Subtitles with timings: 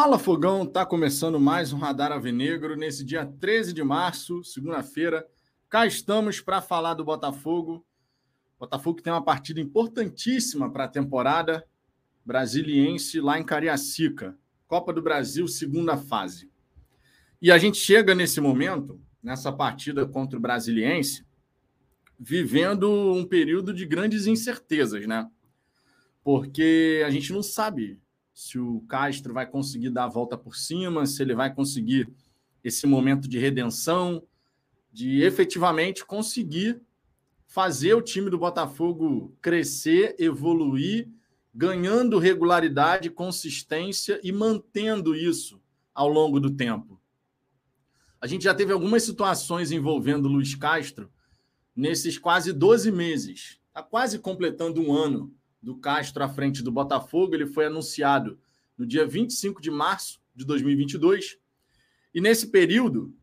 [0.00, 5.26] Fala Fogão, tá começando mais um Radar Avenegro nesse dia 13 de março, segunda-feira.
[5.68, 7.84] Cá estamos para falar do Botafogo.
[8.60, 11.66] Botafogo tem uma partida importantíssima para a temporada
[12.24, 14.38] brasiliense lá em Cariacica,
[14.68, 16.48] Copa do Brasil, segunda fase.
[17.42, 21.26] E a gente chega nesse momento, nessa partida contra o Brasiliense,
[22.16, 25.28] vivendo um período de grandes incertezas, né?
[26.22, 28.00] Porque a gente não sabe
[28.38, 32.08] se o Castro vai conseguir dar a volta por cima, se ele vai conseguir
[32.62, 34.22] esse momento de redenção,
[34.92, 36.80] de efetivamente conseguir
[37.48, 41.08] fazer o time do Botafogo crescer, evoluir,
[41.52, 45.60] ganhando regularidade, consistência e mantendo isso
[45.92, 47.00] ao longo do tempo.
[48.20, 51.10] A gente já teve algumas situações envolvendo o Luiz Castro
[51.74, 53.58] nesses quase 12 meses.
[53.66, 57.34] Está quase completando um ano do Castro à frente do Botafogo.
[57.34, 58.38] Ele foi anunciado
[58.76, 61.38] no dia 25 de março de 2022.
[62.14, 63.14] E nesse período,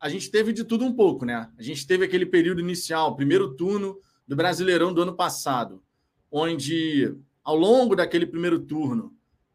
[0.00, 1.50] a gente teve de tudo um pouco, né?
[1.56, 5.82] A gente teve aquele período inicial, primeiro turno do Brasileirão do ano passado,
[6.30, 9.14] onde, ao longo daquele primeiro turno,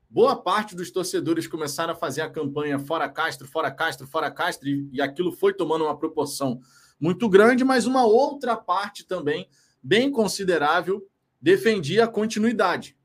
[0.09, 4.69] boa parte dos torcedores começaram a fazer a campanha fora Castro, fora Castro, fora Castro,
[4.69, 6.61] e, e aquilo foi tomando uma proporção
[6.99, 9.49] muito grande, mas uma outra parte também,
[9.83, 11.05] bem considerável,
[11.41, 12.97] defendia a continuidade.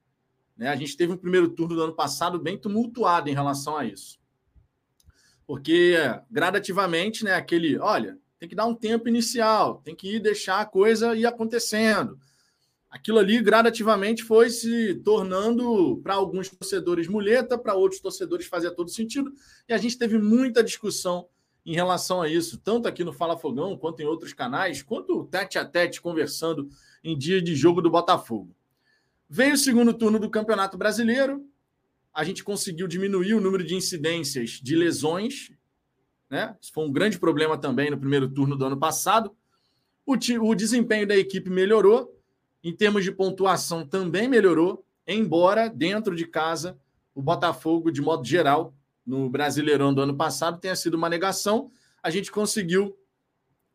[0.57, 0.69] Né?
[0.69, 4.19] A gente teve um primeiro turno do ano passado bem tumultuado em relação a isso.
[5.47, 5.97] Porque
[6.31, 10.65] gradativamente, né, aquele, olha, tem que dar um tempo inicial, tem que ir deixar a
[10.65, 12.19] coisa ir acontecendo.
[12.91, 18.91] Aquilo ali gradativamente foi se tornando para alguns torcedores muleta, para outros torcedores fazia todo
[18.91, 19.33] sentido,
[19.69, 21.27] e a gente teve muita discussão
[21.65, 25.59] em relação a isso, tanto aqui no Fala Fogão, quanto em outros canais, quanto tete
[25.59, 26.69] a tete conversando
[27.03, 28.55] em dia de jogo do Botafogo.
[29.29, 31.47] Veio o segundo turno do Campeonato Brasileiro,
[32.15, 35.51] a gente conseguiu diminuir o número de incidências de lesões,
[36.29, 36.57] né?
[36.61, 39.35] Isso foi um grande problema também no primeiro turno do ano passado.
[40.05, 42.19] O, o desempenho da equipe melhorou,
[42.63, 46.79] em termos de pontuação também melhorou, embora dentro de casa
[47.15, 48.75] o Botafogo, de modo geral,
[49.05, 51.71] no Brasileirão do ano passado, tenha sido uma negação.
[52.03, 52.97] A gente conseguiu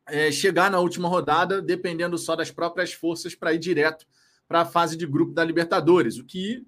[0.07, 4.05] é, chegar na última rodada, dependendo só das próprias forças, para ir direto
[4.47, 6.65] para a fase de grupo da Libertadores, o que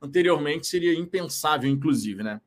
[0.00, 2.40] anteriormente seria impensável, inclusive, né?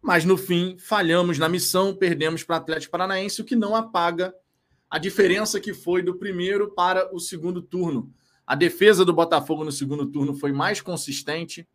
[0.00, 4.32] Mas no fim, falhamos na missão, perdemos para o Atlético Paranaense, o que não apaga
[4.88, 8.12] a diferença que foi do primeiro para o segundo turno.
[8.46, 11.68] A defesa do Botafogo no segundo turno foi mais consistente,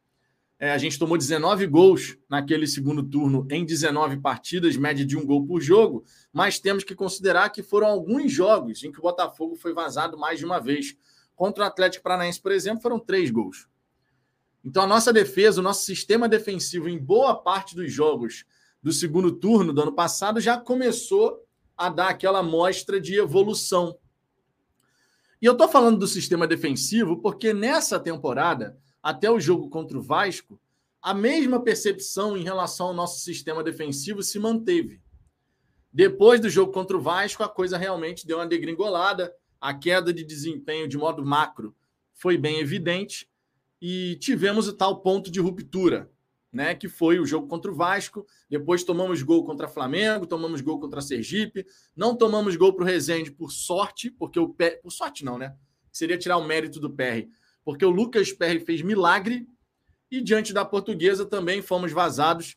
[0.60, 5.26] é, a gente tomou 19 gols naquele segundo turno em 19 partidas, média de um
[5.26, 9.56] gol por jogo, mas temos que considerar que foram alguns jogos em que o Botafogo
[9.56, 10.96] foi vazado mais de uma vez.
[11.36, 13.68] Contra o Atlético Paranaense, por exemplo, foram três gols.
[14.64, 18.46] Então, a nossa defesa, o nosso sistema defensivo, em boa parte dos jogos
[18.82, 23.98] do segundo turno do ano passado, já começou a dar aquela mostra de evolução.
[25.42, 30.02] E eu estou falando do sistema defensivo porque nessa temporada até o jogo contra o
[30.02, 30.58] Vasco,
[31.02, 35.02] a mesma percepção em relação ao nosso sistema defensivo se manteve.
[35.92, 40.24] Depois do jogo contra o Vasco, a coisa realmente deu uma degringolada, a queda de
[40.24, 41.76] desempenho de modo macro
[42.14, 43.30] foi bem evidente
[43.82, 46.10] e tivemos o tal ponto de ruptura,
[46.52, 48.26] né, que foi o jogo contra o Vasco.
[48.50, 51.66] Depois tomamos gol contra o Flamengo, tomamos gol contra Sergipe,
[51.96, 55.56] não tomamos gol para o Rezende por sorte, porque o pé, por sorte não, né?
[55.92, 57.28] Seria tirar o mérito do PR
[57.64, 59.48] porque o Lucas Perry fez milagre
[60.12, 62.56] e diante da portuguesa também fomos vazados,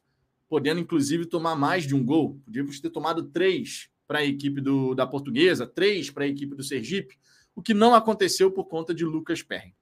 [0.48, 2.40] podendo inclusive tomar mais de um gol.
[2.44, 6.62] Podíamos ter tomado três para a equipe do, da portuguesa, três para a equipe do
[6.62, 7.18] Sergipe,
[7.54, 9.74] o que não aconteceu por conta de Lucas Perry.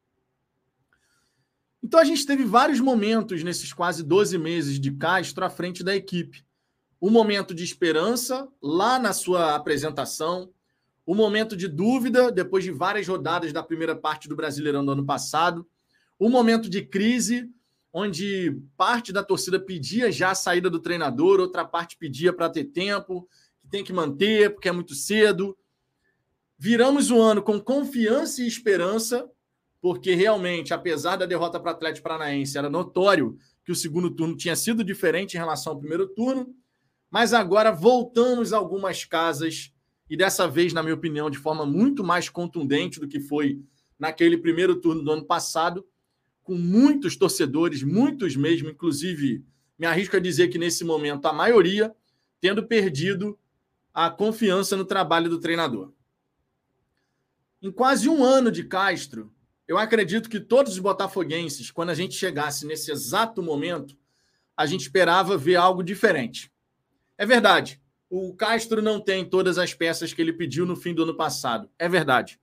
[1.82, 5.94] Então a gente teve vários momentos nesses quase 12 meses de Castro à frente da
[5.94, 6.42] equipe.
[7.00, 10.53] Um momento de esperança lá na sua apresentação,
[11.06, 15.04] o momento de dúvida, depois de várias rodadas da primeira parte do Brasileirão do ano
[15.04, 15.66] passado,
[16.19, 17.50] o momento de crise,
[17.92, 22.64] onde parte da torcida pedia já a saída do treinador, outra parte pedia para ter
[22.64, 23.28] tempo,
[23.61, 25.56] que tem que manter, porque é muito cedo.
[26.56, 29.28] Viramos o ano com confiança e esperança,
[29.81, 34.37] porque realmente, apesar da derrota para o Atlético Paranaense, era notório que o segundo turno
[34.37, 36.55] tinha sido diferente em relação ao primeiro turno,
[37.11, 39.74] mas agora voltamos a algumas casas
[40.08, 43.60] e dessa vez, na minha opinião, de forma muito mais contundente do que foi
[43.98, 45.86] naquele primeiro turno do ano passado,
[46.42, 49.44] com muitos torcedores, muitos mesmo, inclusive,
[49.78, 51.94] me arrisco a dizer que nesse momento a maioria
[52.40, 53.38] tendo perdido
[53.92, 55.92] a confiança no trabalho do treinador.
[57.62, 59.32] Em quase um ano de Castro,
[59.66, 63.96] eu acredito que todos os botafoguenses, quando a gente chegasse nesse exato momento,
[64.54, 66.52] a gente esperava ver algo diferente.
[67.16, 67.80] É verdade.
[68.08, 71.68] O Castro não tem todas as peças que ele pediu no fim do ano passado.
[71.78, 72.38] É verdade.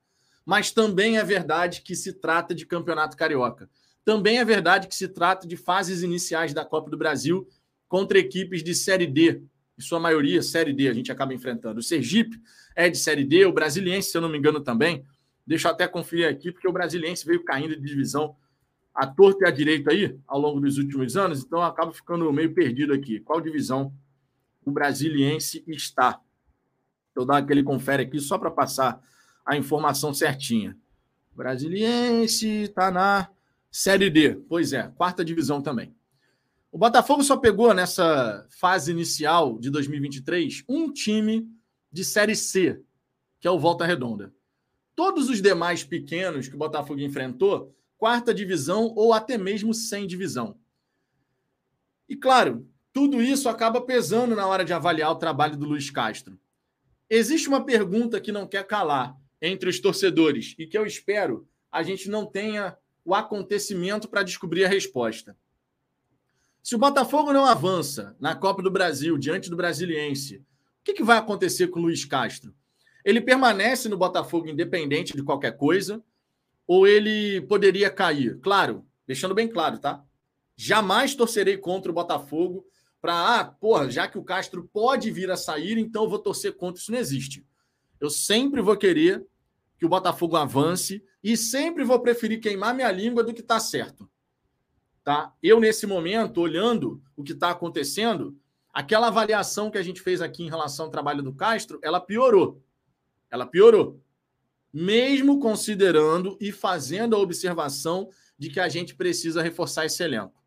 [0.46, 3.70] Mas também é verdade que se trata de campeonato carioca.
[4.04, 7.48] Também é verdade que se trata de fases iniciais da Copa do Brasil
[7.88, 9.42] contra equipes de Série D.
[9.78, 11.80] Em sua maioria, Série D a gente acaba enfrentando.
[11.80, 12.42] O Sergipe
[12.76, 15.06] é de Série D, o Brasiliense, se eu não me engano, também.
[15.46, 18.36] Deixa eu até conferir aqui, porque o Brasiliense veio caindo de divisão
[18.94, 22.32] à torta e à direita aí, ao longo dos últimos anos, então eu acabo ficando
[22.32, 23.20] meio perdido aqui.
[23.20, 23.94] Qual divisão
[24.66, 26.22] o Brasiliense está?
[27.16, 29.02] Eu dar aquele confere aqui só para passar
[29.46, 30.78] a informação certinha.
[31.36, 33.30] Brasiliense está na
[33.70, 34.36] Série D.
[34.48, 35.96] Pois é, quarta divisão também.
[36.72, 41.50] O Botafogo só pegou nessa fase inicial de 2023 um time
[41.92, 42.82] de Série C,
[43.40, 44.34] que é o Volta Redonda.
[44.96, 50.58] Todos os demais pequenos que o Botafogo enfrentou, quarta divisão ou até mesmo sem divisão.
[52.08, 56.40] E claro, tudo isso acaba pesando na hora de avaliar o trabalho do Luiz Castro.
[57.10, 61.84] Existe uma pergunta que não quer calar entre os torcedores e que eu espero a
[61.84, 65.36] gente não tenha o acontecimento para descobrir a resposta.
[66.62, 71.04] Se o Botafogo não avança na Copa do Brasil diante do Brasiliense, o que, que
[71.04, 72.54] vai acontecer com o Luiz Castro?
[73.04, 76.04] Ele permanece no Botafogo independente de qualquer coisa
[76.68, 78.40] ou ele poderia cair?
[78.42, 80.04] Claro, deixando bem claro, tá?
[80.56, 82.66] Jamais torcerei contra o Botafogo
[83.02, 86.56] para, ah, porra, já que o Castro pode vir a sair, então eu vou torcer
[86.56, 86.80] contra.
[86.80, 87.44] Isso não existe.
[88.00, 89.26] Eu sempre vou querer
[89.78, 94.08] que o Botafogo avance e sempre vou preferir queimar minha língua do que está certo.
[95.04, 95.34] Tá?
[95.42, 98.38] Eu, nesse momento, olhando o que está acontecendo,
[98.72, 102.62] aquela avaliação que a gente fez aqui em relação ao trabalho do Castro, ela piorou.
[103.32, 104.00] Ela piorou.
[104.72, 110.41] Mesmo considerando e fazendo a observação de que a gente precisa reforçar esse elenco.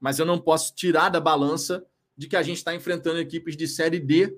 [0.00, 1.84] Mas eu não posso tirar da balança
[2.16, 4.36] de que a gente está enfrentando equipes de Série D,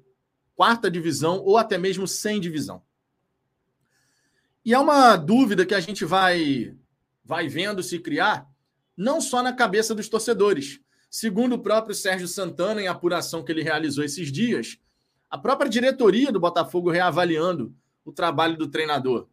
[0.55, 2.83] quarta divisão ou até mesmo sem divisão.
[4.65, 6.77] E é uma dúvida que a gente vai,
[7.25, 8.47] vai vendo se criar,
[8.97, 10.81] não só na cabeça dos torcedores.
[11.11, 14.79] Segundo o próprio Sérgio Santana, em apuração que ele realizou esses dias,
[15.31, 17.75] a própria diretoria do Botafogo reavaliando
[18.05, 19.29] o trabalho do treinador.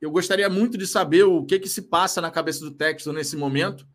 [0.00, 3.36] Eu gostaria muito de saber o que, que se passa na cabeça do Texton nesse
[3.36, 3.86] momento,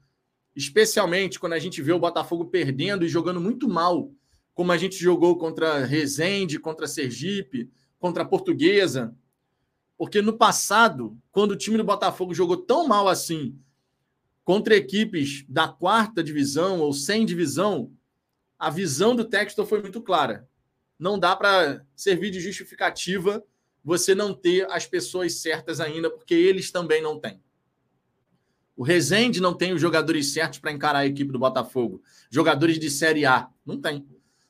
[0.55, 4.11] especialmente quando a gente vê o Botafogo perdendo e jogando muito mal,
[4.53, 7.69] como a gente jogou contra Resende, contra Sergipe,
[7.99, 9.15] contra Portuguesa.
[9.97, 13.59] Porque no passado, quando o time do Botafogo jogou tão mal assim
[14.43, 17.91] contra equipes da quarta divisão ou sem divisão,
[18.57, 20.47] a visão do Textor foi muito clara.
[20.97, 23.43] Não dá para servir de justificativa
[23.83, 27.41] você não ter as pessoas certas ainda, porque eles também não têm.
[28.75, 32.01] O Rezende não tem os jogadores certos para encarar a equipe do Botafogo.
[32.29, 33.47] Jogadores de Série A.
[33.65, 34.05] Não tem.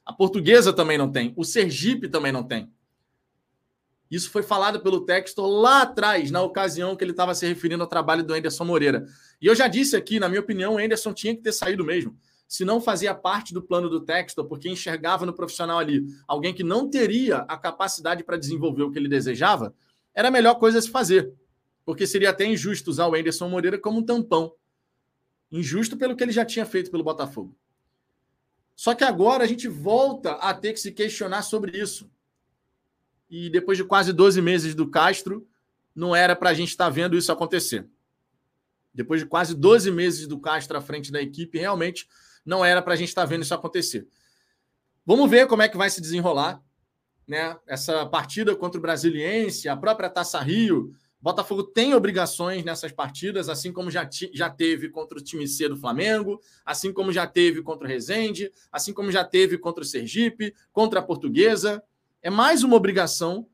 [0.05, 1.33] A Portuguesa também não tem.
[1.35, 2.71] O Sergipe também não tem.
[4.09, 7.89] Isso foi falado pelo Textor lá atrás, na ocasião que ele estava se referindo ao
[7.89, 9.05] trabalho do Anderson Moreira.
[9.41, 12.15] E eu já disse aqui, na minha opinião, o Anderson tinha que ter saído mesmo.
[12.47, 16.63] Se não fazia parte do plano do Textor, porque enxergava no profissional ali alguém que
[16.63, 19.73] não teria a capacidade para desenvolver o que ele desejava,
[20.13, 21.33] era a melhor coisa a se fazer.
[21.85, 24.53] Porque seria até injusto usar o Anderson Moreira como um tampão.
[25.51, 27.55] Injusto pelo que ele já tinha feito pelo Botafogo.
[28.75, 32.09] Só que agora a gente volta a ter que se questionar sobre isso
[33.29, 35.47] e depois de quase 12 meses do Castro,
[35.95, 37.87] não era para a gente estar tá vendo isso acontecer.
[38.93, 42.07] Depois de quase 12 meses do Castro à frente da equipe, realmente
[42.45, 44.07] não era para a gente estar tá vendo isso acontecer.
[45.05, 46.61] Vamos ver como é que vai se desenrolar
[47.27, 47.57] né?
[47.67, 50.95] essa partida contra o Brasiliense, a própria Taça Rio.
[51.25, 55.75] Botafogo tem obrigações nessas partidas, assim como já, já teve contra o time C do
[55.75, 60.53] Flamengo, assim como já teve contra o Resende, assim como já teve contra o Sergipe,
[60.71, 61.81] contra a Portuguesa.
[62.21, 63.47] É mais uma obrigação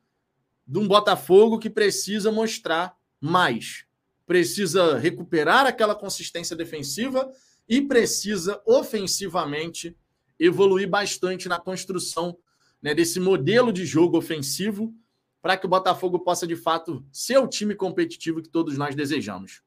[0.67, 3.85] de um Botafogo que precisa mostrar mais.
[4.25, 7.31] Precisa recuperar aquela consistência defensiva
[7.69, 9.95] e precisa ofensivamente
[10.37, 12.37] evoluir bastante na construção
[12.81, 14.93] né, desse modelo de jogo ofensivo
[15.41, 19.61] para que o Botafogo possa, de fato, ser o time competitivo que todos nós desejamos.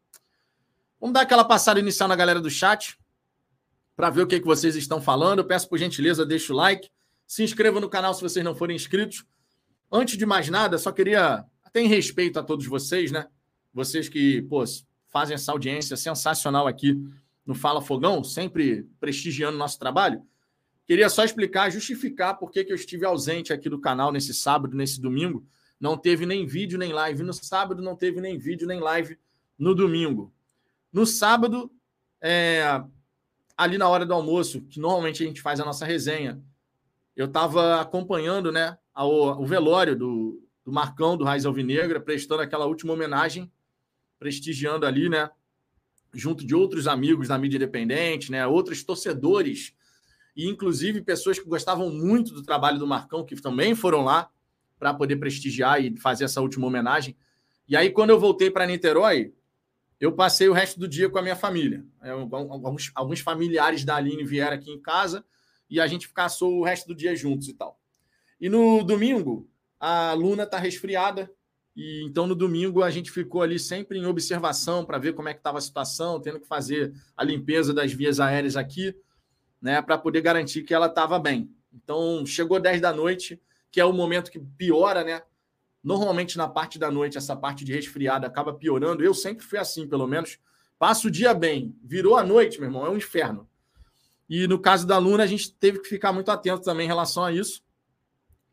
[1.01, 2.99] Vamos dar aquela passada inicial na galera do chat
[3.97, 5.41] para ver o que, que vocês estão falando.
[5.41, 6.89] Eu peço por gentileza, deixa o like.
[7.27, 9.25] Se inscreva no canal se vocês não forem inscritos.
[9.91, 13.27] Antes de mais nada, só queria, até em respeito a todos vocês, né?
[13.73, 14.65] Vocês que, pô,
[15.09, 16.97] fazem essa audiência sensacional aqui
[17.45, 20.23] no Fala Fogão, sempre prestigiando nosso trabalho.
[20.87, 25.01] Queria só explicar, justificar por que eu estive ausente aqui do canal nesse sábado, nesse
[25.01, 25.47] domingo.
[25.85, 29.19] Não teve nem vídeo nem live no sábado, não teve nem vídeo nem live
[29.59, 30.33] no domingo.
[30.91, 31.71] No sábado,
[32.23, 32.83] é,
[33.55, 36.43] ali na hora do almoço, que normalmente a gente faz a nossa resenha,
[37.15, 42.95] eu estava acompanhando né, o velório do, do Marcão, do Raiz Alvinegra, prestando aquela última
[42.95, 43.53] homenagem,
[44.19, 45.29] prestigiando ali, né?
[46.15, 48.47] Junto de outros amigos da mídia independente, né?
[48.47, 49.75] Outros torcedores
[50.35, 54.31] e inclusive pessoas que gostavam muito do trabalho do Marcão, que também foram lá
[54.85, 57.17] para poder prestigiar e fazer essa última homenagem.
[57.67, 59.33] E aí, quando eu voltei para Niterói,
[59.99, 61.87] eu passei o resto do dia com a minha família.
[62.03, 65.25] É, alguns, alguns familiares da Aline vieram aqui em casa
[65.71, 67.81] e a gente passou o resto do dia juntos e tal.
[68.39, 69.49] E no domingo,
[69.81, 71.33] a Luna está resfriada,
[71.75, 75.33] e então no domingo a gente ficou ali sempre em observação para ver como é
[75.33, 78.95] que estava a situação, tendo que fazer a limpeza das vias aéreas aqui
[79.63, 81.51] né, para poder garantir que ela estava bem.
[81.73, 83.41] Então, chegou 10 da noite,
[83.75, 85.21] que é o momento que piora, né?
[85.83, 89.03] Normalmente na parte da noite, essa parte de resfriada acaba piorando.
[89.03, 90.39] Eu sempre fui assim, pelo menos.
[90.79, 93.49] Passo o dia bem, virou a noite, meu irmão, é um inferno.
[94.31, 97.25] E no caso da Luna, a gente teve que ficar muito atento também em relação
[97.25, 97.65] a isso,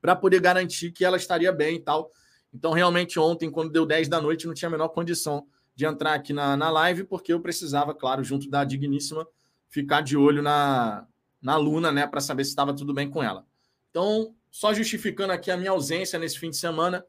[0.02, 2.12] para poder garantir que ela estaria bem e tal.
[2.52, 6.16] Então, realmente, ontem, quando deu 10 da noite, não tinha a menor condição de entrar
[6.16, 9.28] aqui na, na live, porque eu precisava, claro, junto da Digníssima,
[9.70, 11.06] ficar de olho na,
[11.40, 13.46] na Luna, né, para saber se estava tudo bem com ela.
[13.92, 17.04] Então, só justificando aqui a minha ausência nesse fim de semana,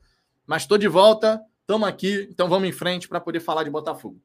[0.46, 4.22] mas estou de volta, estamos aqui, então vamos em frente para poder falar de Botafogo.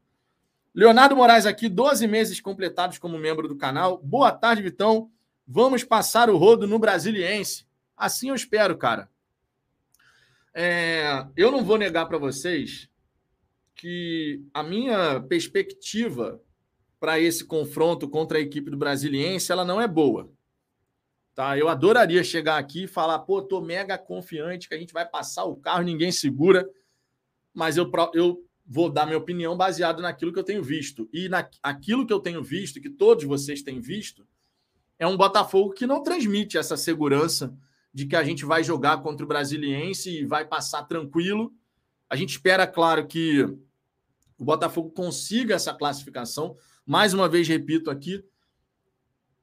[0.74, 3.98] Leonardo Moraes aqui, 12 meses completados como membro do canal.
[3.98, 5.10] Boa tarde, Vitão.
[5.48, 7.66] Vamos passar o rodo no Brasiliense.
[7.96, 9.10] Assim eu espero, cara.
[10.54, 12.88] É, eu não vou negar para vocês
[13.74, 16.40] que a minha perspectiva
[17.00, 20.32] para esse confronto contra a equipe do Brasiliense, ela não é boa.
[21.38, 21.56] Tá?
[21.56, 25.46] Eu adoraria chegar aqui e falar, pô, tô mega confiante que a gente vai passar
[25.46, 26.68] o carro, ninguém segura.
[27.54, 31.08] Mas eu, eu vou dar minha opinião baseado naquilo que eu tenho visto.
[31.14, 34.28] E na, aquilo que eu tenho visto, que todos vocês têm visto,
[34.98, 37.56] é um Botafogo que não transmite essa segurança
[37.94, 41.54] de que a gente vai jogar contra o Brasiliense e vai passar tranquilo.
[42.10, 43.44] A gente espera, claro, que
[44.40, 46.58] o Botafogo consiga essa classificação.
[46.84, 48.26] Mais uma vez, repito aqui,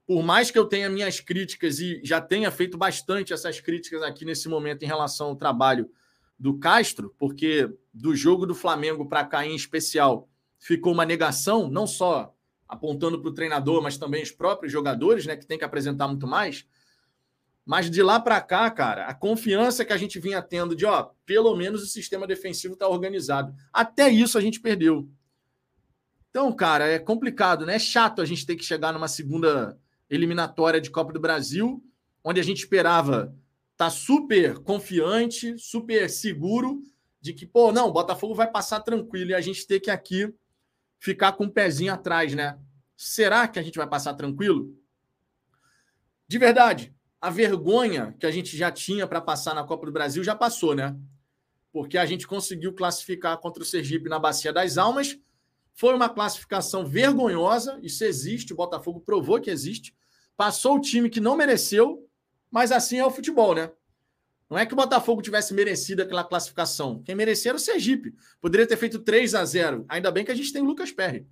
[0.07, 4.25] por mais que eu tenha minhas críticas e já tenha feito bastante essas críticas aqui
[4.25, 5.91] nesse momento em relação ao trabalho
[6.39, 11.87] do Castro, porque do jogo do Flamengo para cá em especial ficou uma negação, não
[11.87, 12.35] só
[12.69, 16.27] apontando para o treinador, mas também os próprios jogadores, né, que tem que apresentar muito
[16.27, 16.67] mais.
[17.65, 21.11] Mas de lá para cá, cara, a confiança que a gente vinha tendo de, ó,
[21.25, 23.55] pelo menos o sistema defensivo está organizado.
[23.73, 25.09] Até isso a gente perdeu.
[26.29, 27.77] Então, cara, é complicado, né?
[27.77, 31.83] É chato a gente ter que chegar numa segunda eliminatória de Copa do Brasil,
[32.23, 33.35] onde a gente esperava
[33.73, 36.83] estar tá super confiante, super seguro
[37.21, 40.33] de que, pô, não, o Botafogo vai passar tranquilo e a gente ter que aqui
[40.99, 42.59] ficar com o um pezinho atrás, né?
[42.97, 44.77] Será que a gente vai passar tranquilo?
[46.29, 50.23] De verdade, a vergonha que a gente já tinha para passar na Copa do Brasil
[50.23, 50.97] já passou, né?
[51.73, 55.19] Porque a gente conseguiu classificar contra o Sergipe na Bacia das Almas
[55.75, 59.95] foi uma classificação vergonhosa, isso existe, o Botafogo provou que existe.
[60.37, 62.09] Passou o time que não mereceu,
[62.51, 63.71] mas assim é o futebol, né?
[64.49, 67.03] Não é que o Botafogo tivesse merecido aquela classificação.
[67.03, 68.15] Quem merecia era o Sergipe.
[68.41, 71.27] Poderia ter feito 3 a 0 Ainda bem que a gente tem o Lucas Perry.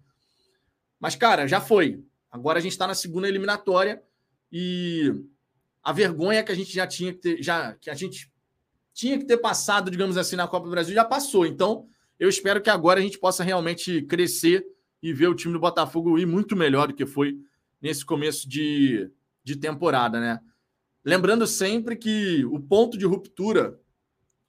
[0.98, 2.04] Mas, cara, já foi.
[2.30, 4.02] Agora a gente está na segunda eliminatória
[4.50, 5.12] e
[5.82, 8.32] a vergonha que a gente já tinha que ter, já, que a gente
[8.94, 11.46] tinha que ter passado, digamos assim, na Copa do Brasil já passou.
[11.46, 11.86] Então,
[12.22, 14.64] eu espero que agora a gente possa realmente crescer
[15.02, 17.36] e ver o time do Botafogo ir muito melhor do que foi
[17.80, 19.10] nesse começo de,
[19.42, 20.38] de temporada, né?
[21.04, 23.76] Lembrando sempre que o ponto de ruptura,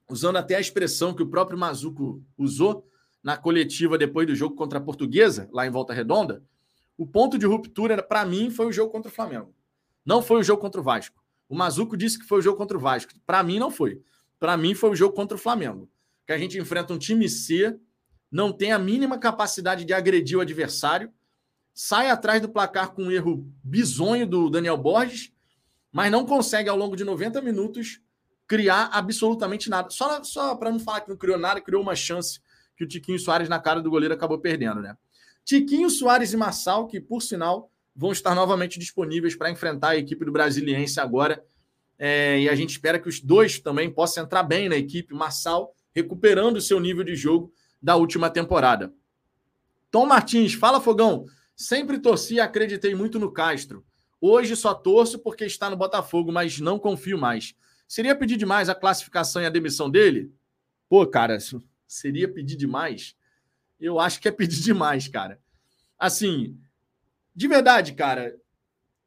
[0.08, 2.88] usando até a expressão que o próprio Mazuco usou
[3.20, 6.44] na coletiva depois do jogo contra a Portuguesa, lá em Volta Redonda,
[6.96, 9.52] o ponto de ruptura, para mim, foi o jogo contra o Flamengo.
[10.06, 11.20] Não foi o jogo contra o Vasco.
[11.48, 13.12] O Mazuco disse que foi o jogo contra o Vasco.
[13.26, 14.00] Para mim, não foi.
[14.38, 15.90] Para mim, foi o jogo contra o Flamengo
[16.26, 17.78] que a gente enfrenta um time C,
[18.30, 21.12] não tem a mínima capacidade de agredir o adversário,
[21.72, 25.32] sai atrás do placar com um erro bizonho do Daniel Borges,
[25.92, 28.00] mas não consegue ao longo de 90 minutos
[28.46, 29.90] criar absolutamente nada.
[29.90, 32.40] Só, só para não falar que não criou nada, criou uma chance
[32.76, 34.96] que o Tiquinho Soares na cara do goleiro acabou perdendo, né?
[35.44, 40.24] Tiquinho Soares e Marçal, que por sinal vão estar novamente disponíveis para enfrentar a equipe
[40.24, 41.44] do Brasiliense agora.
[41.98, 45.14] É, e a gente espera que os dois também possam entrar bem na equipe.
[45.14, 48.92] Marçal recuperando o seu nível de jogo da última temporada.
[49.90, 51.26] Tom Martins, fala Fogão.
[51.54, 53.86] Sempre torci e acreditei muito no Castro.
[54.20, 57.54] Hoje só torço porque está no Botafogo, mas não confio mais.
[57.86, 60.32] Seria pedir demais a classificação e a demissão dele?
[60.88, 61.38] Pô, cara,
[61.86, 63.14] seria pedir demais?
[63.78, 65.38] Eu acho que é pedir demais, cara.
[65.98, 66.58] Assim,
[67.34, 68.34] de verdade, cara,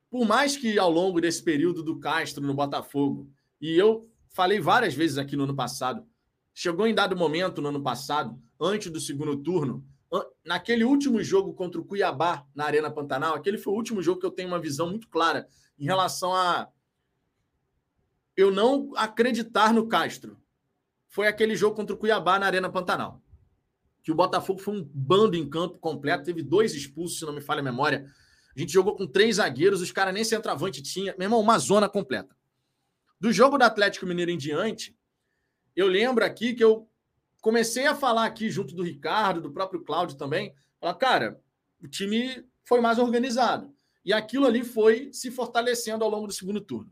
[0.09, 3.29] por mais que ao longo desse período do Castro no Botafogo,
[3.59, 6.05] e eu falei várias vezes aqui no ano passado,
[6.57, 9.85] chegou em dado momento no ano passado, antes do segundo turno,
[10.43, 14.25] naquele último jogo contra o Cuiabá na Arena Pantanal, aquele foi o último jogo que
[14.25, 15.47] eu tenho uma visão muito clara
[15.77, 16.67] em relação a
[18.35, 20.35] eu não acreditar no Castro.
[21.07, 23.21] Foi aquele jogo contra o Cuiabá na Arena Pantanal.
[24.01, 27.41] Que o Botafogo foi um bando em campo completo, teve dois expulsos, se não me
[27.41, 28.03] falha a memória.
[28.55, 31.13] A gente jogou com três zagueiros, os caras nem centroavante tinha.
[31.19, 32.35] Meu irmão, uma zona completa.
[33.19, 34.97] Do jogo do Atlético Mineiro em diante,
[35.77, 36.89] eu lembro aqui que eu
[37.39, 41.41] comecei a falar aqui junto do Ricardo, do próprio Cláudio também, falar, cara,
[41.79, 43.71] o time foi mais organizado.
[44.03, 46.91] E aquilo ali foi se fortalecendo ao longo do segundo turno.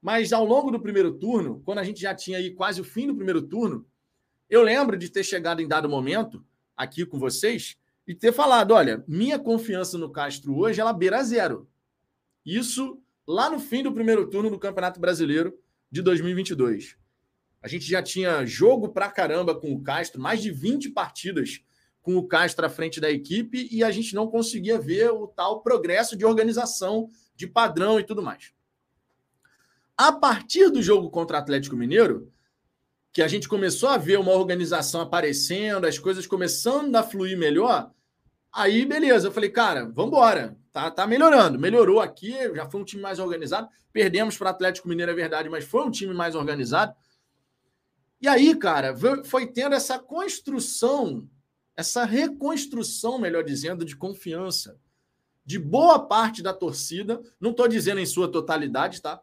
[0.00, 3.06] Mas ao longo do primeiro turno, quando a gente já tinha aí quase o fim
[3.06, 3.86] do primeiro turno,
[4.48, 6.42] eu lembro de ter chegado em dado momento
[6.74, 7.76] aqui com vocês
[8.06, 11.68] e ter falado: olha, minha confiança no Castro hoje ela beira zero.
[12.44, 15.58] Isso lá no fim do primeiro turno do Campeonato Brasileiro
[15.90, 17.03] de 2022.
[17.64, 21.62] A gente já tinha jogo pra caramba com o Castro, mais de 20 partidas
[22.02, 25.62] com o Castro à frente da equipe e a gente não conseguia ver o tal
[25.62, 28.52] progresso de organização, de padrão e tudo mais.
[29.96, 32.30] A partir do jogo contra o Atlético Mineiro,
[33.10, 37.90] que a gente começou a ver uma organização aparecendo, as coisas começando a fluir melhor,
[38.52, 40.54] aí beleza, eu falei, cara, vamos embora.
[40.70, 43.70] Tá, tá melhorando, melhorou aqui, já foi um time mais organizado.
[43.90, 46.94] Perdemos para o Atlético Mineiro, é verdade, mas foi um time mais organizado.
[48.24, 51.28] E aí, cara, foi tendo essa construção,
[51.76, 54.80] essa reconstrução, melhor dizendo, de confiança
[55.44, 57.20] de boa parte da torcida.
[57.38, 59.22] Não estou dizendo em sua totalidade, tá?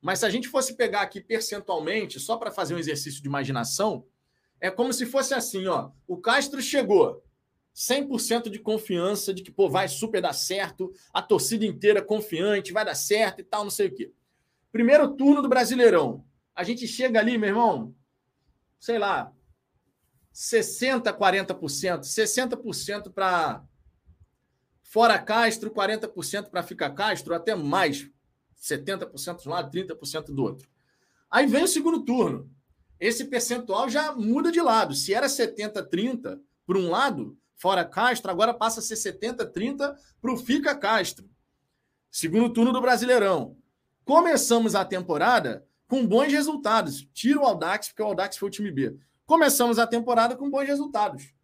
[0.00, 4.06] Mas se a gente fosse pegar aqui percentualmente, só para fazer um exercício de imaginação,
[4.60, 5.90] é como se fosse assim, ó.
[6.06, 7.24] O Castro chegou
[7.74, 12.84] 100% de confiança de que, pô, vai super dar certo, a torcida inteira confiante, vai
[12.84, 14.12] dar certo e tal, não sei o quê.
[14.70, 16.24] Primeiro turno do Brasileirão.
[16.54, 17.92] A gente chega ali, meu irmão,
[18.80, 19.30] sei lá,
[20.34, 23.62] 60%, 40%, 60% para
[24.82, 28.10] fora Castro, 40% para ficar Castro, até mais,
[28.58, 30.68] 70% de um lado, 30% do outro.
[31.30, 32.50] Aí vem o segundo turno.
[32.98, 34.94] Esse percentual já muda de lado.
[34.94, 39.96] Se era 70, 30 por um lado, fora Castro, agora passa a ser 70, 30
[40.20, 41.28] para o Fica Castro.
[42.10, 43.56] Segundo turno do Brasileirão.
[44.04, 47.04] Começamos a temporada com bons resultados.
[47.12, 48.96] Tira o Aldax, porque o Aldax foi o time B.
[49.26, 51.34] Começamos a temporada com bons resultados.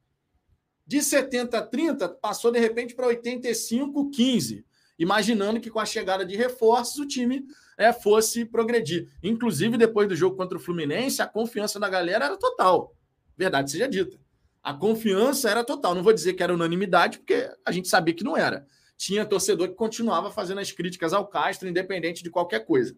[0.86, 4.64] De 70 a 30, passou de repente para 85 15,
[4.96, 7.44] imaginando que com a chegada de reforços o time
[7.76, 9.08] é, fosse progredir.
[9.20, 12.94] Inclusive, depois do jogo contra o Fluminense, a confiança da galera era total.
[13.36, 14.16] Verdade seja dita.
[14.62, 15.92] A confiança era total.
[15.92, 18.64] Não vou dizer que era unanimidade, porque a gente sabia que não era.
[18.96, 22.96] Tinha torcedor que continuava fazendo as críticas ao Castro, independente de qualquer coisa.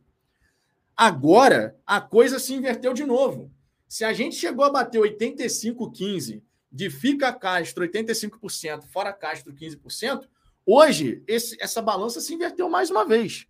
[1.00, 3.54] Agora, a coisa se inverteu de novo.
[3.86, 10.28] Se a gente chegou a bater 85-15, de fica Castro 85%, fora Castro 15%,
[10.66, 13.46] hoje esse, essa balança se inverteu mais uma vez.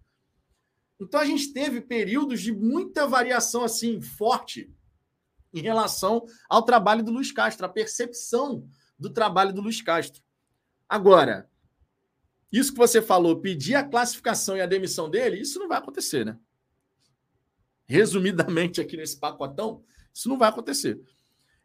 [1.01, 4.71] Então a gente teve períodos de muita variação assim forte
[5.55, 10.23] em relação ao trabalho do Luiz Castro, a percepção do trabalho do Luiz Castro.
[10.87, 11.49] Agora,
[12.53, 16.27] isso que você falou, pedir a classificação e a demissão dele, isso não vai acontecer,
[16.27, 16.39] né?
[17.89, 21.01] Resumidamente aqui nesse pacotão, isso não vai acontecer.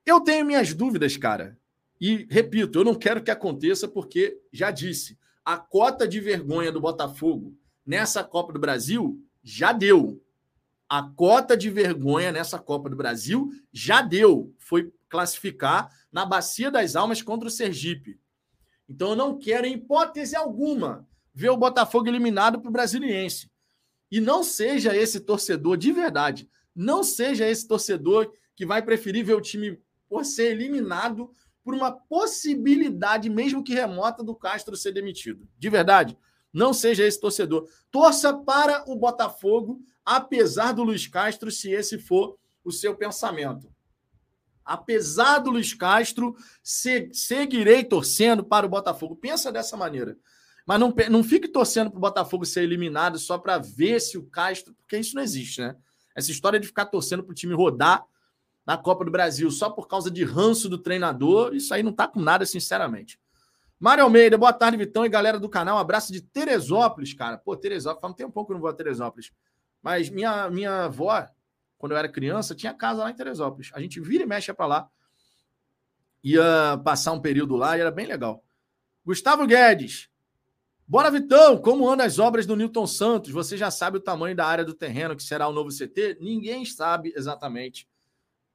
[0.05, 1.57] Eu tenho minhas dúvidas, cara.
[1.99, 6.81] E, repito, eu não quero que aconteça porque, já disse, a cota de vergonha do
[6.81, 7.55] Botafogo
[7.85, 10.21] nessa Copa do Brasil já deu.
[10.87, 14.53] A cota de vergonha nessa Copa do Brasil já deu.
[14.57, 18.19] Foi classificar na Bacia das Almas contra o Sergipe.
[18.87, 23.49] Então eu não quero, em hipótese alguma, ver o Botafogo eliminado para o Brasiliense.
[24.13, 26.47] E não seja esse torcedor de verdade.
[26.75, 31.31] Não seja esse torcedor que vai preferir ver o time por ser eliminado
[31.63, 35.49] por uma possibilidade, mesmo que remota, do Castro ser demitido.
[35.57, 36.15] De verdade.
[36.53, 37.67] Não seja esse torcedor.
[37.89, 43.67] Torça para o Botafogo, apesar do Luiz Castro, se esse for o seu pensamento.
[44.63, 49.15] Apesar do Luiz Castro, seguirei torcendo para o Botafogo.
[49.15, 50.15] Pensa dessa maneira.
[50.65, 54.23] Mas não, não fique torcendo para o Botafogo ser eliminado só para ver se o
[54.23, 54.73] Castro.
[54.75, 55.75] Porque isso não existe, né?
[56.15, 58.05] Essa história de ficar torcendo para o time rodar
[58.65, 62.07] na Copa do Brasil só por causa de ranço do treinador, isso aí não tá
[62.07, 63.19] com nada, sinceramente.
[63.79, 65.77] Mário Almeida, boa tarde, Vitão e galera do canal.
[65.77, 67.37] Abraço de Teresópolis, cara.
[67.37, 69.31] Pô, Teresópolis, faz um tempo que eu não vou a Teresópolis.
[69.81, 71.27] Mas minha, minha avó,
[71.77, 73.71] quando eu era criança, tinha casa lá em Teresópolis.
[73.73, 74.89] A gente vira e mexe para lá.
[76.23, 78.41] Ia passar um período lá e era bem legal.
[79.05, 80.09] Gustavo Guedes,
[80.85, 81.57] Bora, Vitão!
[81.57, 83.31] Como andam as obras do Newton Santos?
[83.31, 86.17] Você já sabe o tamanho da área do terreno que será o novo CT?
[86.19, 87.87] Ninguém sabe exatamente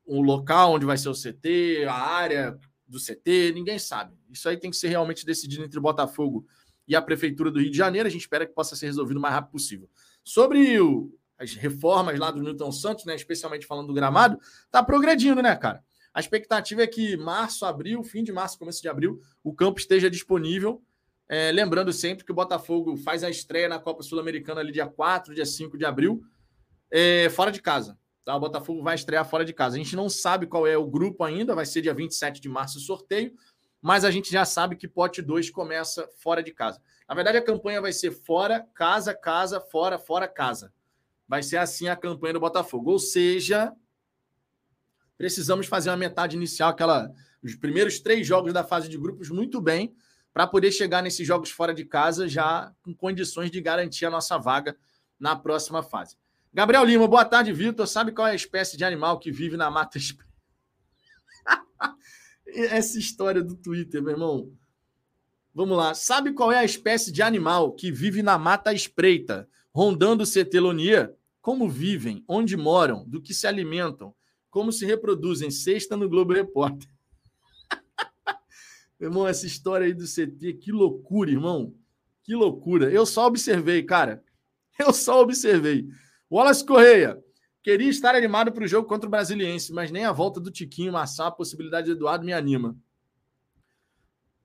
[0.05, 4.15] o local onde vai ser o CT, a área do CT, ninguém sabe.
[4.31, 6.47] Isso aí tem que ser realmente decidido entre o Botafogo
[6.87, 8.07] e a Prefeitura do Rio de Janeiro.
[8.07, 9.89] A gente espera que possa ser resolvido o mais rápido possível.
[10.25, 14.39] Sobre o, as reformas lá do Newton Santos, né, especialmente falando do gramado,
[14.71, 15.83] tá progredindo, né, cara?
[16.13, 20.11] A expectativa é que março, abril, fim de março, começo de abril, o campo esteja
[20.11, 20.83] disponível.
[21.29, 25.35] É, lembrando sempre que o Botafogo faz a estreia na Copa Sul-Americana ali dia 4,
[25.35, 26.23] dia 5 de abril,
[26.91, 27.99] é, fora de casa.
[28.25, 28.35] Tá?
[28.35, 29.77] O Botafogo vai estrear fora de casa.
[29.77, 32.79] A gente não sabe qual é o grupo ainda, vai ser dia 27 de março
[32.79, 33.35] o sorteio,
[33.81, 36.81] mas a gente já sabe que pote 2 começa fora de casa.
[37.07, 40.73] Na verdade, a campanha vai ser fora, casa, casa, fora, fora, casa.
[41.27, 42.93] Vai ser assim a campanha do Botafogo.
[42.93, 43.73] Ou seja,
[45.17, 47.13] precisamos fazer uma metade inicial, aquela
[47.43, 49.95] os primeiros três jogos da fase de grupos muito bem,
[50.39, 54.39] para poder chegar nesses jogos fora de casa já com condições de garantir a nossa
[54.39, 54.79] vaga
[55.19, 56.17] na próxima fase.
[56.55, 57.89] Gabriel Lima, boa tarde, Vitor.
[57.89, 59.99] Sabe qual é a espécie de animal que vive na mata?
[62.47, 64.53] Essa história do Twitter, meu irmão.
[65.53, 65.93] Vamos lá.
[65.93, 71.13] Sabe qual é a espécie de animal que vive na mata espreita, rondando Cetelonia?
[71.43, 74.15] Como vivem, onde moram, do que se alimentam,
[74.51, 75.51] como se reproduzem?
[75.51, 76.89] Sexta no Globo Repórter.
[78.99, 81.75] Meu irmão, essa história aí do CT, que loucura, irmão.
[82.25, 82.91] Que loucura.
[82.91, 84.23] Eu só observei, cara.
[84.79, 85.89] Eu só observei.
[86.31, 87.23] Wallace Correia.
[87.63, 90.93] Queria estar animado para o jogo contra o Brasiliense, mas nem a volta do Tiquinho
[90.93, 92.77] Massá, a possibilidade de Eduardo me anima.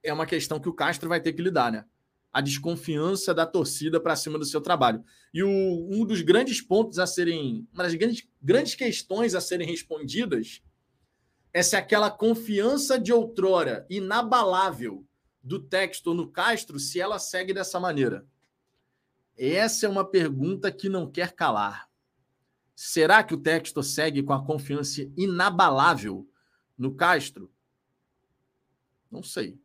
[0.03, 1.85] É uma questão que o Castro vai ter que lidar, né?
[2.31, 5.03] A desconfiança da torcida para cima do seu trabalho.
[5.33, 7.67] E o, um dos grandes pontos a serem.
[7.73, 10.61] Uma das grandes, grandes questões a serem respondidas
[11.53, 15.05] é se aquela confiança de outrora inabalável
[15.41, 18.25] do texto no Castro, se ela segue dessa maneira.
[19.37, 21.89] Essa é uma pergunta que não quer calar.
[22.75, 26.27] Será que o texto segue com a confiança inabalável
[26.77, 27.51] no Castro?
[29.11, 29.59] Não sei.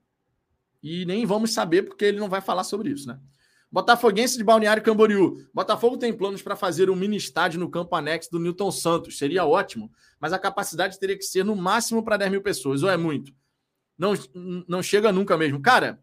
[0.83, 3.19] E nem vamos saber porque ele não vai falar sobre isso, né?
[3.71, 5.47] Botafoguense de Balneário Camboriú.
[5.53, 9.19] Botafogo tem planos para fazer um mini estádio no campo anexo do Newton Santos.
[9.19, 12.89] Seria ótimo, mas a capacidade teria que ser no máximo para 10 mil pessoas, ou
[12.89, 13.33] é muito?
[13.97, 14.15] Não,
[14.67, 15.61] não chega nunca mesmo.
[15.61, 16.03] Cara,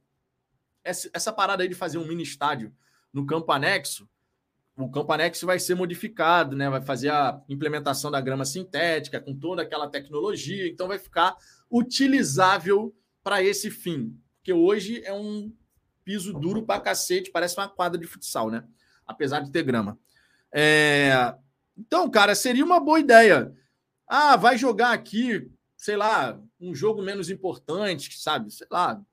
[0.83, 2.71] essa, essa parada aí de fazer um mini estádio
[3.11, 4.07] no campo anexo,
[4.77, 6.69] o campo anexo vai ser modificado, né?
[6.69, 11.35] Vai fazer a implementação da grama sintética com toda aquela tecnologia, então vai ficar
[11.71, 14.19] utilizável para esse fim.
[14.37, 15.51] Porque hoje é um
[16.05, 18.63] piso duro para cacete, parece uma quadra de futsal, né?
[19.05, 19.99] Apesar de ter grama.
[20.53, 21.35] É...
[21.77, 23.53] Então, cara, seria uma boa ideia.
[24.07, 28.51] Ah, vai jogar aqui, sei lá, um jogo menos importante, sabe?
[28.51, 29.03] Sei lá,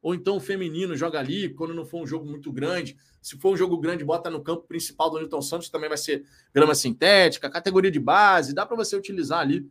[0.00, 2.96] ou então o feminino joga ali, quando não for um jogo muito grande.
[3.20, 6.24] Se for um jogo grande, bota no campo principal do Newton Santos, também vai ser
[6.54, 9.68] grama sintética, categoria de base, dá para você utilizar ali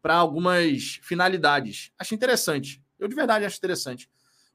[0.00, 1.90] para algumas finalidades.
[1.98, 2.82] Acho interessante.
[2.98, 4.08] Eu de verdade acho interessante.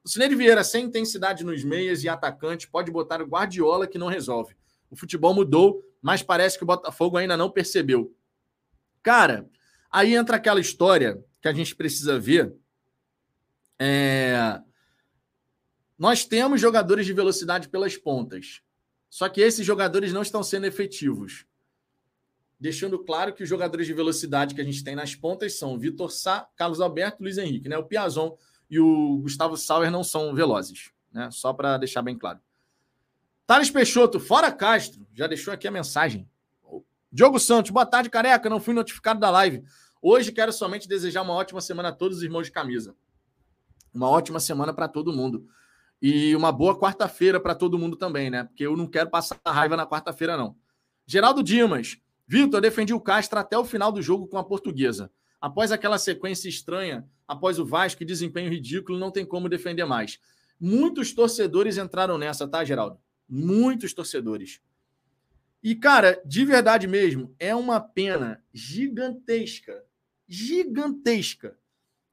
[0.08, 4.56] Cineiro Vieira, sem intensidade nos meias e atacante, pode botar o Guardiola que não resolve.
[4.90, 8.14] O futebol mudou, mas parece que o Botafogo ainda não percebeu.
[9.02, 9.48] Cara,
[9.90, 12.54] aí entra aquela história que a gente precisa ver.
[13.78, 14.60] É
[16.00, 18.62] nós temos jogadores de velocidade pelas pontas.
[19.10, 21.44] Só que esses jogadores não estão sendo efetivos.
[22.58, 26.10] Deixando claro que os jogadores de velocidade que a gente tem nas pontas são Vitor
[26.10, 27.76] Sá, Carlos Alberto, Luiz Henrique, né?
[27.76, 28.34] O Piazon
[28.70, 31.28] e o Gustavo Sauer não são velozes, né?
[31.32, 32.38] Só para deixar bem claro.
[33.46, 36.30] Thales Peixoto, fora Castro, já deixou aqui a mensagem.
[37.12, 38.48] Diogo Santos, boa tarde, careca.
[38.48, 39.64] Não fui notificado da live.
[40.00, 42.94] Hoje quero somente desejar uma ótima semana a todos os irmãos de camisa.
[43.92, 45.48] Uma ótima semana para todo mundo.
[46.00, 48.44] E uma boa quarta-feira para todo mundo também, né?
[48.44, 50.56] Porque eu não quero passar raiva na quarta-feira, não.
[51.04, 51.98] Geraldo Dimas.
[52.26, 55.10] Vitor, defendi o Castro até o final do jogo com a portuguesa.
[55.40, 60.18] Após aquela sequência estranha, após o Vasco, desempenho ridículo, não tem como defender mais.
[60.58, 62.98] Muitos torcedores entraram nessa, tá, Geraldo?
[63.28, 64.60] Muitos torcedores.
[65.62, 69.84] E, cara, de verdade mesmo, é uma pena gigantesca,
[70.26, 71.56] gigantesca,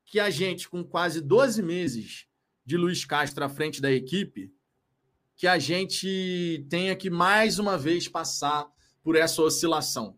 [0.05, 2.27] que a gente, com quase 12 meses
[2.63, 4.53] de Luiz Castro à frente da equipe,
[5.35, 8.67] que a gente tenha que mais uma vez passar
[9.01, 10.15] por essa oscilação.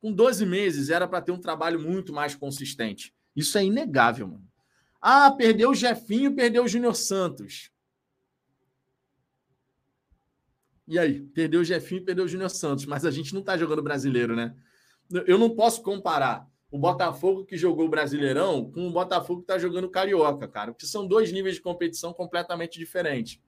[0.00, 3.14] Com 12 meses era para ter um trabalho muito mais consistente.
[3.34, 4.48] Isso é inegável, mano.
[5.00, 7.70] Ah, perdeu o Jefinho, perdeu o Júnior Santos.
[10.86, 11.20] E aí?
[11.20, 14.54] Perdeu o Jefinho, perdeu o Júnior Santos, mas a gente não está jogando brasileiro, né?
[15.26, 19.58] Eu não posso comparar o Botafogo que jogou o Brasileirão com o Botafogo que está
[19.58, 20.72] jogando Carioca, cara.
[20.72, 23.38] Porque são dois níveis de competição completamente diferentes.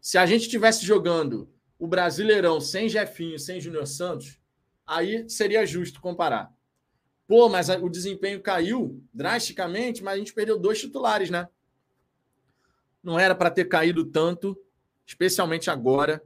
[0.00, 4.38] Se a gente estivesse jogando o Brasileirão sem Jefinho, sem Júnior Santos,
[4.86, 6.52] aí seria justo comparar.
[7.32, 11.48] Pô, mas o desempenho caiu drasticamente, mas a gente perdeu dois titulares, né?
[13.02, 14.54] Não era para ter caído tanto,
[15.06, 16.22] especialmente agora,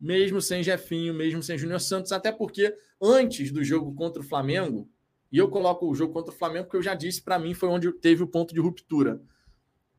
[0.00, 4.90] mesmo sem Jefinho, mesmo sem Júnior Santos, até porque antes do jogo contra o Flamengo,
[5.30, 7.68] e eu coloco o jogo contra o Flamengo porque eu já disse, para mim foi
[7.68, 9.22] onde teve o ponto de ruptura.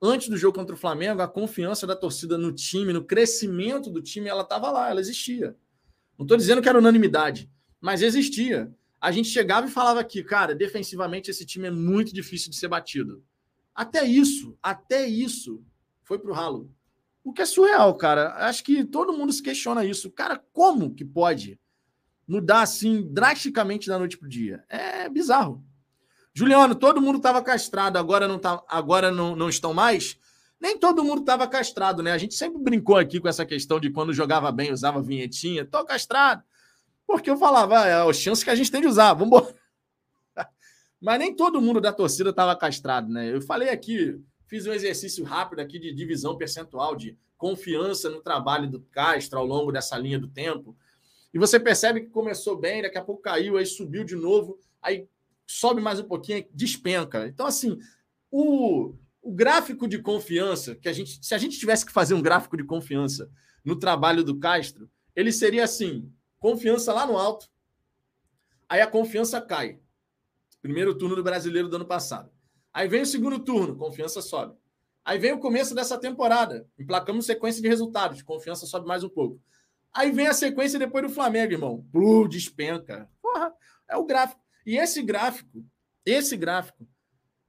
[0.01, 4.01] Antes do jogo contra o Flamengo, a confiança da torcida no time, no crescimento do
[4.01, 5.55] time, ela estava lá, ela existia.
[6.17, 8.75] Não estou dizendo que era unanimidade, mas existia.
[9.01, 12.67] A gente chegava e falava aqui, cara, defensivamente esse time é muito difícil de ser
[12.67, 13.23] batido.
[13.73, 15.63] Até isso, até isso
[16.03, 16.71] foi pro ralo.
[17.23, 18.33] O que é surreal, cara.
[18.47, 20.11] Acho que todo mundo se questiona isso.
[20.11, 21.59] Cara, como que pode
[22.27, 24.63] mudar assim drasticamente da noite pro dia?
[24.69, 25.65] É bizarro.
[26.33, 30.17] Juliano, todo mundo estava castrado, agora não tá, agora não, não estão mais?
[30.59, 32.11] Nem todo mundo estava castrado, né?
[32.11, 35.83] A gente sempre brincou aqui com essa questão de quando jogava bem, usava vinhetinha, tô
[35.83, 36.43] castrado.
[37.11, 39.55] Porque eu falava, ah, é a chance que a gente tem de usar, vamos embora.
[40.99, 43.33] Mas nem todo mundo da torcida estava castrado, né?
[43.33, 48.69] Eu falei aqui, fiz um exercício rápido aqui de divisão percentual, de confiança no trabalho
[48.69, 50.75] do Castro ao longo dessa linha do tempo.
[51.33, 55.07] E você percebe que começou bem, daqui a pouco caiu, aí subiu de novo, aí
[55.45, 57.27] sobe mais um pouquinho, despenca.
[57.27, 57.77] Então, assim,
[58.29, 62.21] o, o gráfico de confiança, que a gente, se a gente tivesse que fazer um
[62.21, 63.29] gráfico de confiança
[63.65, 66.09] no trabalho do Castro, ele seria assim:
[66.41, 67.47] Confiança lá no alto.
[68.67, 69.79] Aí a confiança cai.
[70.59, 72.31] Primeiro turno do brasileiro do ano passado.
[72.73, 74.57] Aí vem o segundo turno, confiança sobe.
[75.05, 76.67] Aí vem o começo dessa temporada.
[76.79, 79.39] Emplacamos sequência de resultados, confiança sobe mais um pouco.
[79.93, 81.85] Aí vem a sequência depois do Flamengo, irmão.
[81.91, 83.07] Plum, despenca.
[83.21, 83.53] Porra,
[83.87, 84.41] é o gráfico.
[84.65, 85.63] E esse gráfico,
[86.03, 86.87] esse gráfico,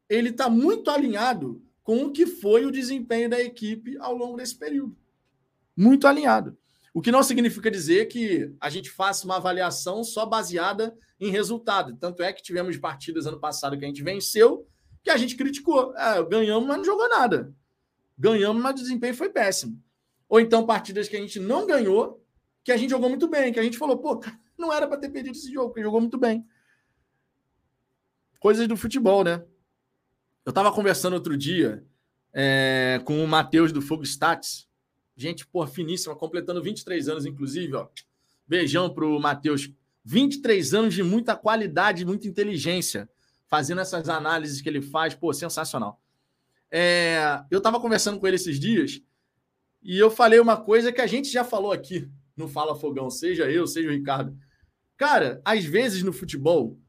[0.07, 4.55] ele está muito alinhado com o que foi o desempenho da equipe ao longo desse
[4.55, 4.95] período.
[5.75, 6.59] Muito alinhado.
[6.95, 11.97] O que não significa dizer que a gente faça uma avaliação só baseada em resultado.
[11.97, 14.67] Tanto é que tivemos partidas ano passado que a gente venceu,
[15.03, 15.97] que a gente criticou.
[15.97, 17.55] É, ganhamos, mas não jogou nada.
[18.19, 19.81] Ganhamos, mas o desempenho foi péssimo.
[20.29, 22.23] Ou então partidas que a gente não ganhou,
[22.65, 24.21] que a gente jogou muito bem, que a gente falou, pô,
[24.59, 26.47] não era para ter perdido esse jogo, porque jogou muito bem.
[28.39, 29.45] Coisas do futebol, né?
[30.45, 31.87] Eu estava conversando outro dia
[32.33, 34.69] é, com o Matheus do Fogo Stats,
[35.23, 37.87] Gente, por finíssima, completando 23 anos, inclusive, ó.
[38.45, 39.71] Beijão pro Matheus.
[40.05, 43.09] 23 anos de muita qualidade, muita inteligência,
[43.47, 46.03] fazendo essas análises que ele faz, pô, sensacional.
[46.69, 49.01] É, eu estava conversando com ele esses dias
[49.81, 53.49] e eu falei uma coisa que a gente já falou aqui no Fala Fogão, seja
[53.49, 54.37] eu, seja o Ricardo.
[54.97, 56.81] Cara, às vezes no futebol,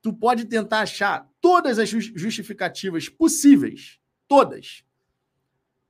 [0.00, 4.82] tu pode tentar achar todas as justificativas possíveis, todas,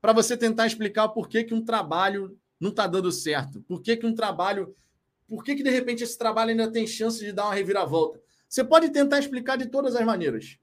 [0.03, 3.63] para você tentar explicar por que, que um trabalho não está dando certo.
[3.63, 4.75] Por que, que um trabalho.
[5.29, 8.21] Por que, que, de repente, esse trabalho ainda tem chance de dar uma reviravolta?
[8.49, 10.59] Você pode tentar explicar de todas as maneiras.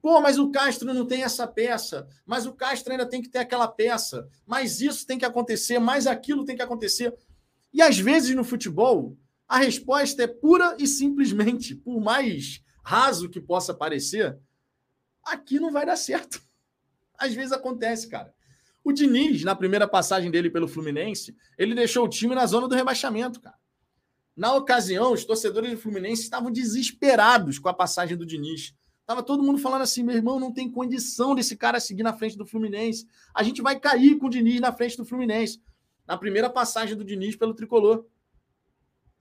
[0.00, 3.38] Pô, mas o Castro não tem essa peça, mas o Castro ainda tem que ter
[3.38, 7.14] aquela peça, mas isso tem que acontecer, mais aquilo tem que acontecer.
[7.72, 13.40] E às vezes no futebol, a resposta é pura e simplesmente, por mais raso que
[13.40, 14.38] possa parecer,
[15.22, 16.42] aqui não vai dar certo.
[17.16, 18.33] Às vezes acontece, cara.
[18.84, 22.74] O Diniz, na primeira passagem dele pelo Fluminense, ele deixou o time na zona do
[22.74, 23.56] rebaixamento, cara.
[24.36, 28.74] Na ocasião, os torcedores do Fluminense estavam desesperados com a passagem do Diniz.
[29.06, 32.36] Tava todo mundo falando assim: meu irmão, não tem condição desse cara seguir na frente
[32.36, 33.06] do Fluminense.
[33.34, 35.62] A gente vai cair com o Diniz na frente do Fluminense.
[36.06, 38.04] Na primeira passagem do Diniz pelo tricolor.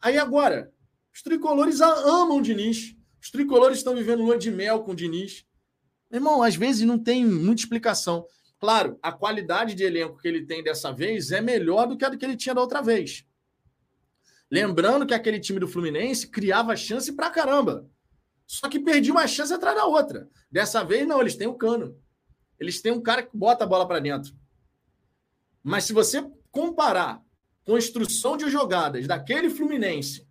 [0.02, 0.74] Aí agora,
[1.14, 2.96] os tricolores amam o Diniz.
[3.22, 5.46] Os tricolores estão vivendo lua de mel com o Diniz.
[6.12, 8.26] Meu irmão, às vezes não tem muita explicação.
[8.64, 12.16] Claro, a qualidade de elenco que ele tem dessa vez é melhor do que a
[12.16, 13.26] que ele tinha da outra vez.
[14.50, 17.92] Lembrando que aquele time do Fluminense criava chance pra caramba.
[18.48, 20.30] Só que perdia uma chance atrás da outra.
[20.50, 22.00] Dessa vez, não, eles têm o cano.
[22.58, 24.34] Eles têm um cara que bota a bola para dentro.
[25.62, 27.22] Mas se você comparar
[27.66, 30.26] construção de jogadas daquele Fluminense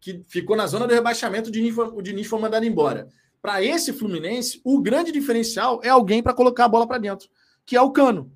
[0.00, 3.10] que ficou na zona do rebaixamento, o Diniz foi mandado embora.
[3.42, 7.28] Para esse Fluminense, o grande diferencial é alguém para colocar a bola para dentro
[7.68, 8.32] que é o Cano.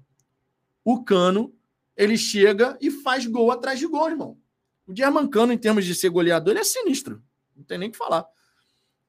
[0.84, 1.54] O Cano,
[1.96, 4.38] ele chega e faz gol atrás de gol, irmão.
[4.86, 7.22] O German Cano, em termos de ser goleador, ele é sinistro.
[7.56, 8.26] Não tem nem o que falar.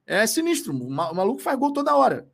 [0.06, 0.72] É sinistro.
[0.72, 2.26] O maluco faz gol toda hora.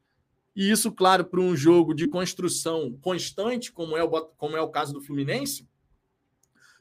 [0.54, 4.70] E isso, claro, para um jogo de construção constante, como é, o, como é o
[4.70, 5.68] caso do Fluminense,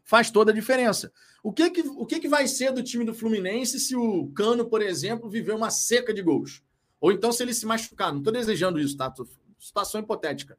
[0.04, 1.12] faz toda a diferença.
[1.41, 4.69] O que, que, o que, que vai ser do time do Fluminense se o Cano,
[4.69, 6.62] por exemplo, viver uma seca de gols?
[7.02, 8.12] Ou então se ele se machucar?
[8.12, 9.12] Não estou desejando isso, tá?
[9.58, 10.56] Situação hipotética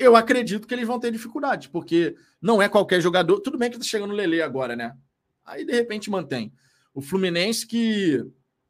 [0.00, 3.38] eu acredito que eles vão ter dificuldade, porque não é qualquer jogador.
[3.40, 4.96] Tudo bem que está chegando o Lele agora, né?
[5.44, 6.52] Aí de repente mantém.
[6.94, 8.24] O Fluminense que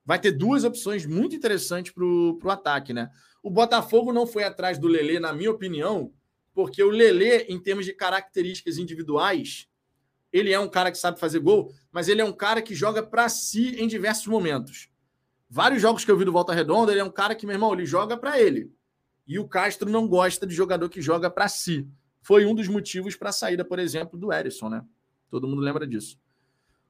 [0.05, 3.11] vai ter duas opções muito interessantes para o ataque, né?
[3.43, 6.13] O Botafogo não foi atrás do Lele, na minha opinião,
[6.53, 9.69] porque o Lele, em termos de características individuais,
[10.33, 13.05] ele é um cara que sabe fazer gol, mas ele é um cara que joga
[13.05, 14.91] para si em diversos momentos.
[15.49, 17.73] Vários jogos que eu vi do Volta Redonda, ele é um cara que, meu irmão,
[17.73, 18.73] ele joga para ele.
[19.31, 21.87] E o Castro não gosta de jogador que joga para si.
[22.21, 24.85] Foi um dos motivos para a saída, por exemplo, do Erisson, né?
[25.31, 26.19] Todo mundo lembra disso.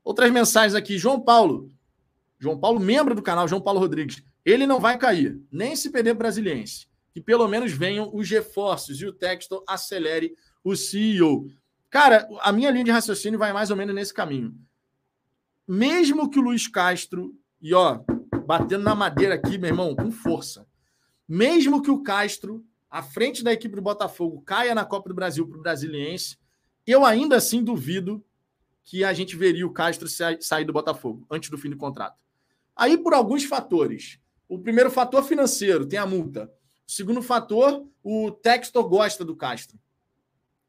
[0.02, 0.96] Outras mensagens aqui.
[0.96, 1.70] João Paulo.
[2.38, 4.22] João Paulo, membro do canal, João Paulo Rodrigues.
[4.42, 6.88] Ele não vai cair, nem se perder brasiliense.
[7.12, 11.46] Que pelo menos venham os reforços e o texto acelere o CEO.
[11.90, 14.56] Cara, a minha linha de raciocínio vai mais ou menos nesse caminho.
[15.68, 18.00] Mesmo que o Luiz Castro, e ó,
[18.46, 20.66] batendo na madeira aqui, meu irmão, com força.
[21.30, 25.46] Mesmo que o Castro, à frente da equipe do Botafogo, caia na Copa do Brasil
[25.46, 26.36] para o Brasiliense,
[26.84, 28.20] eu ainda assim duvido
[28.82, 32.18] que a gente veria o Castro sair do Botafogo antes do fim do contrato.
[32.74, 34.18] Aí, por alguns fatores.
[34.48, 36.52] O primeiro fator financeiro, tem a multa.
[36.84, 39.78] O segundo fator, o Textor gosta do Castro.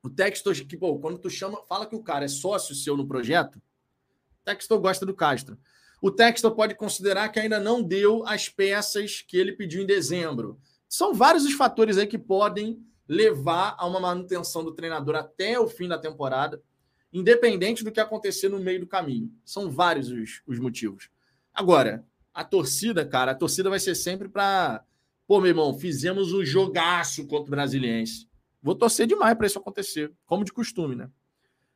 [0.04, 3.08] O Textor, que, pô, quando tu chama, fala que o cara é sócio seu no
[3.08, 5.58] projeto, o Textor gosta do Castro.
[6.02, 10.60] O Textor pode considerar que ainda não deu as peças que ele pediu em dezembro.
[10.90, 15.68] São vários os fatores aí que podem levar a uma manutenção do treinador até o
[15.68, 16.62] fim da temporada,
[17.14, 19.32] independente do que acontecer no meio do caminho.
[19.46, 21.10] São vários os, os motivos.
[21.54, 24.84] Agora, a torcida, cara, a torcida vai ser sempre para.
[25.28, 28.28] Pô, meu irmão, fizemos um jogaço contra o Brasiliense.
[28.62, 31.10] Vou torcer demais para isso acontecer, como de costume, né?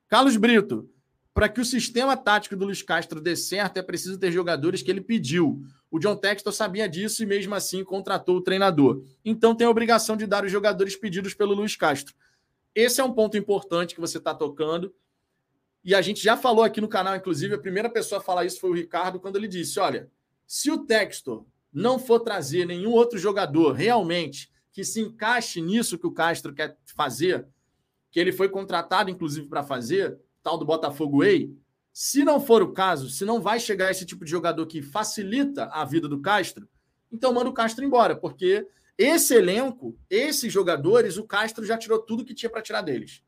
[0.07, 0.89] Carlos Brito,
[1.36, 4.89] para que o sistema tático do Luiz Castro dê certo, é preciso ter jogadores que
[4.89, 5.62] ele pediu.
[5.91, 9.04] O John Textor sabia disso e mesmo assim contratou o treinador.
[9.24, 12.15] Então tem a obrigação de dar os jogadores pedidos pelo Luiz Castro.
[12.74, 14.95] Esse é um ponto importante que você está tocando.
[15.84, 18.62] E a gente já falou aqui no canal, inclusive, a primeira pessoa a falar isso
[18.62, 20.10] foi o Ricardo, quando ele disse: olha,
[20.48, 26.08] se o Textor não for trazer nenhum outro jogador realmente que se encaixe nisso que
[26.08, 27.45] o Castro quer fazer,
[28.10, 31.53] que ele foi contratado, inclusive, para fazer, tal do Botafogo Way,
[31.91, 35.65] se não for o caso, se não vai chegar esse tipo de jogador que facilita
[35.65, 36.69] a vida do Castro,
[37.12, 42.23] então manda o Castro embora, porque esse elenco, esses jogadores, o Castro já tirou tudo
[42.23, 43.25] que tinha para tirar deles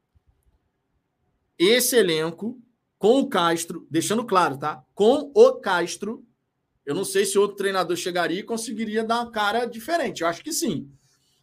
[1.58, 2.62] esse elenco
[2.98, 4.84] com o Castro, deixando claro, tá?
[4.94, 6.24] Com o Castro,
[6.86, 10.22] eu não sei se outro treinador chegaria e conseguiria dar uma cara diferente.
[10.22, 10.90] Eu acho que sim.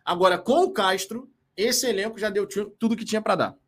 [0.05, 2.47] Agora, com o Castro, esse elenco já deu
[2.79, 3.59] tudo que tinha para dar.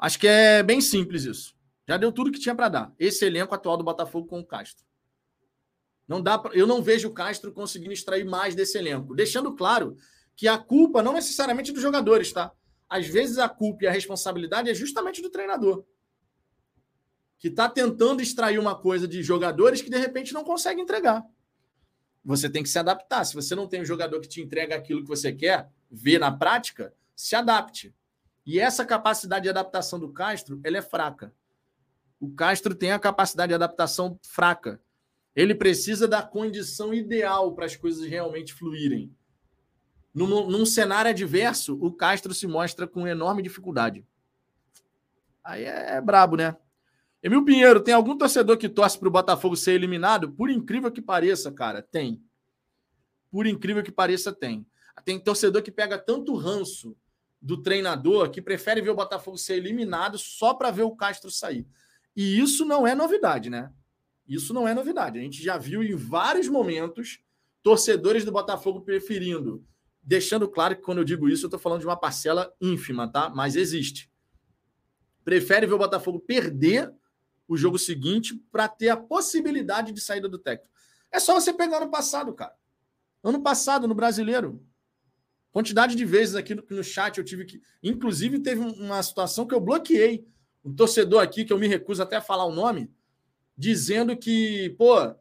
[0.00, 1.54] Acho que é bem simples isso.
[1.86, 2.94] Já deu tudo que tinha para dar.
[2.98, 4.84] Esse elenco atual do Botafogo com o Castro.
[6.08, 9.14] Não dá pra, eu não vejo o Castro conseguindo extrair mais desse elenco.
[9.14, 9.96] Deixando claro
[10.34, 12.52] que a culpa não necessariamente dos jogadores, tá?
[12.90, 15.84] às vezes a culpa e a responsabilidade é justamente do treinador.
[17.38, 21.24] Que está tentando extrair uma coisa de jogadores que de repente não consegue entregar.
[22.24, 23.24] Você tem que se adaptar.
[23.24, 26.32] Se você não tem um jogador que te entrega aquilo que você quer ver na
[26.32, 27.94] prática, se adapte.
[28.50, 31.32] E essa capacidade de adaptação do Castro, ela é fraca.
[32.18, 34.82] O Castro tem a capacidade de adaptação fraca.
[35.36, 39.14] Ele precisa da condição ideal para as coisas realmente fluírem.
[40.12, 44.04] Num, num cenário adverso, o Castro se mostra com enorme dificuldade.
[45.44, 46.56] Aí é, é brabo, né?
[47.22, 50.28] Emil Pinheiro, tem algum torcedor que torce para o Botafogo ser eliminado?
[50.28, 52.20] Por incrível que pareça, cara, tem.
[53.30, 54.66] Por incrível que pareça, tem.
[55.04, 56.96] Tem torcedor que pega tanto ranço
[57.40, 61.66] do treinador que prefere ver o Botafogo ser eliminado só para ver o Castro sair.
[62.14, 63.72] E isso não é novidade, né?
[64.28, 65.18] Isso não é novidade.
[65.18, 67.20] A gente já viu em vários momentos
[67.62, 69.64] torcedores do Botafogo preferindo
[70.02, 73.28] Deixando claro que quando eu digo isso, eu estou falando de uma parcela ínfima, tá?
[73.28, 74.10] Mas existe.
[75.22, 76.92] Prefere ver o Botafogo perder
[77.46, 80.72] o jogo seguinte para ter a possibilidade de saída do técnico.
[81.12, 82.54] É só você pegar no passado, cara.
[83.22, 84.64] Ano passado, no brasileiro.
[85.52, 87.60] Quantidade de vezes aqui no, no chat eu tive que.
[87.82, 90.26] Inclusive, teve uma situação que eu bloqueei.
[90.64, 92.90] Um torcedor aqui, que eu me recuso até a falar o nome,
[93.56, 95.14] dizendo que, pô,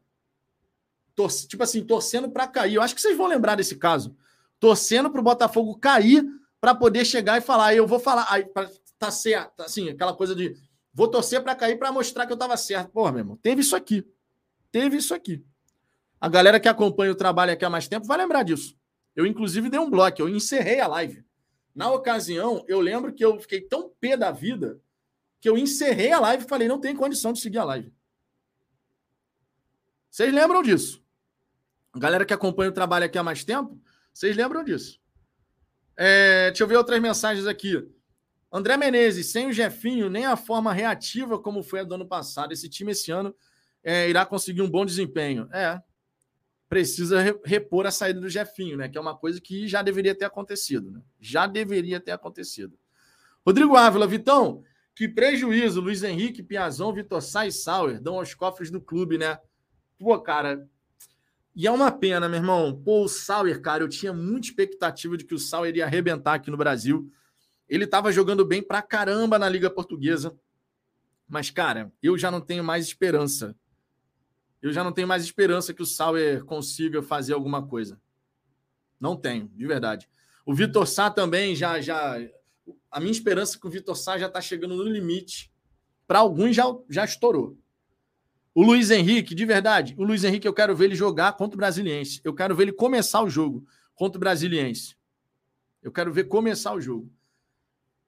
[1.15, 2.75] torce, tipo assim, torcendo para cair.
[2.75, 4.15] Eu acho que vocês vão lembrar desse caso
[4.59, 6.23] torcendo para o Botafogo cair
[6.59, 8.45] para poder chegar e falar, eu vou falar, aí
[8.97, 10.55] tá certo, assim, aquela coisa de
[10.93, 12.91] vou torcer para cair para mostrar que eu estava certo.
[12.91, 14.05] Porra, meu irmão, teve isso aqui.
[14.71, 15.43] Teve isso aqui.
[16.19, 18.75] A galera que acompanha o trabalho aqui há mais tempo vai lembrar disso.
[19.15, 21.23] Eu, inclusive, dei um bloco, eu encerrei a live.
[21.75, 24.79] Na ocasião, eu lembro que eu fiquei tão pé da vida
[25.39, 27.93] que eu encerrei a live e falei: não tem condição de seguir a live.
[30.09, 31.03] Vocês lembram disso?
[31.93, 33.79] A galera que acompanha o trabalho aqui há mais tempo
[34.19, 34.99] vocês lembram disso?
[35.95, 37.87] É, deixa eu ver outras mensagens aqui.
[38.51, 42.51] André Menezes, sem o Jefinho, nem a forma reativa como foi a do ano passado.
[42.51, 43.33] Esse time esse ano
[43.81, 45.47] é, irá conseguir um bom desempenho.
[45.53, 45.81] É,
[46.69, 48.87] precisa repor a saída do Jefinho, né?
[48.87, 51.01] Que é uma coisa que já deveria ter acontecido, né?
[51.19, 52.77] Já deveria ter acontecido.
[53.43, 54.63] Rodrigo Ávila, Vitão,
[54.95, 59.39] que prejuízo Luiz Henrique, Piazão, Vitor Sá e Sauer dão aos cofres do clube, né?
[59.97, 60.69] Pô, cara,
[61.55, 62.79] e é uma pena, meu irmão.
[62.85, 66.51] Pô, o Sauer, cara, eu tinha muita expectativa de que o Sauer iria arrebentar aqui
[66.51, 67.11] no Brasil.
[67.67, 70.37] Ele estava jogando bem pra caramba na Liga Portuguesa.
[71.27, 73.55] Mas, cara, eu já não tenho mais esperança.
[74.61, 77.99] Eu já não tenho mais esperança que o Sauer consiga fazer alguma coisa.
[78.99, 80.09] Não tenho, de verdade.
[80.45, 81.79] O Vitor Sá também já.
[81.79, 82.17] já
[82.91, 85.51] a minha esperança é que o Vitor Sá já está chegando no limite.
[86.05, 87.57] Para alguns já, já estourou.
[88.53, 91.57] O Luiz Henrique, de verdade, o Luiz Henrique eu quero ver ele jogar contra o
[91.57, 92.19] Brasiliense.
[92.23, 94.97] Eu quero ver ele começar o jogo contra o Brasiliense.
[95.81, 97.09] Eu quero ver começar o jogo.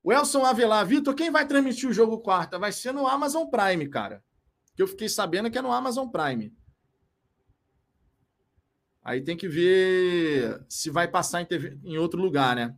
[0.04, 2.58] O Elson Avelar, Vitor, quem vai transmitir o jogo quarta?
[2.58, 4.24] Vai ser no Amazon Prime, cara.
[4.82, 6.51] Que eu fiquei sabendo que é no Amazon Prime.
[9.03, 12.75] Aí tem que ver se vai passar em, TV, em outro lugar, né?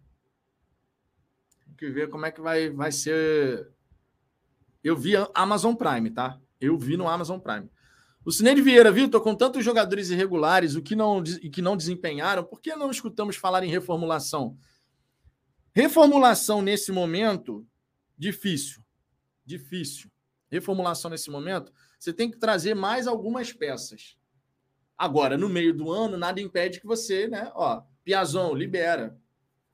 [1.66, 3.72] Tem que ver como é que vai, vai ser.
[4.84, 6.38] Eu vi Amazon Prime, tá?
[6.60, 7.70] Eu vi no Amazon Prime.
[8.26, 12.44] O Cineide Vieira, Vitor, com tantos jogadores irregulares o que não, e que não desempenharam,
[12.44, 14.58] por que não escutamos falar em reformulação?
[15.72, 17.66] Reformulação nesse momento,
[18.18, 18.84] difícil.
[19.46, 20.12] Difícil.
[20.54, 21.74] Reformulação nesse momento,
[22.04, 24.18] você tem que trazer mais algumas peças.
[24.98, 27.50] Agora, no meio do ano, nada impede que você, né?
[27.56, 29.18] Ó, Piazon, libera.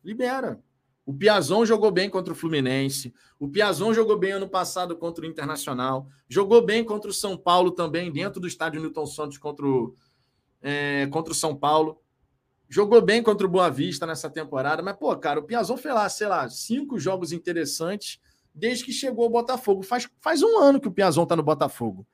[0.04, 0.64] Libera.
[1.04, 3.12] O Piazon jogou bem contra o Fluminense.
[3.40, 6.08] O Piazon jogou bem ano passado contra o Internacional.
[6.28, 9.96] Jogou bem contra o São Paulo também, dentro do estádio Newton Santos contra o,
[10.62, 12.00] é, contra o São Paulo.
[12.70, 16.08] Jogou bem contra o Boa Vista nessa temporada, mas, pô, cara, o Piazon fez lá,
[16.08, 18.20] sei lá, cinco jogos interessantes
[18.54, 19.82] desde que chegou ao Botafogo.
[19.82, 22.06] Faz, faz um ano que o Piazon tá no Botafogo.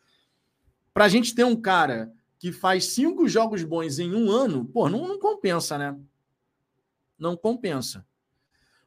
[0.96, 5.06] Pra gente ter um cara que faz cinco jogos bons em um ano, pô, não,
[5.06, 5.94] não compensa, né?
[7.20, 8.08] Não compensa.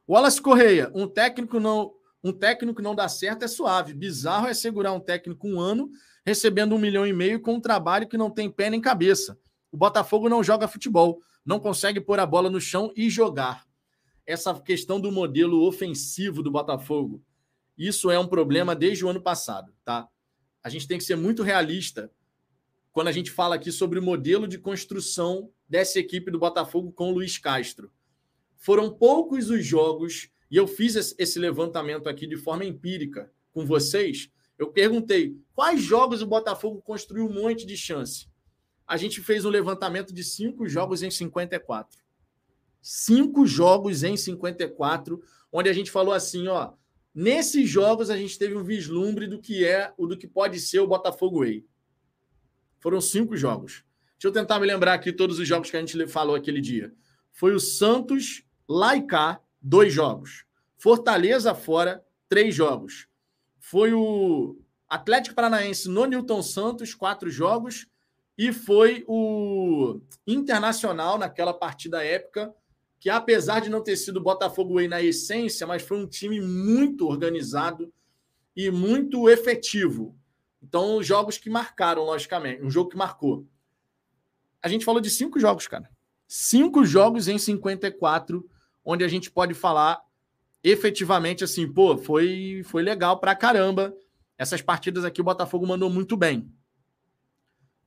[0.09, 1.93] Wallace Correia, um técnico não
[2.23, 3.93] um técnico não dá certo é suave.
[3.93, 5.91] Bizarro é segurar um técnico um ano
[6.25, 9.37] recebendo um milhão e meio com um trabalho que não tem pé nem cabeça.
[9.71, 13.67] O Botafogo não joga futebol não consegue pôr a bola no chão e jogar.
[14.25, 17.23] Essa questão do modelo ofensivo do Botafogo,
[17.77, 20.07] isso é um problema desde o ano passado, tá?
[20.63, 22.11] A gente tem que ser muito realista
[22.91, 27.09] quando a gente fala aqui sobre o modelo de construção dessa equipe do Botafogo com
[27.09, 27.91] o Luiz Castro.
[28.57, 34.29] Foram poucos os jogos, e eu fiz esse levantamento aqui de forma empírica com vocês.
[34.57, 38.29] Eu perguntei quais jogos o Botafogo construiu um monte de chance
[38.89, 42.01] a gente fez um levantamento de cinco jogos em 54.
[42.81, 46.73] Cinco jogos em 54, onde a gente falou assim, ó,
[47.19, 50.79] nesses jogos a gente teve um vislumbre do que é, o do que pode ser
[50.79, 51.65] o Botafogo Way.
[52.79, 53.83] Foram cinco jogos.
[54.13, 56.93] Deixa eu tentar me lembrar aqui todos os jogos que a gente falou aquele dia.
[57.33, 60.45] Foi o Santos, Laicá, dois jogos.
[60.77, 63.07] Fortaleza fora, três jogos.
[63.59, 64.57] Foi o
[64.87, 67.85] Atlético Paranaense no Newton Santos, quatro jogos
[68.37, 72.55] e foi o Internacional naquela partida épica,
[72.99, 77.07] que apesar de não ter sido Botafogo Way na essência, mas foi um time muito
[77.07, 77.91] organizado
[78.55, 80.15] e muito efetivo.
[80.61, 83.47] Então, jogos que marcaram, logicamente, um jogo que marcou.
[84.61, 85.89] A gente falou de cinco jogos, cara.
[86.27, 88.47] Cinco jogos em 54,
[88.83, 90.01] onde a gente pode falar
[90.61, 93.95] efetivamente assim, pô, foi, foi legal pra caramba.
[94.37, 96.51] Essas partidas aqui o Botafogo mandou muito bem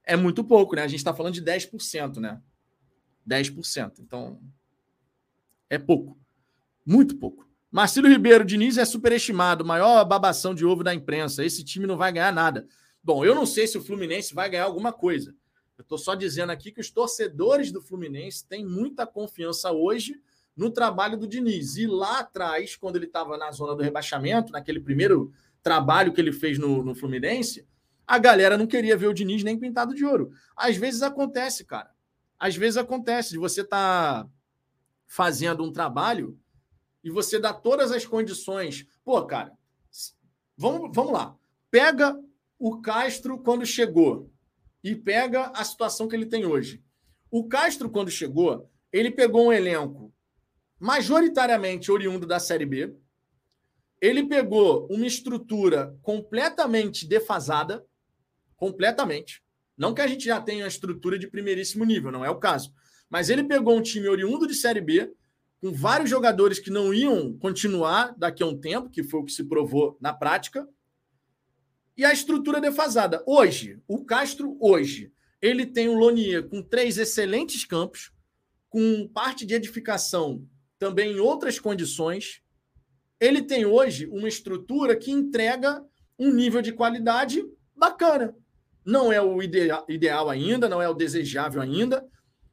[0.05, 0.83] é muito pouco, né?
[0.83, 2.41] A gente está falando de 10%, né?
[3.29, 4.01] 10%.
[4.01, 4.41] Então,
[5.73, 6.19] é pouco.
[6.85, 7.49] Muito pouco.
[7.71, 11.43] Marcelo Ribeiro, Diniz é superestimado, maior babação de ovo da imprensa.
[11.43, 12.67] Esse time não vai ganhar nada.
[13.03, 15.35] Bom, eu não sei se o Fluminense vai ganhar alguma coisa.
[15.79, 20.21] Eu estou só dizendo aqui que os torcedores do Fluminense têm muita confiança hoje
[20.55, 21.79] no trabalho do Diniz.
[21.79, 26.33] E lá atrás, quando ele estava na zona do rebaixamento, naquele primeiro trabalho que ele
[26.33, 27.67] fez no, no Fluminense,
[28.07, 30.33] a galera não queria ver o Diniz nem pintado de ouro.
[30.55, 31.91] Às vezes acontece, cara.
[32.39, 34.31] Às vezes acontece de você estar tá
[35.13, 36.41] fazendo um trabalho
[37.05, 38.87] e você dá todas as condições.
[39.05, 39.53] Pô, cara,
[40.57, 41.37] vamos, vamos lá.
[41.71, 42.19] Pega
[42.59, 44.33] o Castro quando chegou
[44.83, 46.83] e pega a situação que ele tem hoje.
[47.31, 50.11] O Castro, quando chegou, ele pegou um elenco
[50.81, 52.97] majoritariamente oriundo da Série B.
[54.01, 57.85] Ele pegou uma estrutura completamente defasada
[58.57, 59.43] completamente.
[59.77, 62.73] Não que a gente já tenha uma estrutura de primeiríssimo nível, não é o caso.
[63.13, 65.13] Mas ele pegou um time oriundo de Série B,
[65.61, 69.33] com vários jogadores que não iam continuar daqui a um tempo, que foi o que
[69.33, 70.67] se provou na prática,
[71.95, 73.23] e a estrutura defasada.
[73.27, 78.11] Hoje, o Castro, hoje, ele tem o Lonier com três excelentes campos,
[78.71, 80.49] com parte de edificação
[80.79, 82.41] também em outras condições.
[83.21, 85.85] Ele tem hoje uma estrutura que entrega
[86.19, 87.45] um nível de qualidade
[87.77, 88.35] bacana.
[88.87, 92.11] Não é o ideal ainda, não é o desejável ainda,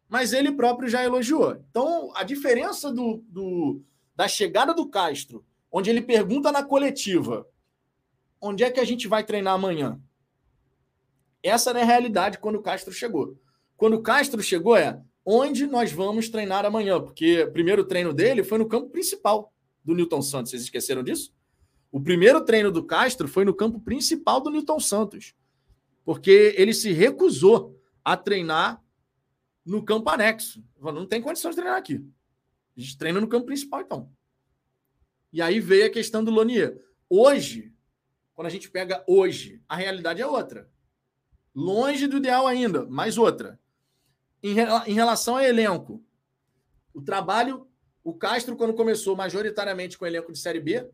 [0.09, 1.63] mas ele próprio já elogiou.
[1.69, 3.81] Então, a diferença do, do,
[4.15, 7.47] da chegada do Castro, onde ele pergunta na coletiva
[8.41, 9.99] onde é que a gente vai treinar amanhã?
[11.43, 13.37] Essa é a realidade quando o Castro chegou.
[13.77, 18.43] Quando o Castro chegou, é onde nós vamos treinar amanhã, porque o primeiro treino dele
[18.43, 19.53] foi no campo principal
[19.83, 20.51] do Newton Santos.
[20.51, 21.33] Vocês esqueceram disso?
[21.91, 25.33] O primeiro treino do Castro foi no campo principal do Newton Santos,
[26.03, 28.81] porque ele se recusou a treinar
[29.69, 30.63] no campo anexo.
[30.81, 32.03] Não tem condição de treinar aqui.
[32.75, 34.11] A gente treina no campo principal, então.
[35.31, 36.83] E aí veio a questão do Lonier.
[37.07, 37.71] Hoje,
[38.33, 40.69] quando a gente pega hoje, a realidade é outra.
[41.53, 43.59] Longe do ideal ainda, mas outra.
[44.41, 44.55] Em,
[44.87, 46.03] em relação ao elenco,
[46.93, 47.67] o trabalho,
[48.03, 50.89] o Castro, quando começou majoritariamente com o elenco de Série B,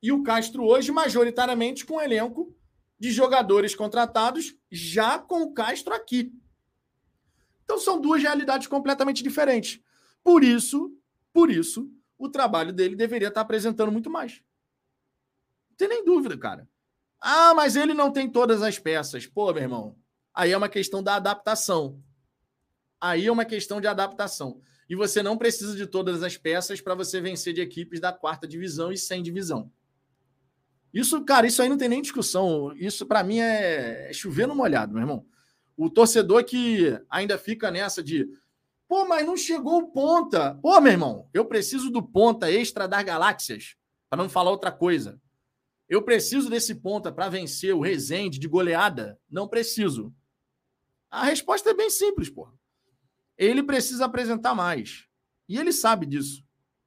[0.00, 2.54] e o Castro hoje, majoritariamente, com o elenco
[2.98, 6.32] de jogadores contratados, já com o Castro aqui.
[7.68, 9.78] Então são duas realidades completamente diferentes.
[10.24, 10.90] Por isso,
[11.34, 14.40] por isso, o trabalho dele deveria estar apresentando muito mais.
[15.68, 16.66] Não tem nem dúvida, cara.
[17.20, 19.26] Ah, mas ele não tem todas as peças.
[19.26, 19.98] Pô, meu irmão,
[20.32, 22.02] aí é uma questão da adaptação.
[22.98, 24.62] Aí é uma questão de adaptação.
[24.88, 28.48] E você não precisa de todas as peças para você vencer de equipes da quarta
[28.48, 29.70] divisão e sem divisão.
[30.90, 32.74] Isso, cara, isso aí não tem nem discussão.
[32.78, 35.26] Isso para mim é, é chover no molhado, meu irmão.
[35.78, 38.28] O torcedor que ainda fica nessa de
[38.88, 40.54] Pô, mas não chegou o ponta.
[40.62, 43.76] Pô, meu irmão, eu preciso do ponta extra das galáxias,
[44.10, 45.20] para não falar outra coisa.
[45.88, 49.20] Eu preciso desse ponta para vencer o Rezende de goleada?
[49.30, 50.12] Não preciso.
[51.10, 52.48] A resposta é bem simples, pô.
[53.36, 55.06] Ele precisa apresentar mais.
[55.48, 56.42] E ele sabe disso.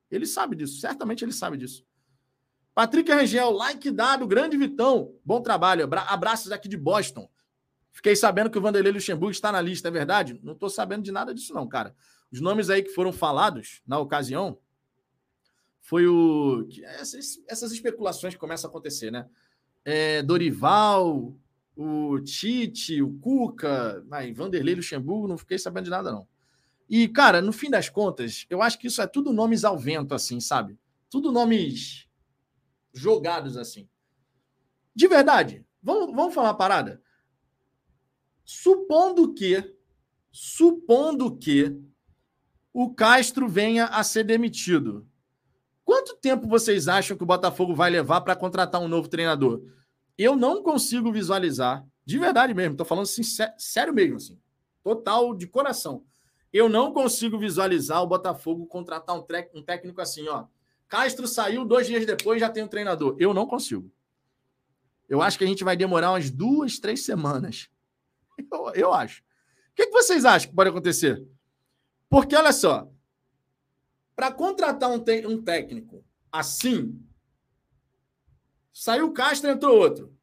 [0.10, 0.82] Ele sabe disso.
[0.82, 1.86] Certamente ele sabe disso.
[2.74, 5.16] Patrick Rangel, like dado, grande Vitão.
[5.24, 5.88] Bom trabalho.
[6.08, 7.30] Abraços aqui de Boston.
[7.92, 10.40] Fiquei sabendo que o Vanderlei Luxemburgo está na lista, é verdade?
[10.44, 11.96] Não estou sabendo de nada disso, não, cara.
[12.32, 14.58] Os nomes aí que foram falados na ocasião
[15.82, 16.68] foi o.
[16.84, 19.28] Essas, essas especulações que começam a acontecer, né?
[19.84, 21.36] É, Dorival,
[21.76, 26.28] o Tite, o Cuca, ai, Vanderlei Luxemburgo, não fiquei sabendo de nada, não.
[26.90, 30.14] E, cara, no fim das contas, eu acho que isso é tudo nomes ao vento,
[30.14, 30.78] assim, sabe?
[31.10, 32.08] Tudo nomes
[32.94, 33.88] jogados assim.
[34.94, 37.02] De verdade, vamos, vamos falar uma parada?
[38.54, 39.74] Supondo que,
[40.30, 41.74] supondo que
[42.74, 45.08] o Castro venha a ser demitido,
[45.86, 49.64] quanto tempo vocês acham que o Botafogo vai levar para contratar um novo treinador?
[50.18, 53.24] Eu não consigo visualizar, de verdade mesmo, estou falando assim,
[53.58, 54.38] sério mesmo, assim,
[54.84, 56.04] total de coração.
[56.52, 59.26] Eu não consigo visualizar o Botafogo contratar um,
[59.56, 60.44] um técnico assim, ó.
[60.90, 63.16] Castro saiu, dois dias depois já tem um treinador.
[63.18, 63.90] Eu não consigo.
[65.08, 67.70] Eu acho que a gente vai demorar umas duas, três semanas.
[68.52, 69.22] Eu, eu acho.
[69.22, 71.26] O que, que vocês acham que pode acontecer?
[72.10, 72.90] Porque, olha só,
[74.16, 77.02] para contratar um, um técnico assim,
[78.72, 80.16] saiu Castro, entrou outro.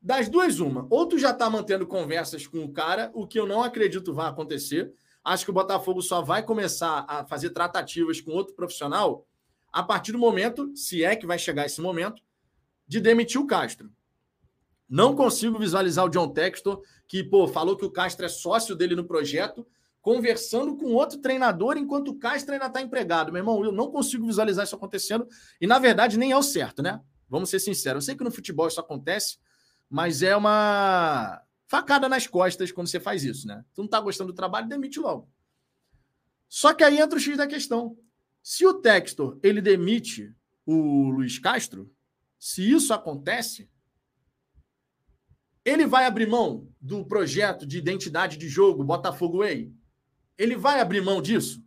[0.00, 0.86] Das duas, uma.
[0.90, 4.28] Ou tu já está mantendo conversas com o cara, o que eu não acredito vai
[4.28, 4.92] acontecer.
[5.24, 9.26] Acho que o Botafogo só vai começar a fazer tratativas com outro profissional
[9.72, 12.22] a partir do momento, se é que vai chegar esse momento,
[12.86, 13.90] de demitir o Castro.
[14.88, 16.82] Não consigo visualizar o John Textor,
[17.12, 19.66] que pô, falou que o Castro é sócio dele no projeto,
[20.00, 23.30] conversando com outro treinador enquanto o Castro ainda está empregado.
[23.30, 25.28] Meu irmão, eu não consigo visualizar isso acontecendo.
[25.60, 27.02] E, na verdade, nem é o certo, né?
[27.28, 28.04] Vamos ser sinceros.
[28.04, 29.36] Eu sei que no futebol isso acontece,
[29.90, 33.62] mas é uma facada nas costas quando você faz isso, né?
[33.74, 35.28] Tu não está gostando do trabalho, demite logo.
[36.48, 37.94] Só que aí entra o X da questão.
[38.42, 40.34] Se o Textor ele demite
[40.64, 41.92] o Luiz Castro,
[42.38, 43.68] se isso acontece,
[45.62, 49.72] ele vai abrir mão do projeto de identidade de jogo Botafogo Way?
[50.36, 51.64] Ele vai abrir mão disso?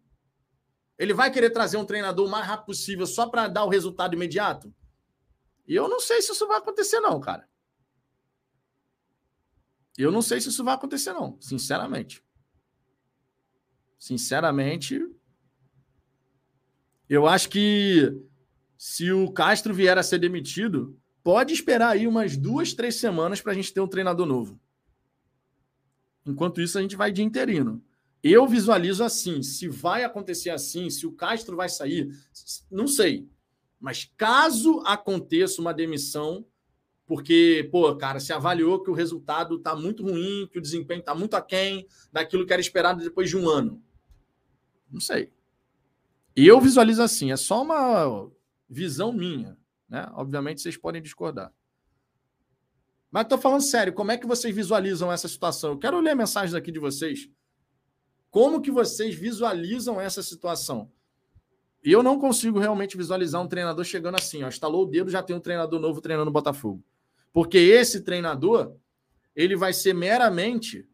[0.98, 4.14] Ele vai querer trazer um treinador o mais rápido possível só para dar o resultado
[4.14, 4.74] imediato?
[5.66, 7.48] E eu não sei se isso vai acontecer, não, cara.
[9.98, 12.22] Eu não sei se isso vai acontecer, não, sinceramente.
[13.98, 15.00] Sinceramente,
[17.10, 18.14] eu acho que
[18.78, 23.54] se o Castro vier a ser demitido, pode esperar aí umas duas, três semanas para
[23.54, 24.60] a gente ter um treinador novo.
[26.26, 27.84] Enquanto isso, a gente vai de interino.
[28.24, 29.44] Eu visualizo assim.
[29.44, 32.10] Se vai acontecer assim, se o Castro vai sair,
[32.72, 33.30] não sei.
[33.80, 36.44] Mas caso aconteça uma demissão,
[37.06, 41.14] porque, pô, cara, se avaliou que o resultado está muito ruim, que o desempenho está
[41.14, 43.80] muito aquém daquilo que era esperado depois de um ano.
[44.92, 45.32] Não sei.
[46.36, 48.30] Eu visualizo assim, é só uma
[48.68, 49.56] visão minha.
[49.88, 50.10] Né?
[50.14, 51.54] Obviamente vocês podem discordar.
[53.16, 55.70] Mas estou falando sério, como é que vocês visualizam essa situação?
[55.70, 57.30] Eu quero ler mensagens aqui de vocês.
[58.30, 60.92] Como que vocês visualizam essa situação?
[61.82, 65.34] Eu não consigo realmente visualizar um treinador chegando assim, ó, estalou o dedo, já tem
[65.34, 66.84] um treinador novo treinando o Botafogo.
[67.32, 68.76] Porque esse treinador,
[69.34, 70.86] ele vai ser meramente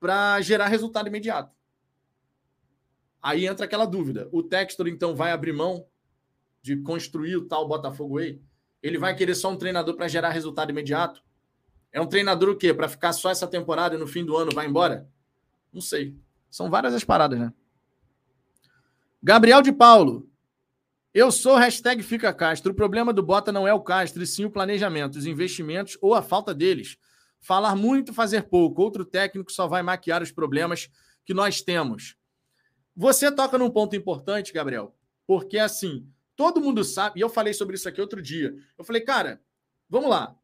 [0.00, 1.54] para gerar resultado imediato.
[3.22, 4.28] Aí entra aquela dúvida.
[4.32, 5.86] O Textor, então, vai abrir mão
[6.60, 8.42] de construir o tal Botafogo Way?
[8.82, 11.22] Ele vai querer só um treinador para gerar resultado imediato?
[11.94, 12.74] É um treinador o quê?
[12.74, 15.08] Para ficar só essa temporada e no fim do ano vai embora?
[15.72, 16.18] Não sei.
[16.50, 17.52] São várias as paradas, né?
[19.22, 20.28] Gabriel de Paulo.
[21.14, 22.72] Eu sou hashtag Fica Castro.
[22.72, 26.14] O problema do Bota não é o Castro, e sim o planejamento, os investimentos ou
[26.14, 26.96] a falta deles.
[27.40, 28.82] Falar muito, fazer pouco.
[28.82, 30.90] Outro técnico só vai maquiar os problemas
[31.24, 32.16] que nós temos.
[32.96, 34.96] Você toca num ponto importante, Gabriel,
[35.28, 38.52] porque assim, todo mundo sabe, e eu falei sobre isso aqui outro dia.
[38.76, 39.40] Eu falei, cara,
[39.88, 40.36] vamos lá.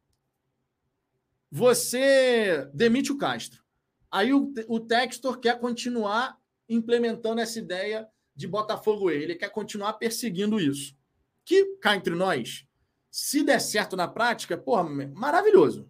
[1.51, 3.61] Você demite o Castro.
[4.09, 6.37] Aí o, o Textor quer continuar
[6.69, 10.95] implementando essa ideia de Botafogo Ele quer continuar perseguindo isso.
[11.43, 12.65] Que, cá entre nós,
[13.09, 14.83] se der certo na prática, porra,
[15.13, 15.89] maravilhoso.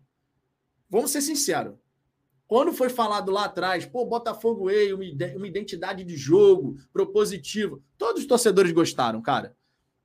[0.90, 1.76] Vamos ser sinceros.
[2.48, 8.28] Quando foi falado lá atrás, pô, Botafogo Way, uma identidade de jogo, propositivo, todos os
[8.28, 9.56] torcedores gostaram, cara.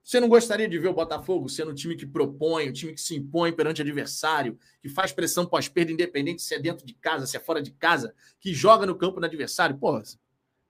[0.07, 3.01] Você não gostaria de ver o Botafogo sendo um time que propõe, um time que
[3.01, 7.37] se impõe perante adversário, que faz pressão pós-perda, independente se é dentro de casa, se
[7.37, 9.77] é fora de casa, que joga no campo do adversário?
[9.77, 10.05] Porra,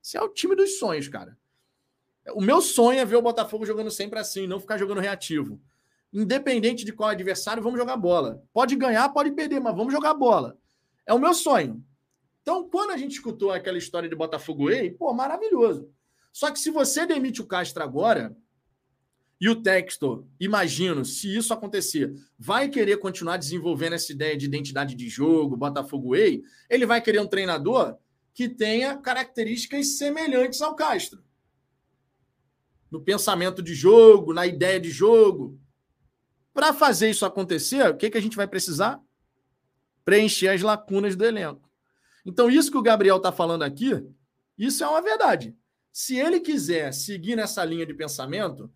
[0.02, 1.36] esse é o time dos sonhos, cara.
[2.32, 5.60] O meu sonho é ver o Botafogo jogando sempre assim, não ficar jogando reativo.
[6.10, 8.42] Independente de qual adversário, vamos jogar bola.
[8.54, 10.56] Pode ganhar, pode perder, mas vamos jogar bola.
[11.04, 11.84] É o meu sonho.
[12.40, 15.90] Então, quando a gente escutou aquela história de Botafogo Ei, pô, maravilhoso.
[16.32, 18.34] Só que se você demite o Castro agora,
[19.38, 24.94] e o Textor, imagino, se isso acontecer, vai querer continuar desenvolvendo essa ideia de identidade
[24.94, 27.98] de jogo, Botafogo Way, ele vai querer um treinador
[28.32, 31.22] que tenha características semelhantes ao Castro.
[32.90, 35.60] No pensamento de jogo, na ideia de jogo.
[36.54, 39.00] Para fazer isso acontecer, o que, que a gente vai precisar?
[40.02, 41.68] Preencher as lacunas do elenco.
[42.24, 44.02] Então, isso que o Gabriel está falando aqui,
[44.56, 45.54] isso é uma verdade.
[45.92, 48.70] Se ele quiser seguir nessa linha de pensamento,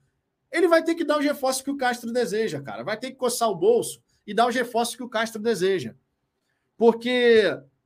[0.52, 2.82] ele vai ter que dar os reforços que o Castro deseja, cara.
[2.82, 5.94] Vai ter que coçar o bolso e dar os reforços que o Castro deseja.
[6.76, 7.42] Porque,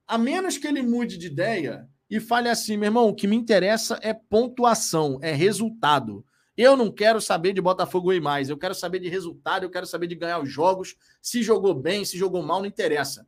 [0.07, 3.37] a menos que ele mude de ideia e fale assim, meu irmão, o que me
[3.37, 6.25] interessa é pontuação, é resultado.
[6.57, 9.87] Eu não quero saber de Botafogo e mais, eu quero saber de resultado, eu quero
[9.87, 10.97] saber de ganhar os jogos.
[11.21, 13.27] Se jogou bem, se jogou mal, não interessa.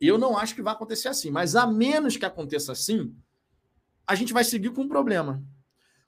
[0.00, 3.14] Eu não acho que vai acontecer assim, mas a menos que aconteça assim,
[4.06, 5.42] a gente vai seguir com um problema.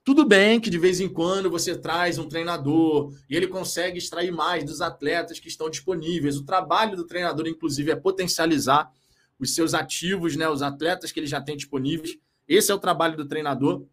[0.08, 4.32] Tudo bem que de vez em quando você traz um treinador e ele consegue extrair
[4.32, 6.38] mais dos atletas que estão disponíveis.
[6.38, 8.90] O trabalho do treinador, inclusive, é potencializar
[9.38, 12.16] os seus ativos, né, os atletas que ele já tem disponíveis.
[12.48, 13.84] Esse é o trabalho do treinador.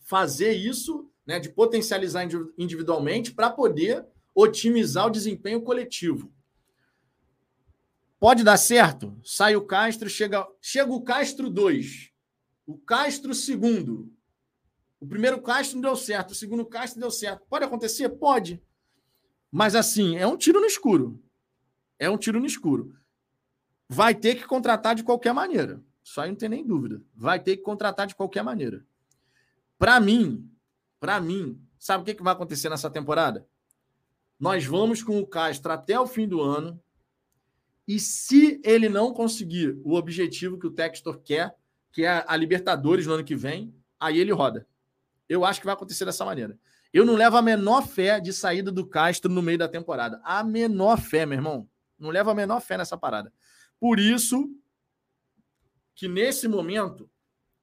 [0.00, 2.26] Fazer isso, né, de potencializar
[2.58, 6.28] individualmente para poder otimizar o desempenho coletivo.
[8.18, 9.16] Pode dar certo?
[9.22, 12.10] Sai o Castro, chega, chega o Castro 2,
[12.66, 14.12] o Castro segundo,
[15.00, 17.46] o primeiro Castro não deu certo, o segundo Castro deu certo.
[17.48, 18.08] Pode acontecer?
[18.08, 18.62] Pode.
[19.50, 21.22] Mas assim, é um tiro no escuro.
[21.98, 22.94] É um tiro no escuro.
[23.88, 25.82] Vai ter que contratar de qualquer maneira.
[26.02, 27.02] Só aí não tem nem dúvida.
[27.14, 28.84] Vai ter que contratar de qualquer maneira.
[29.78, 30.50] Para mim,
[30.98, 33.46] para mim, sabe o que, que vai acontecer nessa temporada?
[34.38, 36.80] Nós vamos com o Castro até o fim do ano.
[37.86, 41.54] E se ele não conseguir o objetivo que o Textor quer,
[41.92, 44.66] que é a Libertadores no ano que vem, aí ele roda.
[45.28, 46.58] Eu acho que vai acontecer dessa maneira.
[46.92, 50.20] Eu não levo a menor fé de saída do Castro no meio da temporada.
[50.24, 51.68] A menor fé, meu irmão.
[51.98, 53.32] Não levo a menor fé nessa parada.
[53.78, 54.50] Por isso
[55.94, 57.10] que nesse momento,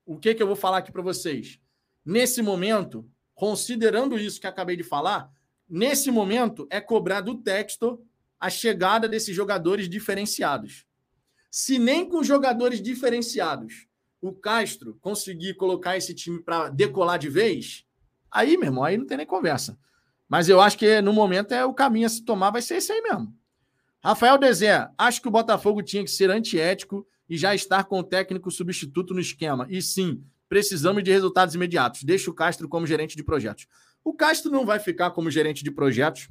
[0.06, 1.60] o que, que eu vou falar aqui para vocês?
[2.06, 5.32] Nesse momento, considerando isso que acabei de falar,
[5.70, 8.06] nesse momento é cobrar do texto
[8.40, 10.86] a chegada desses jogadores diferenciados.
[11.50, 13.88] Se nem com jogadores diferenciados
[14.28, 17.86] o Castro conseguir colocar esse time para decolar de vez,
[18.32, 19.78] aí, meu irmão, aí não tem nem conversa.
[20.28, 22.92] Mas eu acho que no momento é o caminho a se tomar, vai ser esse
[22.92, 23.36] aí mesmo.
[24.04, 28.04] Rafael Dezé, acho que o Botafogo tinha que ser antiético e já estar com o
[28.04, 29.68] técnico substituto no esquema.
[29.70, 32.04] E sim, Precisamos de resultados imediatos.
[32.04, 33.66] Deixa o Castro como gerente de projetos.
[34.04, 36.30] O Castro não vai ficar como gerente de projetos.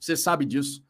[0.00, 0.84] Você sabe disso.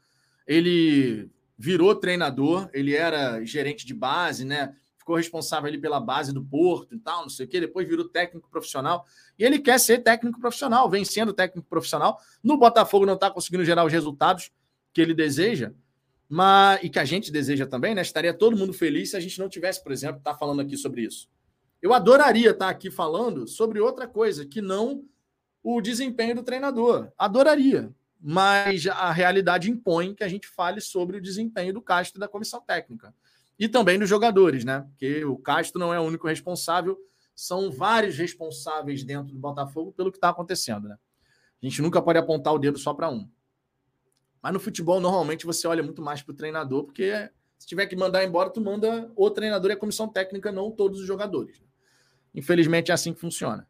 [0.46, 4.74] Ele virou treinador, ele era gerente de base, né?
[5.11, 7.58] Ficou responsável ali pela base do Porto e tal, não sei o quê.
[7.58, 9.04] Depois virou técnico profissional.
[9.36, 12.20] E ele quer ser técnico profissional, vem sendo técnico profissional.
[12.40, 14.52] No Botafogo não está conseguindo gerar os resultados
[14.92, 15.72] que ele deseja,
[16.28, 18.02] mas e que a gente deseja também, né?
[18.02, 20.76] Estaria todo mundo feliz se a gente não tivesse, por exemplo, estar tá falando aqui
[20.76, 21.28] sobre isso.
[21.82, 25.04] Eu adoraria estar tá aqui falando sobre outra coisa que não
[25.61, 27.11] o desempenho do treinador.
[27.18, 27.92] Adoraria
[28.22, 32.28] mas a realidade impõe que a gente fale sobre o desempenho do Castro e da
[32.28, 33.14] comissão técnica.
[33.61, 34.86] E também dos jogadores, né?
[34.88, 36.98] Porque o Castro não é o único responsável,
[37.36, 40.96] são vários responsáveis dentro do Botafogo pelo que está acontecendo, né?
[41.62, 43.28] A gente nunca pode apontar o dedo só para um.
[44.42, 47.94] Mas no futebol, normalmente, você olha muito mais para o treinador, porque se tiver que
[47.94, 51.61] mandar embora, tu manda o treinador e a comissão técnica, não todos os jogadores.
[51.61, 51.66] Né?
[52.34, 53.68] Infelizmente, é assim que funciona.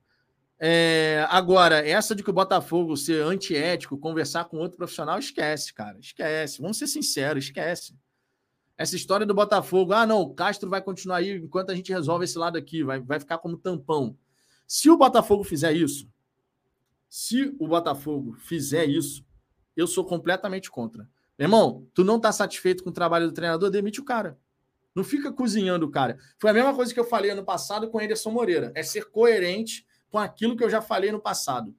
[0.57, 5.99] É, agora, essa de que o Botafogo ser antiético, conversar com outro profissional, esquece, cara.
[5.99, 6.63] Esquece.
[6.63, 7.99] Vamos ser sinceros, esquece.
[8.81, 12.25] Essa história do Botafogo, ah, não, o Castro vai continuar aí enquanto a gente resolve
[12.25, 14.17] esse lado aqui, vai, vai ficar como tampão.
[14.67, 16.09] Se o Botafogo fizer isso,
[17.07, 19.23] se o Botafogo fizer isso,
[19.77, 21.07] eu sou completamente contra.
[21.39, 24.39] Irmão, tu não tá satisfeito com o trabalho do treinador, demite o cara.
[24.95, 26.17] Não fica cozinhando o cara.
[26.39, 28.73] Foi a mesma coisa que eu falei ano passado com o Anderson Moreira.
[28.75, 31.77] É ser coerente com aquilo que eu já falei no passado.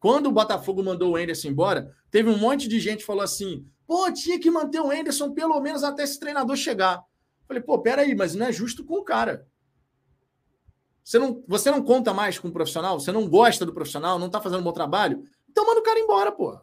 [0.00, 3.66] Quando o Botafogo mandou o Anderson embora, teve um monte de gente que falou assim:
[3.88, 7.02] pô, tinha que manter o Anderson pelo menos até esse treinador chegar.
[7.46, 9.48] Falei, pô, peraí, mas não é justo com o cara.
[11.02, 13.00] Você não, você não conta mais com o profissional?
[13.00, 14.18] Você não gosta do profissional?
[14.18, 15.24] Não está fazendo um bom trabalho?
[15.48, 16.60] Então manda o cara embora, pô.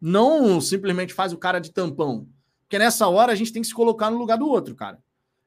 [0.00, 2.26] Não simplesmente faz o cara de tampão.
[2.62, 4.98] Porque nessa hora a gente tem que se colocar no lugar do outro, cara.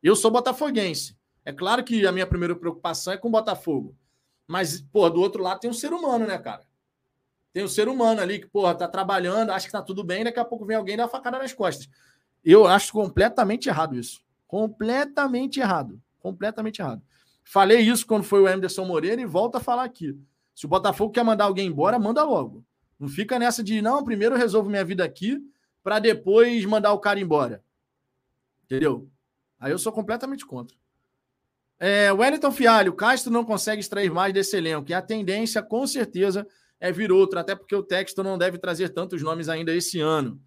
[0.03, 1.17] Eu sou botafoguense.
[1.43, 3.95] É claro que a minha primeira preocupação é com o Botafogo.
[4.47, 6.68] Mas, pô, do outro lado tem um ser humano, né, cara?
[7.51, 10.39] Tem um ser humano ali que, porra, tá trabalhando, acha que tá tudo bem, daqui
[10.39, 11.89] a pouco vem alguém e dá uma facada nas costas.
[12.43, 14.21] Eu acho completamente errado isso.
[14.47, 16.01] Completamente errado.
[16.19, 17.01] Completamente errado.
[17.43, 20.15] Falei isso quando foi o Anderson Moreira e volto a falar aqui.
[20.53, 22.63] Se o Botafogo quer mandar alguém embora, manda logo.
[22.99, 25.39] Não fica nessa de, não, primeiro eu resolvo minha vida aqui
[25.81, 27.63] para depois mandar o cara embora.
[28.65, 29.09] Entendeu?
[29.59, 30.77] Aí eu sou completamente contra.
[31.79, 34.91] É, Wellington Fialho, Castro não consegue extrair mais desse elenco.
[34.91, 36.45] E a tendência, com certeza,
[36.79, 40.41] é vir outro, até porque o texto não deve trazer tantos nomes ainda esse ano.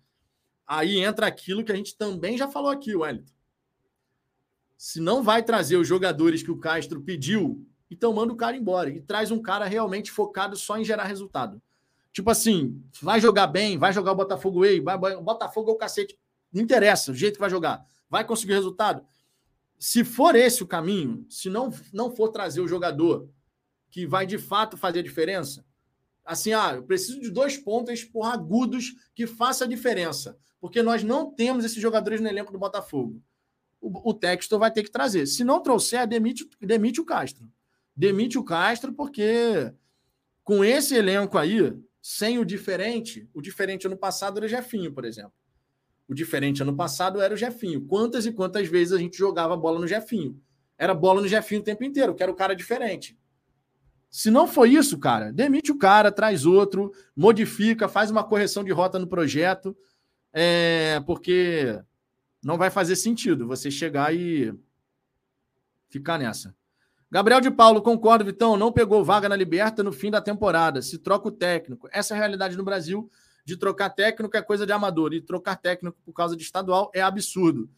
[0.66, 3.32] Aí entra aquilo que a gente também já falou aqui, Wellington.
[4.76, 8.90] Se não vai trazer os jogadores que o Castro pediu, então manda o cara embora
[8.90, 11.60] e traz um cara realmente focado só em gerar resultado.
[12.12, 16.18] Tipo assim, vai jogar bem, vai jogar o Botafogo Way, vai, Botafogo é o cacete.
[16.52, 17.84] Não interessa o jeito que vai jogar.
[18.08, 19.04] Vai conseguir resultado
[19.82, 23.28] se for esse o caminho, se não, não for trazer o jogador
[23.90, 25.66] que vai de fato fazer a diferença,
[26.24, 31.02] assim, ah, eu preciso de dois pontos porra, agudos que faça a diferença, porque nós
[31.02, 33.20] não temos esses jogadores no elenco do Botafogo.
[33.80, 35.26] O, o Textor vai ter que trazer.
[35.26, 37.50] Se não trouxer, demite, demite o Castro.
[37.94, 39.72] Demite o Castro, porque
[40.44, 45.04] com esse elenco aí, sem o diferente, o diferente ano passado era o Jefinho, por
[45.04, 45.32] exemplo.
[46.08, 47.86] O diferente ano passado era o Jefinho.
[47.86, 50.40] Quantas e quantas vezes a gente jogava bola no Jefinho?
[50.76, 53.16] Era bola no Jefinho o tempo inteiro, que era o cara diferente.
[54.12, 58.70] Se não foi isso, cara, demite o cara, traz outro, modifica, faz uma correção de
[58.70, 59.74] rota no projeto,
[60.30, 61.80] é, porque
[62.44, 64.52] não vai fazer sentido você chegar e
[65.88, 66.54] ficar nessa.
[67.10, 70.98] Gabriel de Paulo, concordo, Vitão, não pegou vaga na Liberta no fim da temporada, se
[70.98, 71.88] troca o técnico.
[71.90, 73.10] Essa é a realidade no Brasil
[73.46, 77.00] de trocar técnico é coisa de amador, e trocar técnico por causa de estadual é
[77.00, 77.68] absurdo.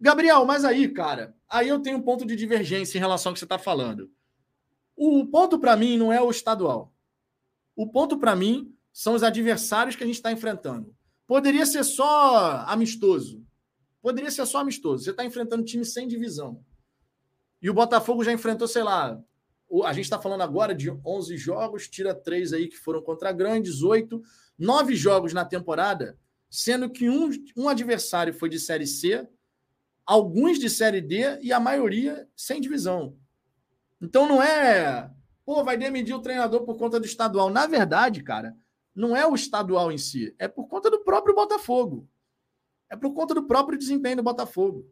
[0.00, 3.38] Gabriel, mas aí, cara, aí eu tenho um ponto de divergência em relação ao que
[3.38, 4.10] você está falando.
[4.96, 6.92] O ponto para mim não é o estadual.
[7.76, 10.96] O ponto para mim são os adversários que a gente está enfrentando.
[11.26, 13.44] Poderia ser só amistoso.
[14.00, 15.04] Poderia ser só amistoso.
[15.04, 16.64] Você está enfrentando time sem divisão.
[17.60, 19.20] E o Botafogo já enfrentou, sei lá,
[19.84, 23.82] a gente está falando agora de 11 jogos, tira três aí que foram contra grandes,
[23.82, 24.22] oito
[24.58, 26.18] nove jogos na temporada,
[26.48, 29.28] sendo que um, um adversário foi de Série C,
[30.06, 33.16] alguns de Série D e a maioria sem divisão.
[34.00, 35.10] Então não é,
[35.44, 37.50] pô, vai demitir o treinador por conta do estadual.
[37.50, 38.56] Na verdade, cara,
[38.94, 42.08] não é o estadual em si, é por conta do próprio Botafogo.
[42.88, 44.88] É por conta do próprio desempenho do Botafogo.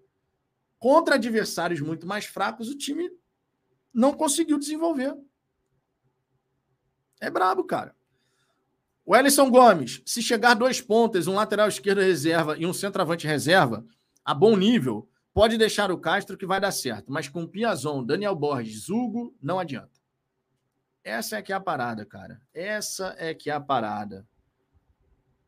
[0.78, 3.10] Contra adversários muito mais fracos, o time
[3.92, 5.16] não conseguiu desenvolver.
[7.20, 7.94] É brabo, cara.
[9.06, 13.86] O Ellison Gomes, se chegar dois pontas, um lateral esquerdo reserva e um centroavante reserva,
[14.24, 18.36] a bom nível, Pode deixar o Castro que vai dar certo, mas com Piazon, Daniel
[18.36, 20.00] Borges, Hugo, não adianta.
[21.02, 22.40] Essa é que é a parada, cara.
[22.54, 24.24] Essa é que é a parada.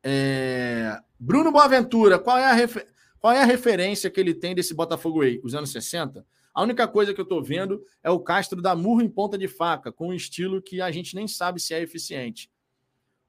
[0.03, 0.99] É...
[1.17, 2.85] Bruno Boaventura, qual é, a refer...
[3.17, 5.39] qual é a referência que ele tem desse Botafogo aí?
[5.41, 6.25] Os anos 60?
[6.53, 9.47] A única coisa que eu tô vendo é o Castro da murro em ponta de
[9.47, 12.51] faca, com um estilo que a gente nem sabe se é eficiente.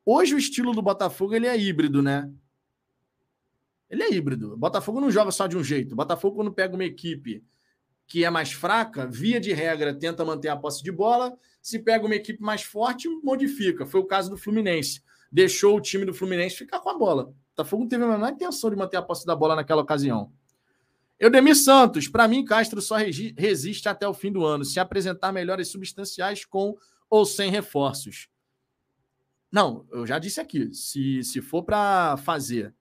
[0.05, 2.29] Hoje o estilo do Botafogo ele é híbrido, né?
[3.91, 4.55] Ele é híbrido.
[4.55, 5.93] O Botafogo não joga só de um jeito.
[5.93, 7.45] O Botafogo, quando pega uma equipe
[8.07, 11.37] que é mais fraca, via de regra, tenta manter a posse de bola.
[11.63, 13.87] Se pega uma equipe mais forte, modifica.
[13.87, 15.03] Foi o caso do Fluminense.
[15.31, 17.25] Deixou o time do Fluminense ficar com a bola.
[17.25, 20.33] O Botafogo não teve a menor intenção de manter a posse da bola naquela ocasião.
[21.19, 25.69] Eudemir Santos, para mim, Castro só resiste até o fim do ano, se apresentar melhores
[25.69, 26.77] substanciais com
[27.11, 28.29] ou sem reforços.
[29.51, 32.75] Não, eu já disse aqui, se, se for para fazer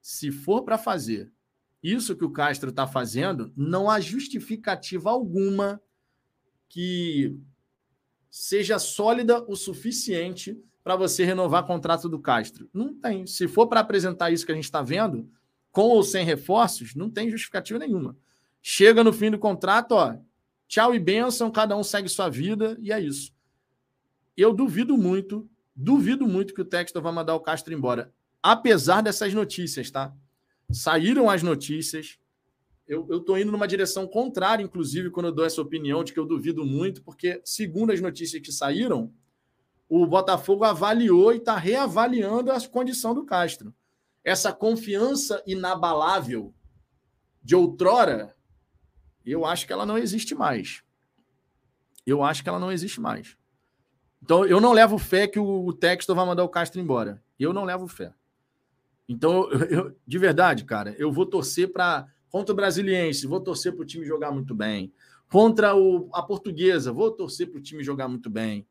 [0.00, 1.30] se for para fazer
[1.82, 5.80] isso que o Castro está fazendo, não há justificativa alguma
[6.68, 7.36] que
[8.30, 12.68] seja sólida o suficiente para você renovar o contrato do Castro.
[12.72, 13.26] Não tem.
[13.26, 15.30] Se for para apresentar isso que a gente está vendo,
[15.70, 18.16] com ou sem reforços, não tem justificativa nenhuma.
[18.60, 20.16] Chega no fim do contrato, ó,
[20.66, 23.32] tchau e benção, cada um segue sua vida e é isso.
[24.36, 28.12] Eu duvido muito, duvido muito que o Textor vai mandar o Castro embora
[28.42, 30.14] apesar dessas notícias, tá?
[30.70, 32.18] Saíram as notícias.
[32.86, 36.26] Eu, estou indo numa direção contrária, inclusive, quando eu dou essa opinião, de que eu
[36.26, 39.12] duvido muito, porque, segundo as notícias que saíram,
[39.88, 43.74] o Botafogo avaliou e está reavaliando a condição do Castro.
[44.24, 46.54] Essa confiança inabalável
[47.42, 48.36] de outrora,
[49.24, 50.82] eu acho que ela não existe mais.
[52.06, 53.36] Eu acho que ela não existe mais.
[54.22, 57.22] Então, eu não levo fé que o Texto vai mandar o Castro embora.
[57.38, 58.12] Eu não levo fé.
[59.08, 62.06] Então, eu, eu, de verdade, cara, eu vou torcer para.
[62.28, 64.92] Contra o Brasiliense, vou torcer para o time jogar muito bem.
[65.30, 68.66] Contra o, a Portuguesa, vou torcer para o time jogar muito bem.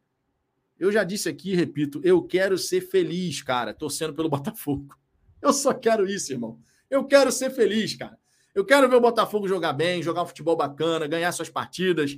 [0.80, 4.96] Eu já disse aqui, repito, eu quero ser feliz, cara, torcendo pelo Botafogo.
[5.42, 6.60] Eu só quero isso, irmão.
[6.88, 8.18] Eu quero ser feliz, cara.
[8.54, 12.18] Eu quero ver o Botafogo jogar bem, jogar um futebol bacana, ganhar suas partidas.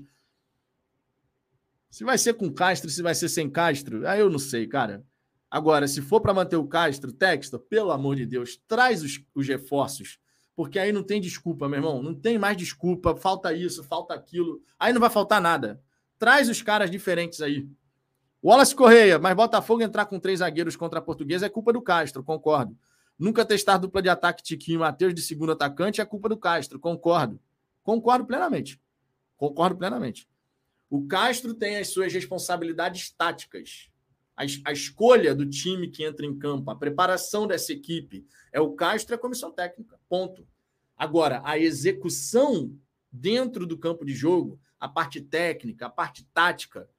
[1.90, 5.04] Se vai ser com Castro, se vai ser sem Castro, aí eu não sei, cara.
[5.52, 9.48] Agora, se for para manter o Castro, texto, pelo amor de Deus, traz os, os
[9.48, 10.20] reforços,
[10.56, 12.04] porque aí não tem desculpa, meu irmão.
[12.04, 13.16] Não tem mais desculpa.
[13.16, 14.62] Falta isso, falta aquilo.
[14.78, 15.82] Aí não vai faltar nada.
[16.18, 17.68] Traz os caras diferentes aí.
[18.44, 22.24] Wallace Correia, mas Botafogo entrar com três zagueiros contra a portuguesa é culpa do Castro,
[22.24, 22.78] concordo.
[23.18, 27.40] Nunca testar dupla de ataque Tiquinho Matheus de segundo atacante é culpa do Castro, concordo.
[27.84, 28.82] Concordo plenamente.
[29.36, 30.28] Concordo plenamente.
[30.90, 33.90] O Castro tem as suas responsabilidades táticas
[34.40, 38.72] a, a, escolha do time que entra em campo, a preparação dessa equipe, é o
[38.72, 40.00] Castro e a comissão técnica.
[40.08, 40.48] Ponto.
[40.98, 42.74] Agora, a execução
[43.12, 46.90] dentro do campo de jogo, a parte técnica, a parte tática,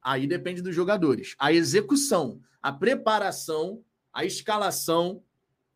[0.00, 1.34] aí depende dos jogadores.
[1.38, 5.22] A execução, a preparação, a escalação,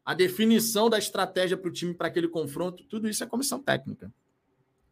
[0.02, 4.10] a definição da estratégia para o time para aquele confronto, tudo isso é comissão técnica.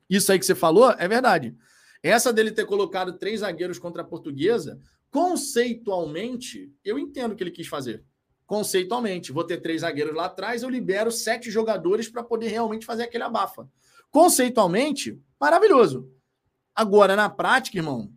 [0.09, 1.57] Isso aí que você falou é verdade.
[2.03, 4.81] Essa dele ter colocado três zagueiros contra a portuguesa
[5.11, 8.05] Conceitualmente, eu entendo o que ele quis fazer.
[8.47, 13.05] Conceitualmente, vou ter três zagueiros lá atrás, eu libero sete jogadores para poder realmente fazer
[13.05, 13.69] aquele abafa.
[14.11, 16.13] Conceitualmente, maravilhoso.
[16.75, 18.13] Agora, na prática, irmão,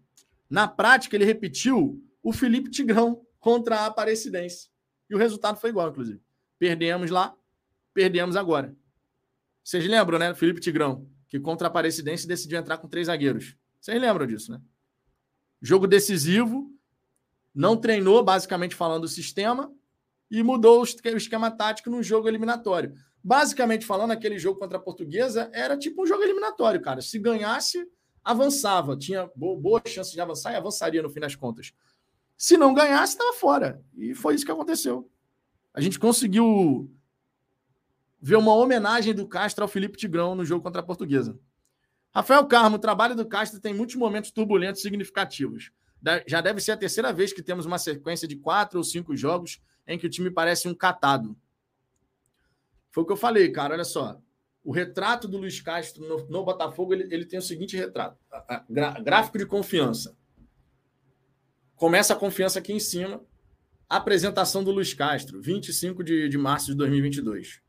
[0.50, 4.70] na prática, ele repetiu o Felipe Tigrão contra a Aparecidense.
[5.10, 6.22] E o resultado foi igual, inclusive.
[6.58, 7.36] Perdemos lá,
[7.94, 8.76] perdemos agora.
[9.64, 10.34] Vocês lembram, né?
[10.34, 13.56] Felipe Tigrão, que contra a Aparecidense decidiu entrar com três zagueiros.
[13.80, 14.62] Vocês lembram disso, né?
[15.62, 16.72] Jogo decisivo,
[17.54, 19.72] não treinou, basicamente falando, o sistema
[20.32, 22.96] e mudou o esquema tático no jogo eliminatório.
[23.24, 27.02] Basicamente falando, aquele jogo contra a Portuguesa era tipo um jogo eliminatório, cara.
[27.02, 27.88] Se ganhasse,
[28.24, 31.72] avançava, tinha boa chance de avançar e avançaria no fim das contas.
[32.36, 33.82] Se não ganhasse, estava fora.
[33.96, 35.08] E foi isso que aconteceu.
[35.72, 36.92] A gente conseguiu
[38.20, 41.40] ver uma homenagem do Castro ao Felipe Tigrão no jogo contra a Portuguesa.
[42.12, 45.72] Rafael Carmo, o trabalho do Castro tem muitos momentos turbulentos significativos
[46.28, 49.62] já deve ser a terceira vez que temos uma sequência de quatro ou cinco jogos
[49.88, 51.36] em que o time parece um catado.
[52.92, 53.74] Foi o que eu falei, cara.
[53.74, 54.20] Olha só.
[54.64, 58.18] O retrato do Luiz Castro no, no Botafogo ele, ele, tem o seguinte retrato:
[59.04, 60.16] gráfico de confiança.
[61.76, 63.22] Começa a confiança aqui em cima.
[63.90, 67.62] Apresentação do Luiz Castro, 25 de, de março de 2022.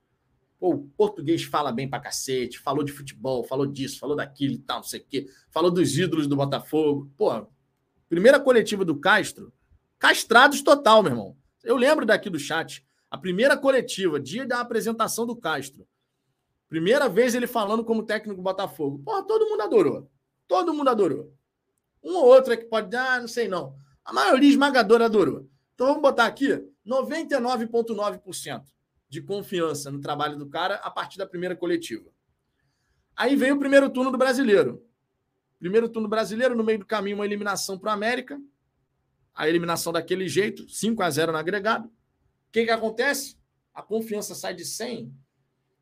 [0.59, 4.59] Pô, o português fala bem pra cacete, falou de futebol, falou disso, falou daquilo e
[4.59, 5.27] tal, não sei o quê.
[5.51, 7.11] Falou dos ídolos do Botafogo.
[7.17, 7.47] Pô,
[8.15, 9.53] Primeira coletiva do Castro,
[9.99, 11.37] castrados total, meu irmão.
[11.65, 12.87] Eu lembro daqui do chat.
[13.11, 15.85] A primeira coletiva, dia da apresentação do Castro.
[16.69, 19.01] Primeira vez ele falando como técnico do Botafogo.
[19.01, 20.09] Porra, todo mundo adorou.
[20.47, 21.35] Todo mundo adorou.
[22.05, 23.75] Um ou outro é que pode, ah, não sei não.
[24.05, 25.51] A maioria esmagadora adorou.
[25.75, 26.51] Então vamos botar aqui
[26.87, 28.63] 99,9%
[29.09, 32.09] de confiança no trabalho do cara a partir da primeira coletiva.
[33.17, 34.87] Aí veio o primeiro turno do brasileiro.
[35.65, 38.39] Primeiro turno brasileiro, no meio do caminho, uma eliminação para o América.
[39.35, 41.89] A eliminação daquele jeito, 5 a 0 no agregado.
[41.89, 43.39] O que, que acontece?
[43.73, 45.11] A confiança sai de 100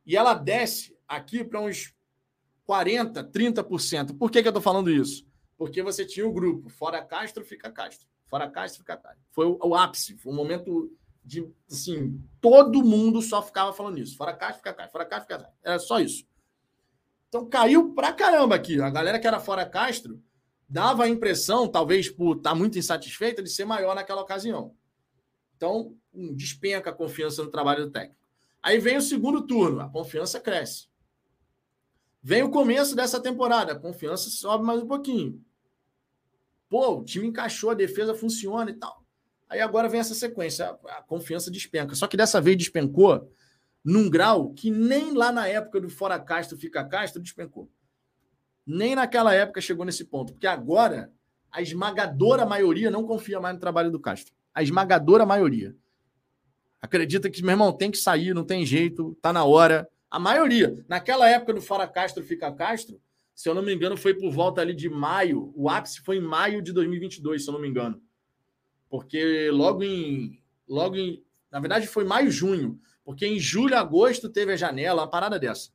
[0.06, 1.92] e ela desce aqui para uns
[2.64, 4.16] 40%, 30%.
[4.16, 5.26] Por que, que eu estou falando isso?
[5.58, 8.06] Porque você tinha o grupo, fora Castro, fica Castro.
[8.26, 9.24] Fora Castro, fica Castro.
[9.32, 14.16] Foi o, o ápice, foi um momento de, assim, todo mundo só ficava falando isso.
[14.16, 14.92] Fora Castro, fica Castro.
[14.92, 15.58] Fora Castro, fica Castro.
[15.60, 16.24] Era só isso.
[17.32, 18.78] Então caiu pra caramba aqui.
[18.78, 20.22] A galera que era fora Castro
[20.68, 24.74] dava a impressão, talvez por estar tá muito insatisfeita, de ser maior naquela ocasião.
[25.56, 28.20] Então, despenca a confiança no trabalho do técnico.
[28.62, 30.88] Aí vem o segundo turno, a confiança cresce.
[32.22, 35.42] Vem o começo dessa temporada, a confiança sobe mais um pouquinho.
[36.68, 39.02] Pô, o time encaixou, a defesa funciona e tal.
[39.48, 41.94] Aí agora vem essa sequência, a confiança despenca.
[41.94, 43.32] Só que dessa vez despencou
[43.84, 47.70] num grau que nem lá na época do Fora Castro Fica Castro despencou.
[48.66, 50.32] Nem naquela época chegou nesse ponto.
[50.32, 51.12] Porque agora
[51.50, 54.32] a esmagadora maioria não confia mais no trabalho do Castro.
[54.54, 55.74] A esmagadora maioria.
[56.80, 59.88] Acredita que, meu irmão, tem que sair, não tem jeito, tá na hora.
[60.10, 60.84] A maioria.
[60.88, 63.00] Naquela época do Fora Castro Fica Castro,
[63.34, 65.52] se eu não me engano, foi por volta ali de maio.
[65.56, 68.00] O ápice foi em maio de 2022, se eu não me engano.
[68.88, 70.42] Porque logo em.
[70.68, 71.24] Logo em.
[71.50, 72.80] Na verdade, foi maio, junho.
[73.04, 75.70] Porque em julho, agosto teve a janela, uma parada dessa.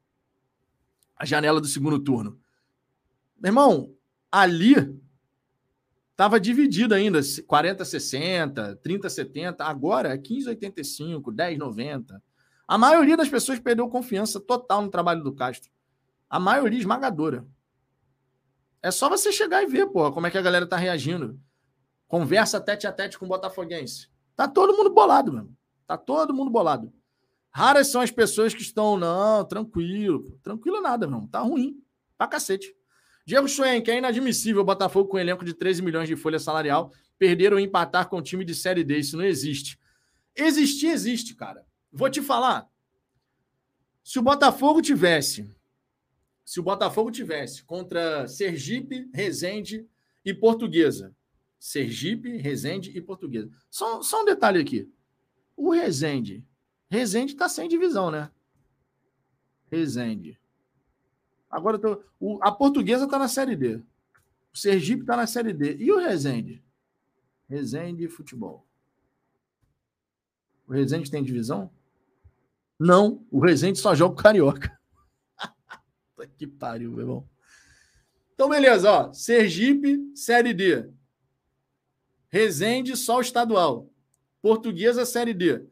[1.16, 2.40] A janela do segundo turno.
[3.40, 3.94] Meu irmão,
[4.32, 4.76] ali
[6.12, 12.24] estava dividido ainda, 40 60, 30 70, agora é 15 85, 10 90.
[12.68, 15.72] A maioria das pessoas perdeu confiança total no trabalho do Castro.
[16.30, 17.48] A maioria esmagadora.
[18.82, 21.40] É só você chegar e ver, pô, como é que a galera tá reagindo.
[22.08, 24.10] Conversa tete a tete com o Botafoguense.
[24.36, 25.56] Tá todo mundo bolado, mano.
[25.86, 26.94] Tá todo mundo bolado.
[27.58, 30.40] Raras são as pessoas que estão, não, tranquilo.
[30.44, 31.26] Tranquilo nada, não.
[31.26, 31.82] Tá ruim.
[32.16, 32.72] Pra cacete.
[33.26, 36.94] Diego Schwenk, é inadmissível o Botafogo com um elenco de 13 milhões de folha salarial
[37.18, 39.00] perder ou empatar com um time de Série D.
[39.00, 39.80] Isso não existe.
[40.36, 41.66] Existir, existe, cara.
[41.92, 42.70] Vou te falar.
[44.04, 45.50] Se o Botafogo tivesse,
[46.46, 49.84] se o Botafogo tivesse contra Sergipe, Resende
[50.24, 51.12] e Portuguesa.
[51.58, 53.50] Sergipe, Resende e Portuguesa.
[53.68, 54.88] Só, só um detalhe aqui.
[55.56, 56.46] O Resende
[56.90, 58.32] Resende está sem divisão, né?
[59.70, 60.40] Resende.
[61.50, 63.78] Agora, tô, o, a portuguesa está na Série D.
[64.54, 65.78] O Sergipe está na Série D.
[65.78, 66.64] E o Resende?
[67.50, 68.66] Resende Futebol.
[70.68, 71.72] O Resende tem divisão?
[72.80, 73.26] Não.
[73.32, 74.78] O Resende só joga o Carioca.
[76.38, 77.30] que pariu, meu irmão.
[78.34, 79.14] Então, beleza, ó.
[79.14, 80.90] Sergipe, Série D.
[82.30, 83.90] Resende, só o estadual.
[84.42, 85.66] Portuguesa, Série D.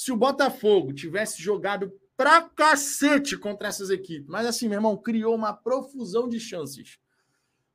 [0.00, 5.34] Se o Botafogo tivesse jogado pra cacete contra essas equipes, mas assim, meu irmão, criou
[5.34, 6.98] uma profusão de chances,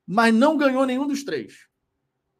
[0.04, 1.68] mas não ganhou nenhum dos três.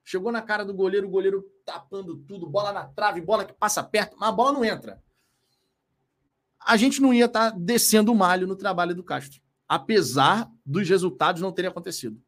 [0.05, 3.81] Chegou na cara do goleiro, o goleiro tapando tudo, bola na trave, bola que passa
[3.81, 5.01] perto, mas a bola não entra.
[6.59, 10.89] A gente não ia estar tá descendo o malho no trabalho do Castro, apesar dos
[10.89, 12.21] resultados não terem acontecido.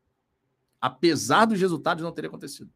[0.81, 2.73] Apesar dos resultados não terem acontecido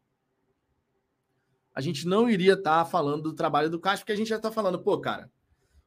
[1.74, 4.36] a gente não iria estar tá falando do trabalho do Castro, porque a gente já
[4.36, 5.30] está falando, pô, cara,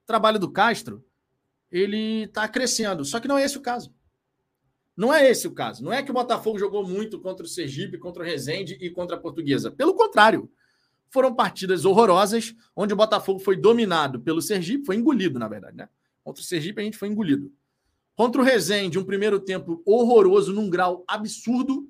[0.04, 1.06] o trabalho do Castro,
[1.72, 3.04] ele está crescendo.
[3.06, 3.94] Só que não é esse o caso.
[4.96, 5.84] Não é esse o caso.
[5.84, 9.18] Não é que o Botafogo jogou muito contra o Sergipe, contra o Resende e contra
[9.18, 9.72] a Portuguesa.
[9.72, 10.50] Pelo contrário.
[11.12, 15.88] Foram partidas horrorosas, onde o Botafogo foi dominado pelo Sergipe, foi engolido, na verdade, né?
[16.24, 17.54] Contra o Sergipe, a gente foi engolido.
[18.16, 21.88] Contra o Resende, um primeiro tempo horroroso, num grau absurdo,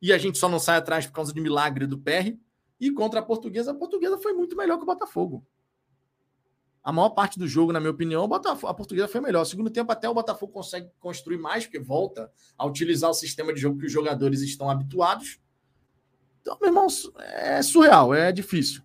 [0.00, 2.36] e a gente só não sai atrás por causa de milagre do PR.
[2.80, 5.44] E contra a Portuguesa, a Portuguesa foi muito melhor que o Botafogo.
[6.82, 9.44] A maior parte do jogo, na minha opinião, a Portuguesa foi melhor.
[9.44, 13.60] segundo tempo, até o Botafogo consegue construir mais, porque volta a utilizar o sistema de
[13.60, 15.38] jogo que os jogadores estão habituados.
[16.40, 16.86] Então, meu irmão,
[17.18, 18.82] é surreal, é difícil.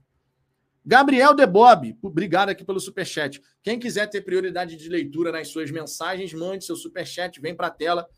[0.86, 3.42] Gabriel De Bob, obrigado aqui pelo superchat.
[3.62, 7.72] Quem quiser ter prioridade de leitura nas suas mensagens, mande seu superchat, vem para a
[7.72, 8.10] tela.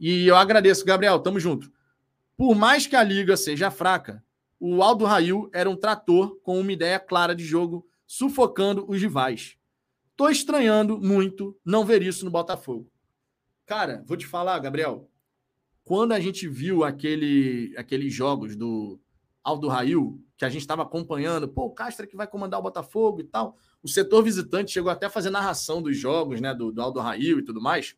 [0.00, 1.70] E eu agradeço, Gabriel, tamo junto.
[2.38, 4.24] Por mais que a liga seja fraca,
[4.66, 9.58] o Aldo Rail era um trator com uma ideia clara de jogo, sufocando os rivais.
[10.16, 12.90] Tô estranhando muito não ver isso no Botafogo.
[13.66, 15.06] Cara, vou te falar, Gabriel.
[15.84, 18.98] Quando a gente viu aquele, aqueles jogos do
[19.42, 23.20] Aldo Rail, que a gente estava acompanhando, pô, o Castro que vai comandar o Botafogo
[23.20, 23.58] e tal.
[23.82, 26.54] O setor visitante chegou até a fazer narração dos jogos, né?
[26.54, 27.94] Do, do Aldo Rail e tudo mais.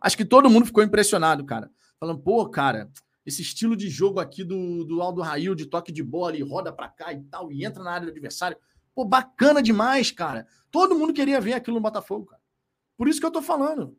[0.00, 1.70] Acho que todo mundo ficou impressionado, cara.
[2.00, 2.90] Falando, pô, cara,
[3.26, 6.72] esse estilo de jogo aqui do, do Aldo Rail, de toque de bola e roda
[6.72, 8.56] para cá e tal, e entra na área do adversário.
[8.94, 10.46] Pô, bacana demais, cara.
[10.70, 12.40] Todo mundo queria ver aquilo no Botafogo, cara.
[12.96, 13.98] Por isso que eu tô falando.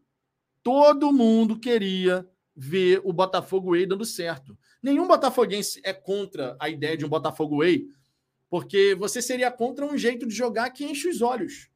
[0.63, 4.57] Todo mundo queria ver o Botafogo Way dando certo.
[4.82, 7.88] Nenhum botafoguense é contra a ideia de um Botafogo Way,
[8.49, 11.69] porque você seria contra um jeito de jogar que enche os olhos.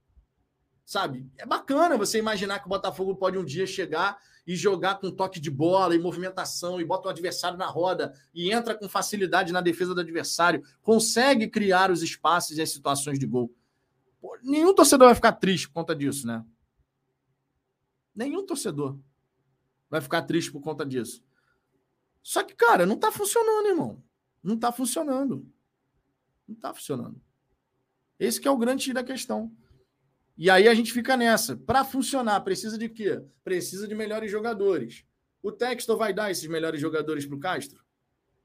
[0.84, 1.30] Sabe?
[1.38, 5.40] É bacana você imaginar que o Botafogo pode um dia chegar e jogar com toque
[5.40, 9.62] de bola e movimentação e bota o adversário na roda e entra com facilidade na
[9.62, 13.54] defesa do adversário, consegue criar os espaços e as situações de gol.
[14.20, 16.46] Pô, nenhum torcedor vai ficar triste por conta disso, né?
[18.14, 19.00] Nenhum torcedor
[19.90, 21.24] vai ficar triste por conta disso.
[22.22, 24.04] Só que, cara, não tá funcionando, irmão.
[24.44, 25.48] Não tá funcionando.
[26.48, 27.22] Não tá funcionando.
[28.20, 29.52] Esse que é o grande da questão.
[30.42, 31.56] E aí a gente fica nessa.
[31.56, 33.22] Para funcionar, precisa de quê?
[33.44, 35.06] Precisa de melhores jogadores.
[35.40, 37.84] O Textor vai dar esses melhores jogadores para o Castro?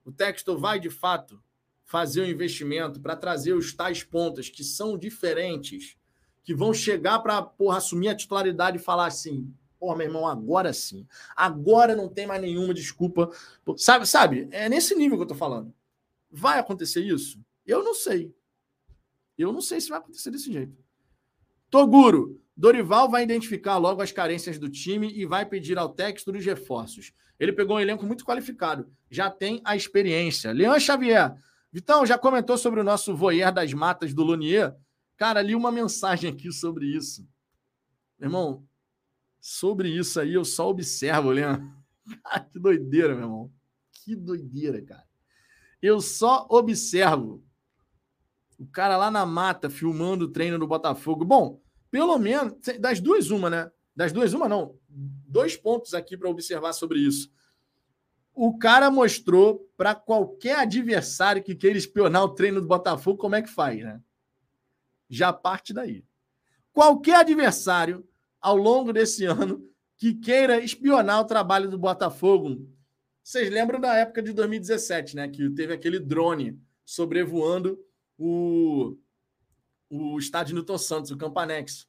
[0.05, 1.43] O Textor vai, de fato,
[1.87, 5.97] fazer o um investimento para trazer os tais pontas que são diferentes,
[6.45, 11.07] que vão chegar para assumir a titularidade e falar assim: Pô, meu irmão, agora sim.
[11.35, 13.31] Agora não tem mais nenhuma desculpa.
[13.79, 14.49] Sabe, sabe?
[14.51, 15.73] É nesse nível que eu tô falando.
[16.31, 17.41] Vai acontecer isso?
[17.65, 18.35] Eu não sei.
[19.39, 20.85] Eu não sei se vai acontecer desse jeito.
[21.71, 26.45] Toguro, Dorival vai identificar logo as carências do time e vai pedir ao texto dos
[26.45, 27.13] reforços.
[27.39, 30.53] Ele pegou um elenco muito qualificado, já tem a experiência.
[30.53, 31.37] Leão Xavier,
[31.71, 34.75] Vitão, já comentou sobre o nosso voyeur das matas do Lunier?
[35.17, 37.27] Cara, li uma mensagem aqui sobre isso.
[38.19, 38.67] Irmão,
[39.39, 41.71] sobre isso aí eu só observo, Leandro.
[42.51, 43.53] que doideira, meu irmão.
[43.93, 45.05] Que doideira, cara.
[45.83, 47.45] Eu só observo.
[48.59, 51.25] O cara lá na mata filmando o treino do Botafogo.
[51.25, 53.71] Bom, pelo menos, das duas, uma, né?
[53.95, 54.77] Das duas, uma não.
[54.89, 57.31] Dois pontos aqui para observar sobre isso.
[58.35, 63.43] O cara mostrou para qualquer adversário que queira espionar o treino do Botafogo como é
[63.43, 64.01] que faz, né?
[65.09, 66.05] Já parte daí.
[66.73, 68.07] Qualquer adversário
[68.41, 72.69] ao longo desse ano que queira espionar o trabalho do Botafogo.
[73.23, 75.29] Vocês lembram da época de 2017, né?
[75.29, 77.79] Que teve aquele drone sobrevoando
[78.19, 78.97] o,
[79.91, 81.87] o estádio Newton Santos, o Campanex.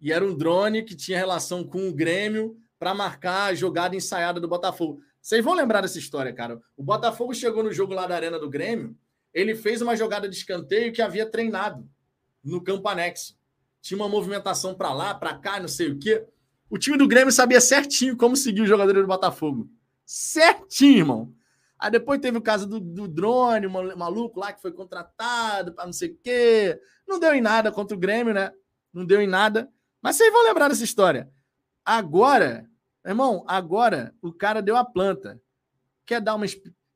[0.00, 4.40] E era um drone que tinha relação com o Grêmio para marcar a jogada ensaiada
[4.40, 5.02] do Botafogo.
[5.20, 6.60] Vocês vão lembrar dessa história, cara.
[6.76, 8.96] O Botafogo chegou no jogo lá da Arena do Grêmio,
[9.32, 11.88] ele fez uma jogada de escanteio que havia treinado
[12.42, 13.38] no Campanex
[13.80, 16.24] tinha uma movimentação para lá, para cá, não sei o quê.
[16.68, 19.68] O time do Grêmio sabia certinho como seguir os jogadores do Botafogo.
[20.04, 21.34] Certinho, irmão.
[21.80, 25.86] Aí depois teve o caso do, do drone, um maluco lá que foi contratado para
[25.86, 26.78] não sei o quê.
[27.08, 28.52] Não deu em nada contra o Grêmio, né?
[28.92, 29.68] Não deu em nada.
[30.02, 31.30] Mas vocês vão lembrar dessa história.
[31.84, 32.68] Agora,
[33.04, 35.40] irmão, agora o cara deu a planta.
[36.04, 36.46] Quer dar uma,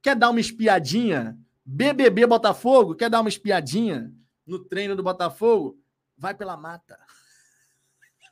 [0.03, 1.39] quer dar uma espiadinha?
[1.65, 2.95] BBB Botafogo?
[2.95, 4.13] Quer dar uma espiadinha
[4.47, 5.81] no treino do Botafogo?
[6.17, 6.99] vai pela mata.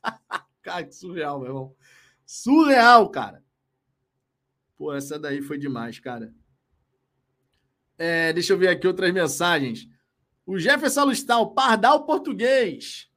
[0.62, 1.76] cara, que surreal, meu irmão.
[2.24, 3.44] Surreal, cara.
[4.76, 6.34] Pô, essa daí foi demais, cara.
[7.98, 9.88] É, deixa eu ver aqui outras mensagens.
[10.44, 13.08] O Jefferson Lustal, Pardal Português.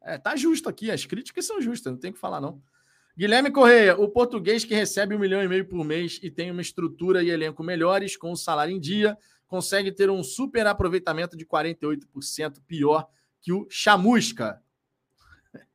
[0.00, 2.60] É, tá justo aqui, as críticas são justas, não tem que falar, não.
[3.16, 6.62] Guilherme Correia, o português que recebe um milhão e meio por mês e tem uma
[6.62, 11.44] estrutura e elenco melhores, com o salário em dia, consegue ter um super aproveitamento de
[11.44, 13.06] 48%, pior
[13.40, 14.62] que o chamusca.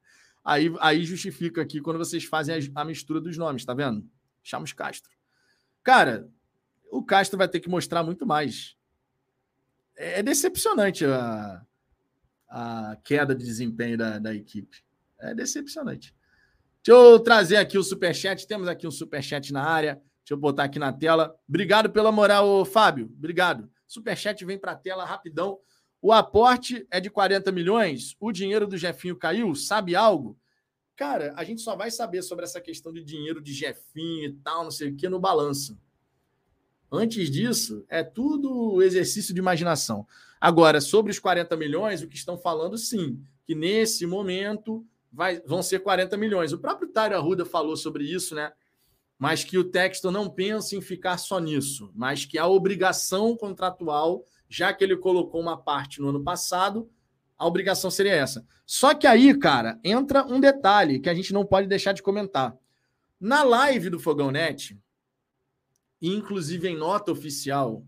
[0.44, 4.10] Aí, aí justifica aqui quando vocês fazem a, a mistura dos nomes, tá vendo?
[4.42, 5.12] Chamus Castro.
[5.84, 6.30] Cara,
[6.92, 8.76] o Castro vai ter que mostrar muito mais.
[9.96, 11.62] É, é decepcionante a,
[12.50, 14.84] a queda de desempenho da, da equipe.
[15.20, 16.16] É decepcionante.
[16.84, 18.48] Deixa eu trazer aqui o superchat.
[18.48, 19.96] Temos aqui um superchat na área.
[19.96, 21.36] Deixa eu botar aqui na tela.
[21.48, 23.06] Obrigado pela moral, Fábio.
[23.18, 23.70] Obrigado.
[23.88, 25.60] Superchat vem para a tela rapidão.
[26.02, 30.38] O aporte é de 40 milhões, o dinheiro do Jefinho caiu, sabe algo?
[30.96, 34.64] Cara, a gente só vai saber sobre essa questão de dinheiro de Jefinho e tal,
[34.64, 35.78] não sei o que, no balanço.
[36.92, 40.08] Antes disso, é tudo exercício de imaginação.
[40.40, 45.62] Agora, sobre os 40 milhões, o que estão falando, sim, que nesse momento vai, vão
[45.62, 46.54] ser 40 milhões.
[46.54, 48.52] O próprio Tário Arruda falou sobre isso, né?
[49.18, 54.26] Mas que o texto não pensa em ficar só nisso, mas que a obrigação contratual
[54.50, 56.90] já que ele colocou uma parte no ano passado,
[57.38, 58.46] a obrigação seria essa.
[58.66, 62.56] Só que aí, cara, entra um detalhe que a gente não pode deixar de comentar.
[63.20, 64.78] Na live do Fogão Net,
[66.02, 67.86] inclusive em nota oficial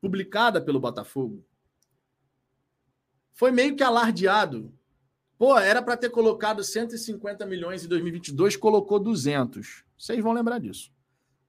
[0.00, 1.44] publicada pelo Botafogo,
[3.32, 4.72] foi meio que alardeado.
[5.36, 9.84] Pô, era para ter colocado 150 milhões em 2022, colocou 200.
[9.98, 10.92] Vocês vão lembrar disso.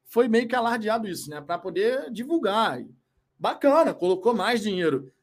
[0.05, 1.41] Foi meio que alardeado isso, né?
[1.41, 2.83] Para poder divulgar.
[3.37, 5.13] Bacana, colocou mais dinheiro.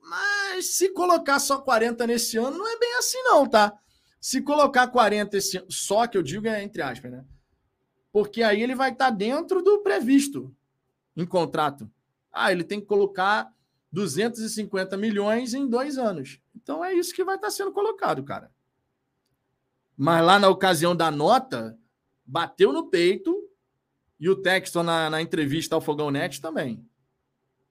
[0.00, 3.78] Mas se colocar só 40 nesse ano, não é bem assim, não, tá?
[4.20, 7.24] Se colocar 40 esse ano, só que eu digo é entre aspas, né?
[8.12, 10.54] Porque aí ele vai estar dentro do previsto
[11.16, 11.90] em contrato.
[12.32, 13.52] Ah, ele tem que colocar
[13.90, 16.40] 250 milhões em dois anos.
[16.54, 18.50] Então é isso que vai estar sendo colocado, cara.
[19.96, 21.76] Mas lá na ocasião da nota,
[22.24, 23.36] bateu no peito
[24.20, 26.86] e o Texton na, na entrevista ao Fogão Net também.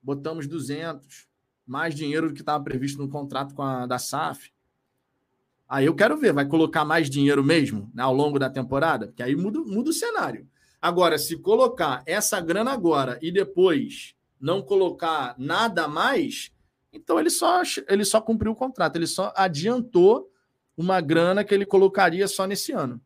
[0.02, 1.26] Botamos 200,
[1.66, 4.52] mais dinheiro do que estava previsto no contrato com a da SAF.
[5.68, 9.08] Aí eu quero ver, vai colocar mais dinheiro mesmo né, ao longo da temporada?
[9.08, 10.48] Porque aí muda, muda o cenário.
[10.80, 16.52] Agora, se colocar essa grana agora e depois não colocar nada mais,
[16.92, 20.32] então ele só, ele só cumpriu o contrato, ele só adiantou
[20.76, 23.00] uma grana que ele colocaria só nesse ano.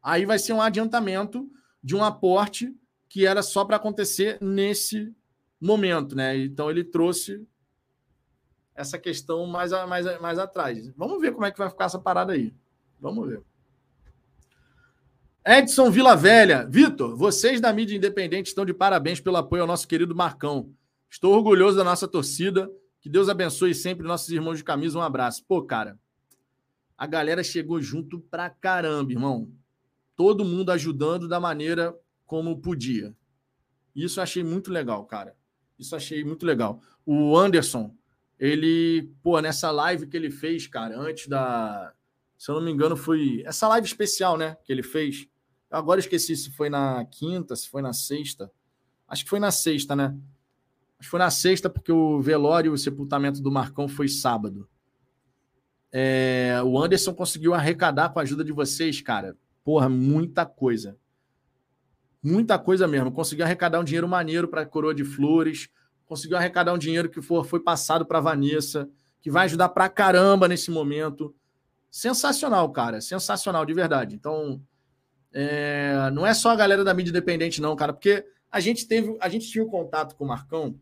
[0.00, 1.50] Aí vai ser um adiantamento
[1.82, 2.72] de um aporte
[3.08, 5.12] que era só para acontecer nesse
[5.60, 6.36] momento, né?
[6.36, 7.46] Então ele trouxe
[8.74, 10.92] essa questão mais, mais, mais atrás.
[10.96, 12.54] Vamos ver como é que vai ficar essa parada aí.
[13.00, 13.42] Vamos ver.
[15.44, 16.66] Edson Vila Velha.
[16.68, 20.72] Vitor, vocês da mídia independente estão de parabéns pelo apoio ao nosso querido Marcão.
[21.10, 22.70] Estou orgulhoso da nossa torcida.
[23.00, 24.98] Que Deus abençoe sempre nossos irmãos de camisa.
[24.98, 25.44] Um abraço.
[25.46, 25.98] Pô, cara,
[26.96, 29.50] a galera chegou junto pra caramba, irmão.
[30.14, 31.92] Todo mundo ajudando da maneira
[32.24, 33.12] como podia.
[33.94, 35.36] Isso eu achei muito legal, cara.
[35.76, 36.80] Isso eu achei muito legal.
[37.04, 37.92] O Anderson,
[38.42, 41.92] ele, pô, nessa live que ele fez, cara, antes da.
[42.36, 43.40] Se eu não me engano, foi.
[43.46, 44.56] Essa live especial, né?
[44.64, 45.28] Que ele fez.
[45.70, 48.50] Eu agora esqueci se foi na quinta, se foi na sexta.
[49.06, 50.06] Acho que foi na sexta, né?
[50.98, 54.68] Acho que foi na sexta, porque o velório e o sepultamento do Marcão foi sábado.
[55.92, 59.36] É, o Anderson conseguiu arrecadar com a ajuda de vocês, cara.
[59.62, 60.98] Porra, muita coisa.
[62.20, 63.12] Muita coisa mesmo.
[63.12, 65.68] Conseguiu arrecadar um dinheiro maneiro para a Coroa de Flores
[66.12, 68.86] conseguiu arrecadar um dinheiro que for, foi passado para Vanessa,
[69.22, 71.34] que vai ajudar para caramba nesse momento.
[71.90, 73.00] Sensacional, cara.
[73.00, 74.14] Sensacional, de verdade.
[74.14, 74.60] Então,
[75.32, 79.16] é, não é só a galera da mídia independente, não, cara, porque a gente teve,
[79.22, 80.78] a gente tinha um contato com o Marcão.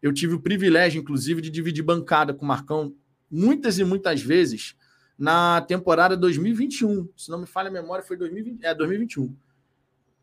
[0.00, 2.94] Eu tive o privilégio, inclusive, de dividir bancada com o Marcão
[3.28, 4.76] muitas e muitas vezes
[5.18, 7.08] na temporada 2021.
[7.16, 9.36] Se não me falha a memória, foi 2020, é, 2021.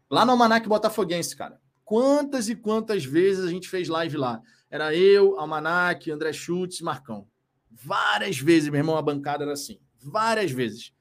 [0.10, 1.60] Lá no Almanac Botafoguense, cara.
[1.92, 4.42] Quantas e quantas vezes a gente fez live lá?
[4.70, 7.28] Era eu, Almanac, André Schultz, Marcão.
[7.70, 9.78] Várias vezes, meu irmão, a bancada era assim.
[10.02, 10.94] Várias vezes.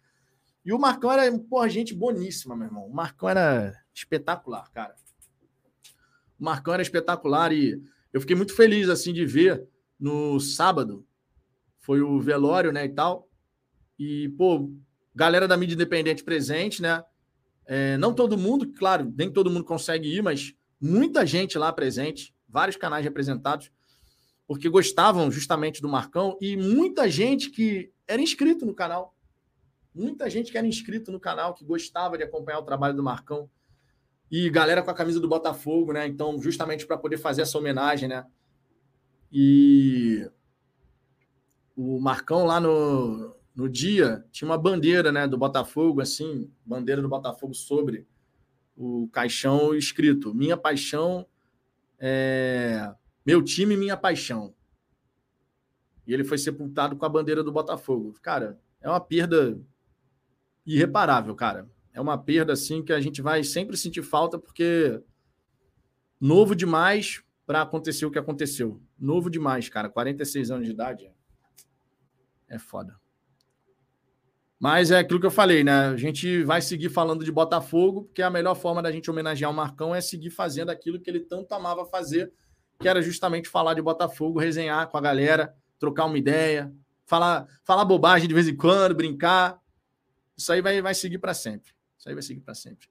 [0.64, 2.86] E o Marcão era, porra, gente boníssima, meu irmão.
[2.88, 4.96] O Marcão era espetacular, cara.
[6.36, 7.80] O Marcão era espetacular e
[8.12, 9.64] eu fiquei muito feliz, assim, de ver
[9.96, 11.06] no sábado.
[11.78, 13.28] Foi o velório, né, e tal.
[13.96, 14.68] E, pô,
[15.14, 17.04] galera da mídia independente presente, né?
[17.64, 22.34] É, não todo mundo, claro, nem todo mundo consegue ir, mas muita gente lá presente,
[22.48, 23.70] vários canais representados,
[24.46, 29.14] porque gostavam justamente do Marcão e muita gente que era inscrito no canal.
[29.94, 33.48] Muita gente que era inscrito no canal, que gostava de acompanhar o trabalho do Marcão.
[34.30, 36.06] E galera com a camisa do Botafogo, né?
[36.06, 38.24] Então, justamente para poder fazer essa homenagem, né?
[39.32, 40.28] E
[41.76, 47.08] o Marcão lá no, no dia tinha uma bandeira, né, do Botafogo, assim, bandeira do
[47.08, 48.06] Botafogo sobre
[48.76, 51.26] o caixão escrito: Minha paixão
[51.98, 52.94] é
[53.24, 54.54] meu time, minha paixão.
[56.06, 58.14] E ele foi sepultado com a bandeira do Botafogo.
[58.22, 59.60] Cara, é uma perda
[60.66, 61.70] irreparável, cara.
[61.92, 65.02] É uma perda assim que a gente vai sempre sentir falta porque
[66.20, 68.80] novo demais para acontecer o que aconteceu.
[68.98, 69.88] Novo demais, cara.
[69.88, 71.10] 46 anos de idade
[72.48, 72.98] é foda.
[74.60, 75.86] Mas é aquilo que eu falei, né?
[75.86, 79.54] A gente vai seguir falando de Botafogo, porque a melhor forma da gente homenagear o
[79.54, 82.30] Marcão é seguir fazendo aquilo que ele tanto amava fazer,
[82.78, 86.70] que era justamente falar de Botafogo, resenhar com a galera, trocar uma ideia,
[87.06, 89.58] falar, falar bobagem de vez em quando, brincar.
[90.36, 91.72] Isso aí vai, vai seguir para sempre.
[91.96, 92.86] Isso aí vai seguir para sempre.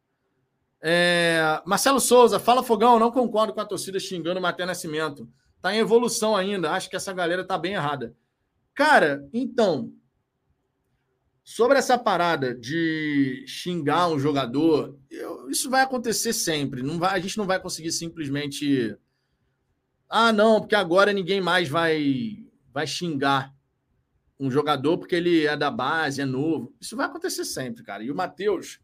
[0.82, 1.62] É...
[1.68, 5.30] Marcelo Souza, fala Fogão, não concordo com a torcida xingando o Matheus Nascimento.
[5.62, 6.72] Tá em evolução ainda.
[6.72, 8.16] Acho que essa galera tá bem errada.
[8.74, 9.94] Cara, então,
[11.50, 16.84] Sobre essa parada de xingar um jogador, eu, isso vai acontecer sempre.
[16.84, 18.96] Não vai, a gente não vai conseguir simplesmente.
[20.08, 23.52] Ah, não, porque agora ninguém mais vai, vai xingar
[24.40, 26.72] um jogador porque ele é da base, é novo.
[26.80, 28.04] Isso vai acontecer sempre, cara.
[28.04, 28.80] E o Matheus,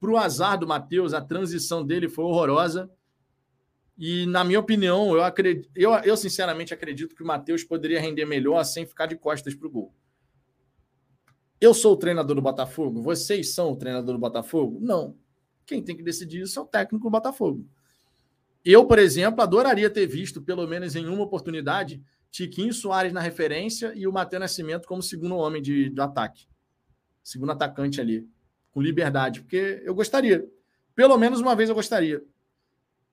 [0.00, 2.90] para o azar do Matheus, a transição dele foi horrorosa.
[3.96, 8.24] E, na minha opinião, eu, acredito, eu, eu sinceramente acredito que o Matheus poderia render
[8.24, 9.94] melhor sem ficar de costas para o gol.
[11.60, 13.02] Eu sou o treinador do Botafogo?
[13.02, 14.78] Vocês são o treinador do Botafogo?
[14.80, 15.14] Não.
[15.66, 17.68] Quem tem que decidir isso é o técnico do Botafogo.
[18.64, 23.92] Eu, por exemplo, adoraria ter visto, pelo menos em uma oportunidade, Tiquinho Soares na referência
[23.94, 26.48] e o Matheus Nascimento como segundo homem de, de ataque.
[27.22, 28.26] Segundo atacante ali,
[28.72, 29.40] com liberdade.
[29.40, 30.48] Porque eu gostaria.
[30.94, 32.24] Pelo menos uma vez eu gostaria.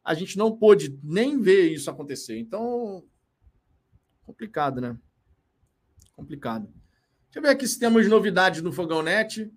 [0.03, 2.40] A gente não pôde nem ver isso acontecer.
[2.40, 3.03] Então,
[4.26, 4.98] complicado, né?
[6.15, 6.76] Complicado.
[7.38, 9.53] Deixa eu ver aqui se temos novidades no Fogão Net.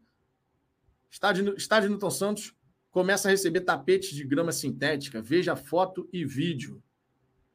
[1.11, 2.55] Estádio, Estádio Newton Santos
[2.91, 5.23] começa a receber tapetes de grama sintética.
[5.23, 6.83] Veja foto e vídeo.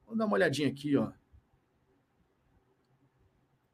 [0.03, 1.11] Vamos dar uma olhadinha aqui, ó.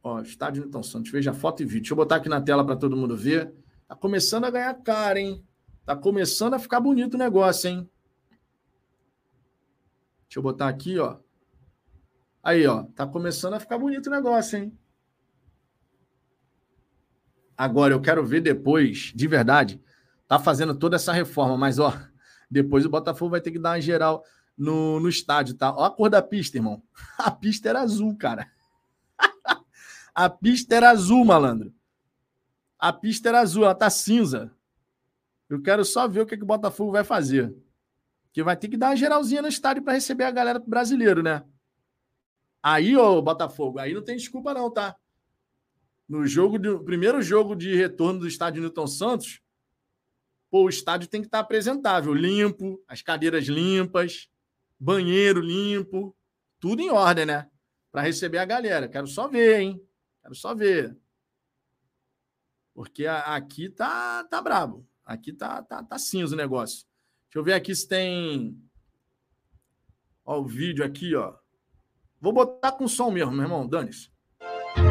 [0.03, 1.09] Ó, estádio Newton Santos.
[1.09, 1.83] Veja foto e vídeo.
[1.83, 3.53] Deixa eu botar aqui na tela para todo mundo ver.
[3.87, 5.47] Tá começando a ganhar cara, hein?
[5.85, 7.89] Tá começando a ficar bonito o negócio, hein?
[10.23, 11.17] Deixa eu botar aqui, ó.
[12.43, 12.83] Aí, ó.
[12.93, 14.77] Tá começando a ficar bonito o negócio, hein?
[17.61, 19.79] Agora, eu quero ver depois, de verdade,
[20.27, 21.93] tá fazendo toda essa reforma, mas, ó,
[22.49, 24.23] depois o Botafogo vai ter que dar uma geral
[24.57, 25.71] no, no estádio, tá?
[25.71, 26.81] Ó a cor da pista, irmão.
[27.19, 28.49] A pista era azul, cara.
[30.15, 31.71] A pista era azul, malandro.
[32.79, 34.51] A pista era azul, ela tá cinza.
[35.47, 37.55] Eu quero só ver o que, que o Botafogo vai fazer.
[38.33, 41.43] Que vai ter que dar uma geralzinha no estádio para receber a galera brasileiro, né?
[42.63, 44.95] Aí, ô Botafogo, aí não tem desculpa, não, tá?
[46.11, 49.39] No jogo de, primeiro jogo de retorno do estádio Newton Santos,
[50.49, 54.27] pô, o estádio tem que estar tá apresentável, limpo, as cadeiras limpas,
[54.77, 56.13] banheiro limpo,
[56.59, 57.49] tudo em ordem, né?
[57.89, 58.89] Para receber a galera.
[58.89, 59.81] Quero só ver, hein?
[60.21, 60.99] Quero só ver.
[62.73, 64.85] Porque aqui tá, tá brabo.
[65.05, 66.85] Aqui tá, tá, tá cinza o negócio.
[67.27, 68.61] Deixa eu ver aqui se tem.
[70.25, 71.37] Ó, o vídeo aqui, ó.
[72.19, 73.65] Vou botar com som mesmo, meu irmão.
[73.65, 74.07] Dane-se.
[74.07, 74.10] irmão,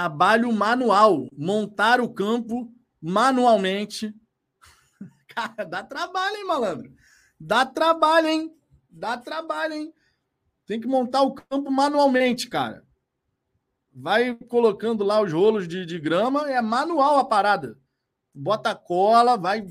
[0.00, 2.72] trabalho manual, montar o campo
[3.02, 4.14] manualmente.
[5.28, 6.92] Cara, dá trabalho, hein, malandro?
[7.38, 8.56] Dá trabalho, hein?
[8.88, 9.94] Dá trabalho, hein?
[10.66, 12.82] Tem que montar o campo manualmente, cara.
[13.92, 17.78] Vai colocando lá os rolos de, de grama, é manual a parada.
[18.34, 19.66] Bota cola, vai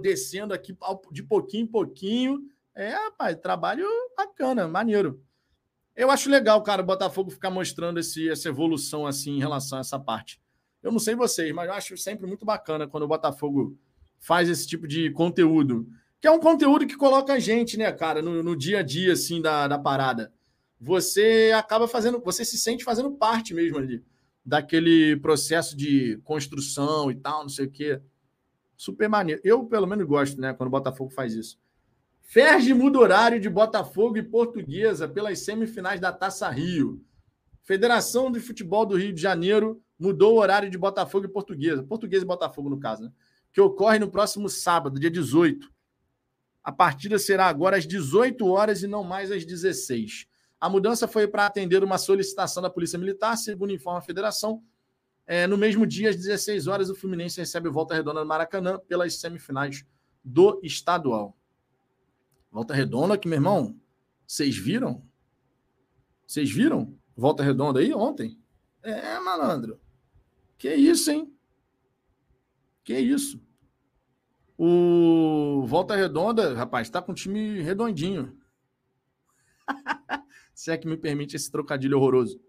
[0.00, 0.76] descendo aqui
[1.12, 2.40] de pouquinho em pouquinho.
[2.74, 3.86] É, rapaz, trabalho
[4.16, 5.22] bacana, maneiro.
[5.96, 9.80] Eu acho legal, cara, o Botafogo ficar mostrando esse, essa evolução assim em relação a
[9.80, 10.40] essa parte.
[10.82, 13.78] Eu não sei vocês, mas eu acho sempre muito bacana quando o Botafogo
[14.18, 15.86] faz esse tipo de conteúdo.
[16.20, 19.12] Que é um conteúdo que coloca a gente, né, cara, no, no dia a dia,
[19.12, 20.32] assim, da, da parada.
[20.80, 24.02] Você acaba fazendo, você se sente fazendo parte mesmo ali
[24.44, 28.00] daquele processo de construção e tal, não sei o quê.
[28.76, 29.40] Super maneiro.
[29.44, 31.58] Eu, pelo menos, gosto, né, quando o Botafogo faz isso.
[32.26, 37.04] Ferge muda horário de Botafogo e Portuguesa pelas semifinais da Taça Rio.
[37.62, 41.82] Federação de Futebol do Rio de Janeiro mudou o horário de Botafogo e Portuguesa.
[41.82, 43.12] Portuguesa e Botafogo, no caso, né?
[43.52, 45.70] Que ocorre no próximo sábado, dia 18.
[46.62, 50.26] A partida será agora às 18 horas e não mais às 16.
[50.58, 54.62] A mudança foi para atender uma solicitação da Polícia Militar, segundo informa a federação.
[55.26, 59.20] É, no mesmo dia, às 16 horas, o Fluminense recebe volta redonda no Maracanã pelas
[59.20, 59.84] semifinais
[60.24, 61.36] do estadual.
[62.54, 63.76] Volta Redonda, que, meu irmão,
[64.24, 65.04] vocês viram?
[66.24, 66.96] Vocês viram?
[67.16, 68.40] Volta Redonda aí ontem?
[68.80, 69.80] É, malandro.
[70.56, 71.36] Que isso, hein?
[72.84, 73.42] Que isso?
[74.56, 78.38] O Volta Redonda, rapaz, tá com um time redondinho.
[80.54, 82.40] Se é que me permite esse trocadilho horroroso.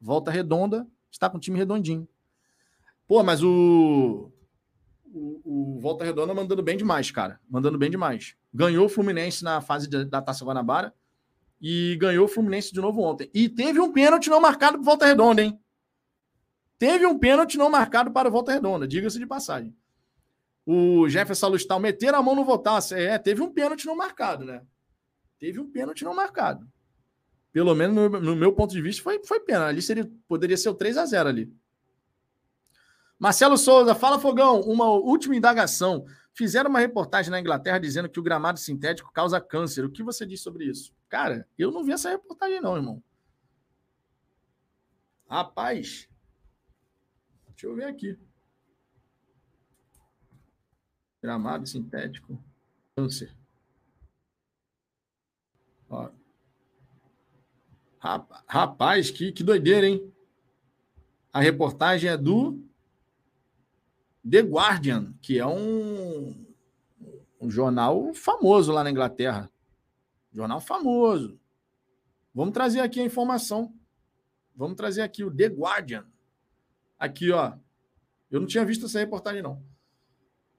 [0.00, 2.08] Volta Redonda está com um time redondinho.
[3.06, 4.28] Pô, mas o,
[5.04, 7.40] o, o Volta Redonda mandando bem demais, cara.
[7.48, 8.36] Mandando bem demais.
[8.52, 10.94] Ganhou o Fluminense na fase de, da Taça Guanabara
[11.60, 13.30] e ganhou o Fluminense de novo ontem.
[13.32, 15.58] E teve um pênalti não marcado por Volta Redonda, hein?
[16.78, 19.74] Teve um pênalti não marcado para Volta Redonda, diga-se de passagem.
[20.66, 22.94] O Jefferson Lustal meter a mão no Voltaço.
[22.94, 24.62] É, teve um pênalti não marcado, né?
[25.38, 26.68] Teve um pênalti não marcado.
[27.52, 29.70] Pelo menos no, no meu ponto de vista, foi, foi pênalti.
[29.70, 31.52] Ali seria, poderia ser o 3 a 0 ali.
[33.18, 36.04] Marcelo Souza, fala Fogão, uma última indagação.
[36.34, 39.84] Fizeram uma reportagem na Inglaterra dizendo que o gramado sintético causa câncer.
[39.84, 40.94] O que você diz sobre isso?
[41.08, 43.02] Cara, eu não vi essa reportagem, não, irmão.
[45.28, 46.08] Rapaz,
[47.48, 48.18] deixa eu ver aqui.
[51.22, 52.42] Gramado sintético,
[52.96, 53.34] câncer.
[55.88, 56.10] Ó.
[58.48, 60.12] Rapaz, que, que doideira, hein?
[61.32, 62.62] A reportagem é do
[64.28, 66.46] The Guardian, que é um,
[67.40, 69.50] um jornal famoso lá na Inglaterra.
[70.32, 71.38] Jornal famoso.
[72.34, 73.74] Vamos trazer aqui a informação.
[74.54, 76.06] Vamos trazer aqui o The Guardian.
[76.98, 77.52] Aqui, ó.
[78.30, 79.62] Eu não tinha visto essa reportagem, não.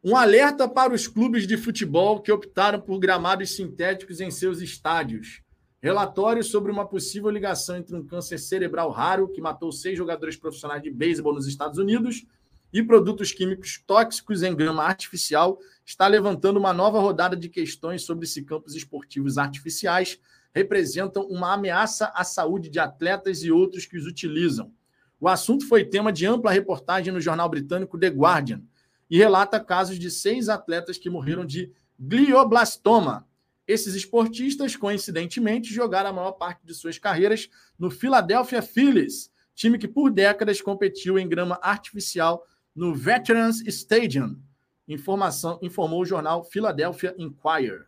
[0.03, 5.41] Um alerta para os clubes de futebol que optaram por gramados sintéticos em seus estádios.
[5.81, 10.83] Relatório sobre uma possível ligação entre um câncer cerebral raro que matou seis jogadores profissionais
[10.83, 12.25] de beisebol nos Estados Unidos
[12.73, 18.25] e produtos químicos tóxicos em grama artificial está levantando uma nova rodada de questões sobre
[18.25, 20.19] se campos esportivos artificiais
[20.53, 24.73] representam uma ameaça à saúde de atletas e outros que os utilizam.
[25.19, 28.63] O assunto foi tema de ampla reportagem no jornal britânico The Guardian
[29.09, 33.27] e relata casos de seis atletas que morreram de glioblastoma.
[33.67, 39.87] Esses esportistas, coincidentemente, jogaram a maior parte de suas carreiras no Philadelphia Phillies, time que
[39.87, 42.45] por décadas competiu em grama artificial
[42.75, 44.39] no Veterans Stadium,
[44.87, 47.85] informação, informou o jornal Philadelphia Inquirer.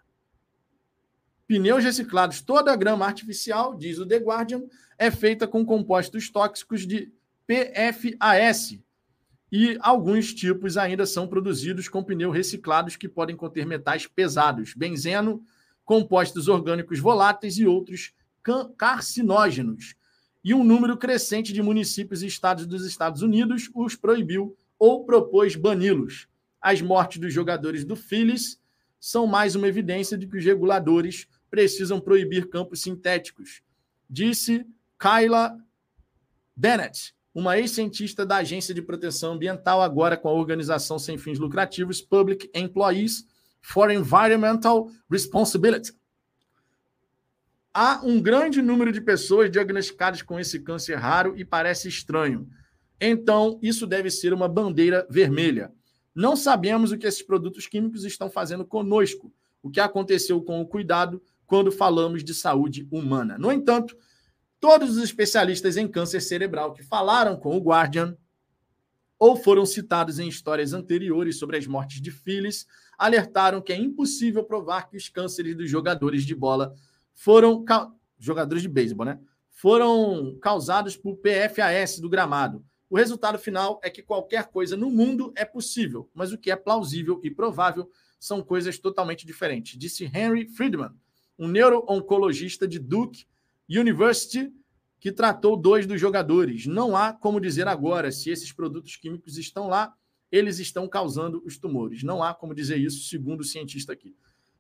[1.48, 4.64] Pneus reciclados, toda a grama artificial, diz o The Guardian,
[4.98, 7.12] é feita com compostos tóxicos de
[7.46, 8.80] PFAS.
[9.52, 15.46] E alguns tipos ainda são produzidos com pneus reciclados que podem conter metais pesados, benzeno,
[15.84, 18.12] compostos orgânicos voláteis e outros
[18.76, 19.96] carcinógenos.
[20.44, 25.56] E um número crescente de municípios e estados dos Estados Unidos os proibiu ou propôs
[25.56, 26.28] bani-los.
[26.62, 28.60] As mortes dos jogadores do Phillies
[29.00, 33.62] são mais uma evidência de que os reguladores precisam proibir campos sintéticos,
[34.10, 34.66] disse
[35.00, 35.58] Kyla
[36.56, 42.02] Bennett, uma ex-cientista da Agência de Proteção Ambiental, agora com a organização sem fins lucrativos
[42.02, 43.28] Public Employees
[43.62, 45.94] for Environmental Responsibility.
[47.74, 52.48] Há um grande número de pessoas diagnosticadas com esse câncer raro e parece estranho
[53.00, 55.72] então isso deve ser uma bandeira vermelha.
[56.14, 60.68] Não sabemos o que esses produtos químicos estão fazendo conosco, o que aconteceu com o
[60.68, 63.38] cuidado quando falamos de saúde humana.
[63.38, 63.98] No entanto,
[64.60, 68.18] todos os especialistas em câncer cerebral que falaram com o Guardian
[69.20, 72.66] ou foram citados em histórias anteriores sobre as mortes de Phyllis
[72.98, 76.74] alertaram que é impossível provar que os cânceres dos jogadores de bola
[77.14, 77.64] foram
[78.18, 79.20] jogadores de beisebol, né?
[79.50, 82.64] Foram causados por PFAS do gramado
[82.96, 86.56] o resultado final é que qualquer coisa no mundo é possível, mas o que é
[86.56, 90.92] plausível e provável são coisas totalmente diferentes, disse Henry Friedman,
[91.38, 93.26] um neuro-oncologista de Duke
[93.70, 94.50] University
[94.98, 96.68] que tratou dois dos jogadores.
[96.68, 99.94] Não há como dizer agora se esses produtos químicos estão lá,
[100.32, 102.02] eles estão causando os tumores.
[102.02, 104.16] Não há como dizer isso, segundo o cientista aqui.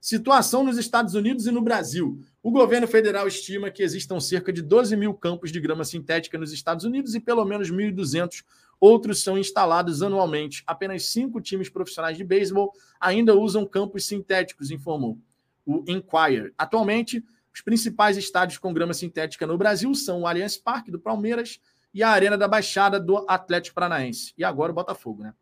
[0.06, 2.19] Situação nos Estados Unidos e no Brasil.
[2.44, 6.53] O governo federal estima que existam cerca de 12 mil campos de grama sintética nos
[6.53, 8.44] Estados Unidos e pelo menos 1.200
[8.80, 10.61] outros são instalados anualmente.
[10.68, 15.18] Apenas cinco times profissionais de beisebol ainda usam campos sintéticos, informou
[15.65, 16.53] o Enquirer.
[16.56, 21.60] Atualmente, os principais estádios com grama sintética no Brasil são o Allianz Parque do Palmeiras
[21.91, 24.36] e a Arena da Baixada do Atlético Paranaense.
[24.38, 25.34] E agora o Botafogo, né?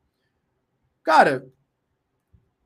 [1.04, 1.46] Cara,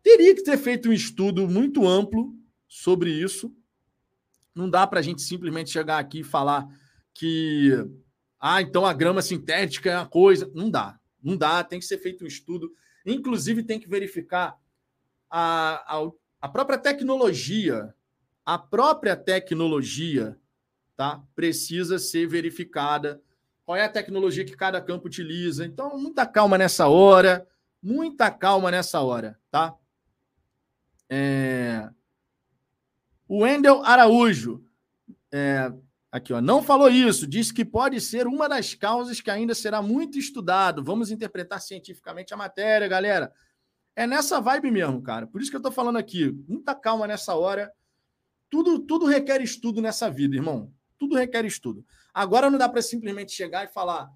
[0.03, 2.33] Teria que ter feito um estudo muito amplo
[2.67, 3.53] sobre isso.
[4.53, 6.67] Não dá para a gente simplesmente chegar aqui e falar
[7.13, 7.71] que,
[8.39, 10.51] ah, então a grama sintética é a coisa.
[10.53, 10.99] Não dá.
[11.21, 11.63] Não dá.
[11.63, 12.71] Tem que ser feito um estudo.
[13.05, 14.57] Inclusive, tem que verificar
[15.29, 16.11] a, a,
[16.41, 17.93] a própria tecnologia.
[18.45, 20.37] A própria tecnologia
[20.95, 21.21] tá?
[21.35, 23.21] precisa ser verificada.
[23.65, 25.65] Qual é a tecnologia que cada campo utiliza?
[25.65, 27.47] Então, muita calma nessa hora.
[27.81, 29.75] Muita calma nessa hora, tá?
[31.09, 31.89] É...
[33.27, 34.63] O Wendel Araújo,
[35.31, 35.71] é...
[36.11, 39.81] aqui, ó, não falou isso, disse que pode ser uma das causas que ainda será
[39.81, 40.83] muito estudado.
[40.83, 43.33] Vamos interpretar cientificamente a matéria, galera.
[43.95, 45.25] É nessa vibe mesmo, cara.
[45.25, 46.31] Por isso que eu tô falando aqui.
[46.47, 47.73] Muita calma nessa hora.
[48.49, 50.71] Tudo, tudo requer estudo nessa vida, irmão.
[50.99, 51.83] Tudo requer estudo.
[52.13, 54.11] Agora não dá para simplesmente chegar e falar: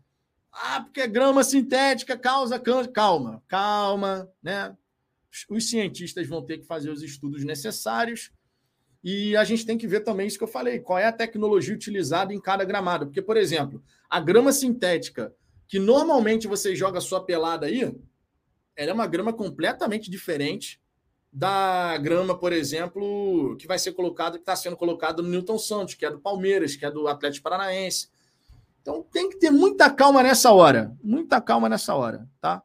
[0.52, 2.92] ah, porque grama sintética causa câncer.
[2.92, 4.76] Calma, calma, né?
[5.50, 8.32] Os cientistas vão ter que fazer os estudos necessários
[9.04, 11.74] e a gente tem que ver também isso que eu falei: qual é a tecnologia
[11.74, 13.08] utilizada em cada gramado.
[13.08, 15.34] Porque, por exemplo, a grama sintética,
[15.68, 17.82] que normalmente você joga sua pelada aí,
[18.76, 20.80] ela é uma grama completamente diferente
[21.34, 25.96] da grama, por exemplo, que vai ser colocado, que está sendo colocado no Newton Santos,
[25.96, 28.10] que é do Palmeiras, que é do Atlético Paranaense.
[28.82, 30.96] Então tem que ter muita calma nessa hora.
[31.02, 32.62] Muita calma nessa hora, tá?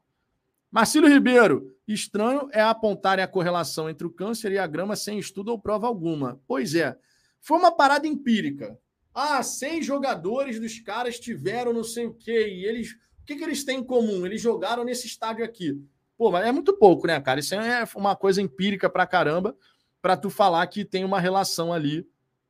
[0.71, 5.51] Marcílio Ribeiro, estranho é apontarem a correlação entre o câncer e a grama sem estudo
[5.51, 6.41] ou prova alguma.
[6.47, 6.97] Pois é,
[7.41, 8.79] foi uma parada empírica.
[9.15, 12.93] Ah, seis jogadores dos caras tiveram não sei o quê, e eles.
[12.93, 14.27] O que, que eles têm em comum?
[14.27, 15.81] Eles jogaram nesse estádio aqui.
[16.17, 17.41] Pô, mas é muito pouco, né, cara?
[17.41, 19.57] Isso é uma coisa empírica pra caramba,
[20.01, 22.07] para tu falar que tem uma relação ali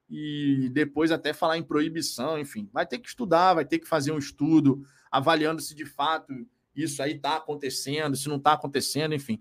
[0.08, 2.68] e depois até falar em proibição, enfim.
[2.72, 6.32] Vai ter que estudar, vai ter que fazer um estudo avaliando se de fato
[6.82, 9.40] isso aí está acontecendo, se não está acontecendo, enfim.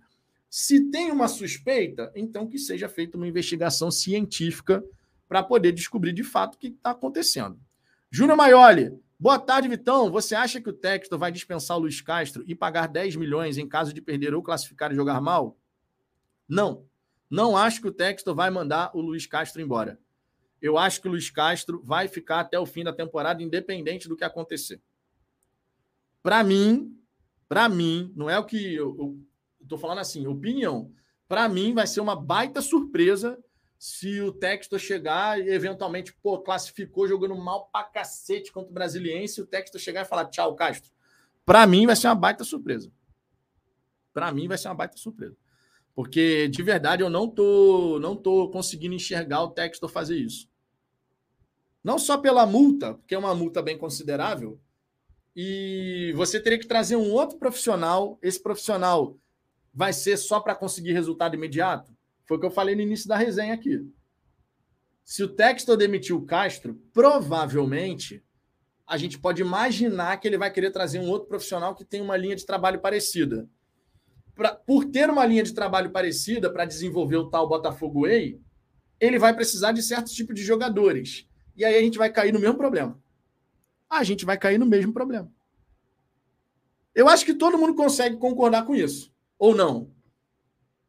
[0.49, 4.83] Se tem uma suspeita, então que seja feita uma investigação científica
[5.27, 7.59] para poder descobrir de fato o que está acontecendo.
[8.09, 10.11] Júnior Maioli, Boa tarde, Vitão.
[10.11, 13.67] Você acha que o Texto vai dispensar o Luiz Castro e pagar 10 milhões em
[13.67, 15.57] caso de perder ou classificar e jogar mal?
[16.47, 16.85] Não.
[17.29, 19.97] Não acho que o Texto vai mandar o Luiz Castro embora.
[20.61, 24.17] Eu acho que o Luiz Castro vai ficar até o fim da temporada, independente do
[24.17, 24.81] que acontecer.
[26.21, 26.99] Para mim,
[27.47, 29.17] para mim, não é o que eu,
[29.61, 30.91] estou falando assim, opinião.
[31.27, 33.37] Para mim, vai ser uma baita surpresa
[33.77, 39.41] se o Textor chegar e eventualmente, pô, classificou jogando mal pra cacete contra o Brasiliense,
[39.41, 40.91] o Textor chegar e falar tchau, Castro.
[41.45, 42.91] Para mim vai ser uma baita surpresa.
[44.13, 45.37] Para mim vai ser uma baita surpresa.
[45.93, 50.49] Porque de verdade eu não tô não tô conseguindo enxergar o Textor fazer isso.
[51.83, 54.59] Não só pela multa, porque é uma multa bem considerável,
[55.35, 59.19] e você teria que trazer um outro profissional, esse profissional
[59.73, 61.91] vai ser só para conseguir resultado imediato?
[62.25, 63.85] Foi o que eu falei no início da resenha aqui.
[65.03, 68.23] Se o Textor demitir o Castro, provavelmente
[68.87, 72.15] a gente pode imaginar que ele vai querer trazer um outro profissional que tem uma
[72.15, 73.47] linha de trabalho parecida.
[74.35, 78.39] Pra, por ter uma linha de trabalho parecida para desenvolver o tal Botafogo Way,
[78.99, 81.27] ele vai precisar de certos tipos de jogadores.
[81.55, 82.99] E aí a gente vai cair no mesmo problema.
[83.89, 85.31] A gente vai cair no mesmo problema.
[86.93, 89.13] Eu acho que todo mundo consegue concordar com isso.
[89.37, 89.93] Ou não?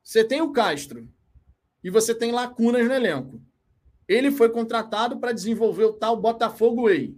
[0.03, 1.09] Você tem o Castro,
[1.87, 3.41] e você tem lacunas no elenco.
[4.09, 7.17] Ele foi contratado para desenvolver o tal Botafogo Way.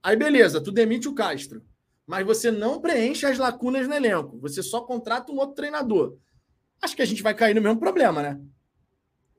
[0.00, 1.60] Aí, beleza, tu demite o Castro.
[2.06, 4.38] Mas você não preenche as lacunas no elenco.
[4.38, 6.16] Você só contrata um outro treinador.
[6.80, 8.40] Acho que a gente vai cair no mesmo problema, né?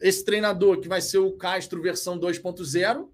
[0.02, 3.10] Esse treinador que vai ser o Castro versão 2.0,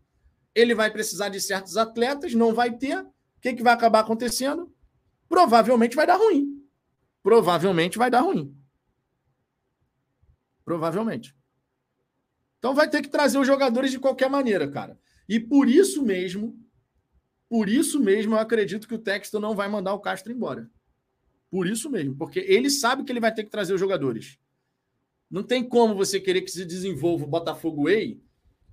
[0.56, 2.98] ele vai precisar de certos atletas, não vai ter.
[2.98, 3.12] O
[3.42, 4.74] que, que vai acabar acontecendo?
[5.28, 6.66] Provavelmente vai dar ruim.
[7.22, 8.56] Provavelmente vai dar ruim.
[10.64, 11.36] Provavelmente.
[12.58, 15.00] Então vai ter que trazer os jogadores de qualquer maneira, cara.
[15.28, 16.58] E por isso mesmo,
[17.50, 20.70] por isso mesmo, eu acredito que o Texto não vai mandar o Castro embora.
[21.50, 24.40] Por isso mesmo, porque ele sabe que ele vai ter que trazer os jogadores.
[25.30, 28.22] Não tem como você querer que se desenvolva o Botafogo Way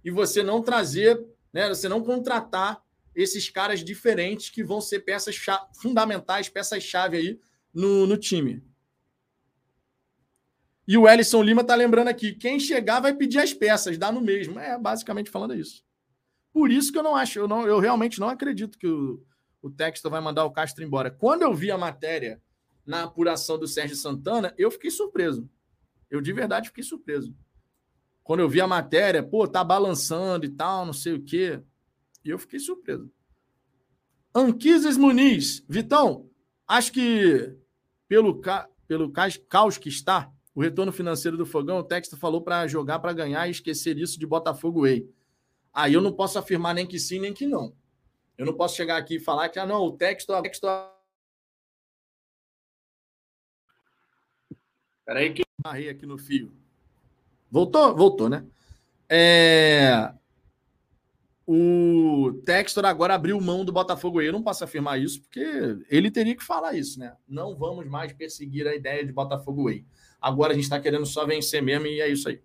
[0.04, 1.22] e você não trazer,
[1.53, 2.83] né, você não contratar
[3.15, 5.37] esses caras diferentes que vão ser peças
[5.81, 7.41] fundamentais, peças-chave aí
[7.73, 8.62] no, no time.
[10.87, 14.20] E o Ellison Lima tá lembrando aqui: quem chegar vai pedir as peças, dá no
[14.20, 14.59] mesmo.
[14.59, 15.85] É basicamente falando isso.
[16.53, 19.24] Por isso que eu não acho, eu, não, eu realmente não acredito que o,
[19.62, 21.11] o Texto vai mandar o Castro embora.
[21.11, 22.43] Quando eu vi a matéria
[22.85, 25.49] na apuração do Sérgio Santana, eu fiquei surpreso.
[26.11, 27.35] Eu de verdade fiquei surpreso.
[28.23, 31.61] Quando eu vi a matéria, pô, tá balançando e tal, não sei o quê.
[32.24, 33.11] E eu fiquei surpreso.
[34.35, 36.31] Anquises Muniz, Vitão,
[36.66, 37.57] acho que
[38.09, 38.69] pelo, ca...
[38.86, 39.12] pelo
[39.49, 43.47] caos que está, o retorno financeiro do Fogão, o Texto falou para jogar para ganhar
[43.47, 45.09] e esquecer isso de Botafogo Way.
[45.73, 47.74] Aí eu não posso afirmar nem que sim, nem que não.
[48.36, 50.31] Eu não posso chegar aqui e falar que, ah, não, o texto.
[50.31, 50.66] O texto...
[55.05, 56.53] Peraí que eu aqui no fio.
[57.53, 57.95] Voltou?
[57.95, 58.47] Voltou, né?
[59.07, 60.11] É...
[61.47, 64.23] O Textor agora abriu mão do Botafogo.
[64.23, 67.15] Eu não posso afirmar isso, porque ele teria que falar isso, né?
[67.29, 69.85] Não vamos mais perseguir a ideia de Botafogo Way.
[70.19, 72.41] Agora a gente está querendo só vencer mesmo e é isso aí.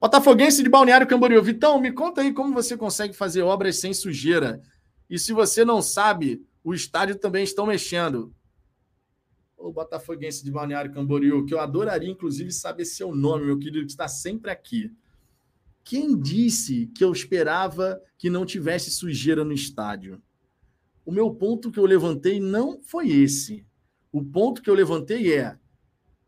[0.00, 1.42] Botafoguense de Balneário Camboriú.
[1.42, 4.62] Vitão, me conta aí como você consegue fazer obras sem sujeira.
[5.10, 8.32] E se você não sabe, o estádio também estão mexendo.
[9.68, 13.92] O botafoguense de Balneário Camboriú, que eu adoraria, inclusive, saber seu nome, meu querido, que
[13.92, 14.92] está sempre aqui.
[15.82, 20.22] Quem disse que eu esperava que não tivesse sujeira no estádio?
[21.04, 23.66] O meu ponto que eu levantei não foi esse.
[24.12, 25.58] O ponto que eu levantei é: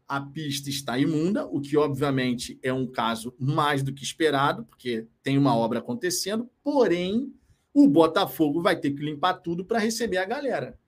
[0.09, 5.07] a pista está imunda, o que obviamente é um caso mais do que esperado, porque
[5.23, 7.33] tem uma obra acontecendo, porém,
[7.73, 10.79] o Botafogo vai ter que limpar tudo para receber a galera.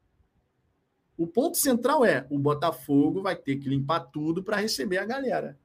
[1.18, 5.58] O ponto central é: o Botafogo vai ter que limpar tudo para receber a galera.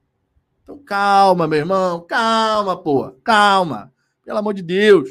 [0.64, 3.92] Então, calma, meu irmão, calma, pô, calma.
[4.24, 5.10] Pelo amor de Deus.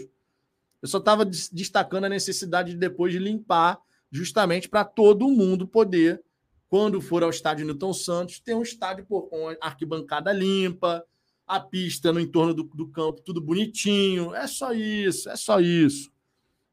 [0.81, 3.79] Eu só estava destacando a necessidade de depois de limpar,
[4.11, 6.21] justamente para todo mundo poder,
[6.67, 11.05] quando for ao estádio Newton Santos, ter um estádio pô, com arquibancada limpa,
[11.47, 14.35] a pista no entorno do, do campo, tudo bonitinho.
[14.35, 16.11] É só isso, é só isso.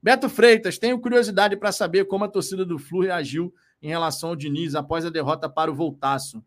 [0.02, 4.36] Beto Freitas, tenho curiosidade para saber como a torcida do Flu reagiu em relação ao
[4.36, 6.42] Diniz após a derrota para o Voltaço.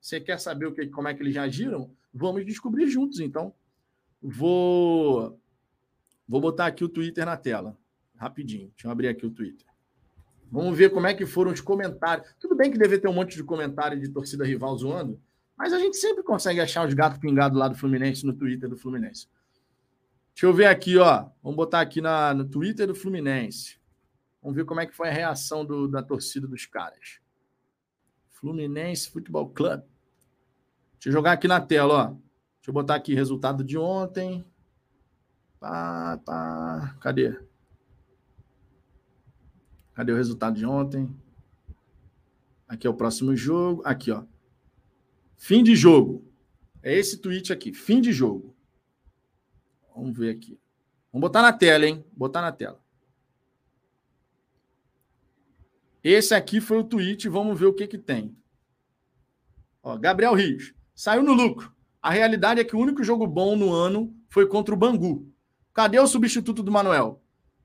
[0.00, 1.90] Você quer saber o que, como é que eles reagiram?
[2.12, 3.54] Vamos descobrir juntos, então.
[4.20, 5.38] Vou,
[6.28, 7.76] vou botar aqui o Twitter na tela.
[8.16, 8.70] Rapidinho.
[8.70, 9.66] Deixa eu abrir aqui o Twitter.
[10.50, 12.28] Vamos ver como é que foram os comentários.
[12.38, 15.20] Tudo bem que deve ter um monte de comentário de torcida rival zoando,
[15.56, 18.76] mas a gente sempre consegue achar os gatos pingados lá do Fluminense no Twitter do
[18.76, 19.28] Fluminense.
[20.36, 21.30] Deixa eu ver aqui, ó.
[21.42, 23.80] Vamos botar aqui na, no Twitter do Fluminense.
[24.42, 27.20] Vamos ver como é que foi a reação do, da torcida dos caras.
[28.28, 29.80] Fluminense Futebol Club.
[30.92, 32.06] Deixa eu jogar aqui na tela, ó.
[32.08, 34.44] Deixa eu botar aqui resultado de ontem.
[35.58, 36.98] Pá, pá.
[37.00, 37.40] Cadê?
[39.94, 41.18] Cadê o resultado de ontem?
[42.68, 43.80] Aqui é o próximo jogo.
[43.86, 44.22] Aqui, ó.
[45.34, 46.30] Fim de jogo.
[46.82, 47.72] É esse tweet aqui.
[47.72, 48.54] Fim de jogo.
[49.96, 50.60] Vamos ver aqui.
[51.10, 52.04] Vamos botar na tela, hein?
[52.12, 52.78] Botar na tela.
[56.04, 58.36] Esse aqui foi o tweet, vamos ver o que que tem.
[59.82, 60.74] Ó, Gabriel Rios.
[60.94, 61.74] Saiu no lucro.
[62.02, 65.32] A realidade é que o único jogo bom no ano foi contra o Bangu.
[65.72, 67.22] Cadê o substituto do Manuel?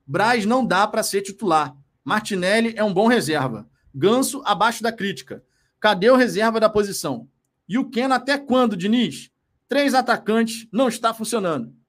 [0.07, 1.77] Braz não dá para ser titular.
[2.03, 3.69] Martinelli é um bom reserva.
[3.93, 5.43] Ganso abaixo da crítica.
[5.79, 7.29] Cadê o reserva da posição?
[7.67, 9.29] E o Ken até quando, Diniz?
[9.67, 11.80] Três atacantes não está funcionando.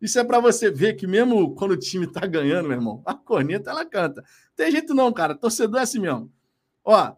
[0.00, 3.14] Isso é para você ver que mesmo quando o time tá ganhando, meu irmão, a
[3.14, 4.24] corneta ela canta.
[4.54, 5.34] Tem jeito não, cara.
[5.34, 6.30] Torcedor é assim mesmo.
[6.84, 7.16] Ó,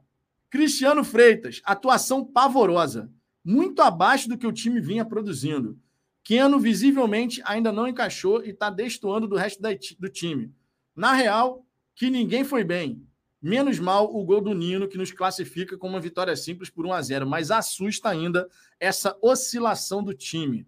[0.48, 3.10] Cristiano Freitas, atuação pavorosa,
[3.44, 5.78] muito abaixo do que o time vinha produzindo.
[6.22, 9.62] Keno visivelmente ainda não encaixou e está destoando do resto
[9.98, 10.52] do time.
[10.94, 13.02] Na real, que ninguém foi bem.
[13.40, 16.92] Menos mal o gol do Nino, que nos classifica com uma vitória simples por 1
[16.92, 18.48] a 0 mas assusta ainda
[18.80, 20.66] essa oscilação do time.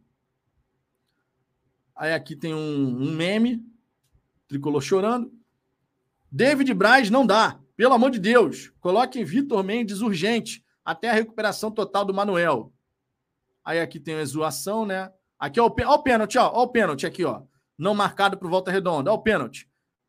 [2.00, 3.62] Aí aqui tem um, um meme,
[4.48, 5.30] tricolor chorando.
[6.32, 7.60] David Braz não dá.
[7.76, 12.72] Pelo amor de Deus, coloquem Vitor Mendes urgente até a recuperação total do Manuel.
[13.62, 15.12] Aí aqui tem a zoação, né?
[15.38, 17.42] Aqui, ó, ó o pênalti, ó, ó o pênalti aqui, ó.
[17.76, 19.68] Não marcado por volta redonda, ó o pênalti.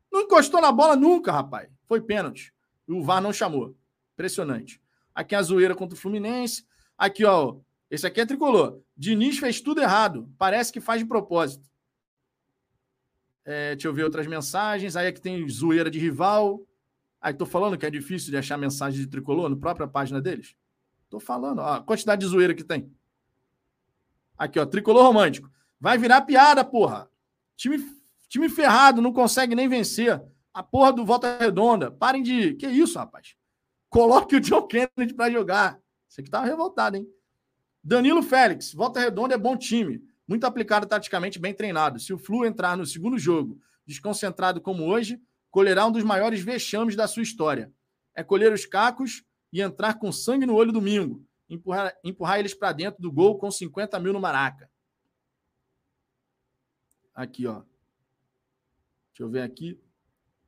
[0.09, 1.69] Não encostou na bola nunca, rapaz.
[1.88, 2.53] Foi pênalti.
[2.88, 3.76] O VAR não chamou.
[4.13, 4.81] Impressionante.
[5.13, 6.65] Aqui a zoeira contra o Fluminense.
[6.97, 7.57] Aqui, ó.
[7.89, 8.80] Esse aqui é tricolor.
[8.95, 10.34] Diniz fez tudo errado.
[10.38, 11.69] Parece que faz de propósito.
[13.43, 14.95] É, deixa eu ver outras mensagens.
[14.95, 16.61] Aí aqui tem zoeira de rival.
[17.19, 20.55] Aí tô falando que é difícil de achar mensagem de tricolor na própria página deles.
[21.09, 22.91] Tô falando, ó, a quantidade de zoeira que tem.
[24.38, 25.49] Aqui, ó, tricolor romântico.
[25.80, 27.09] Vai virar piada, porra.
[27.55, 27.84] Time,
[28.27, 30.22] time ferrado, não consegue nem vencer.
[30.53, 31.91] A porra do Volta Redonda.
[31.91, 32.53] Parem de.
[32.55, 33.35] Que isso, rapaz?
[33.89, 35.80] Coloque o John Kennedy para jogar.
[36.07, 37.07] Você que tava revoltado, hein?
[37.84, 38.73] Danilo Félix.
[38.73, 40.01] Volta Redonda é bom time
[40.32, 41.99] muito aplicado taticamente, bem treinado.
[41.99, 46.95] Se o Flu entrar no segundo jogo desconcentrado como hoje, colherá um dos maiores vexames
[46.95, 47.70] da sua história.
[48.16, 52.72] É colher os cacos e entrar com sangue no olho domingo, empurrar, empurrar eles para
[52.72, 54.72] dentro do gol com 50 mil no Maraca.
[57.14, 57.64] Aqui, ó.
[59.10, 59.78] Deixa eu ver aqui.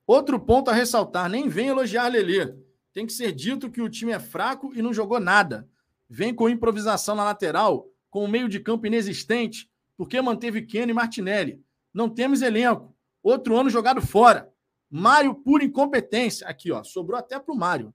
[0.08, 2.56] Outro ponto a ressaltar: nem vem elogiar Lelê.
[2.94, 5.68] Tem que ser dito que o time é fraco e não jogou nada.
[6.10, 10.94] Vem com improvisação na lateral, com o meio de campo inexistente porque manteve Keno e
[10.94, 11.62] Martinelli.
[11.94, 12.96] Não temos elenco.
[13.22, 14.52] Outro ano jogado fora.
[14.90, 16.48] Mário por incompetência.
[16.48, 17.94] Aqui, ó, sobrou até para o Mário.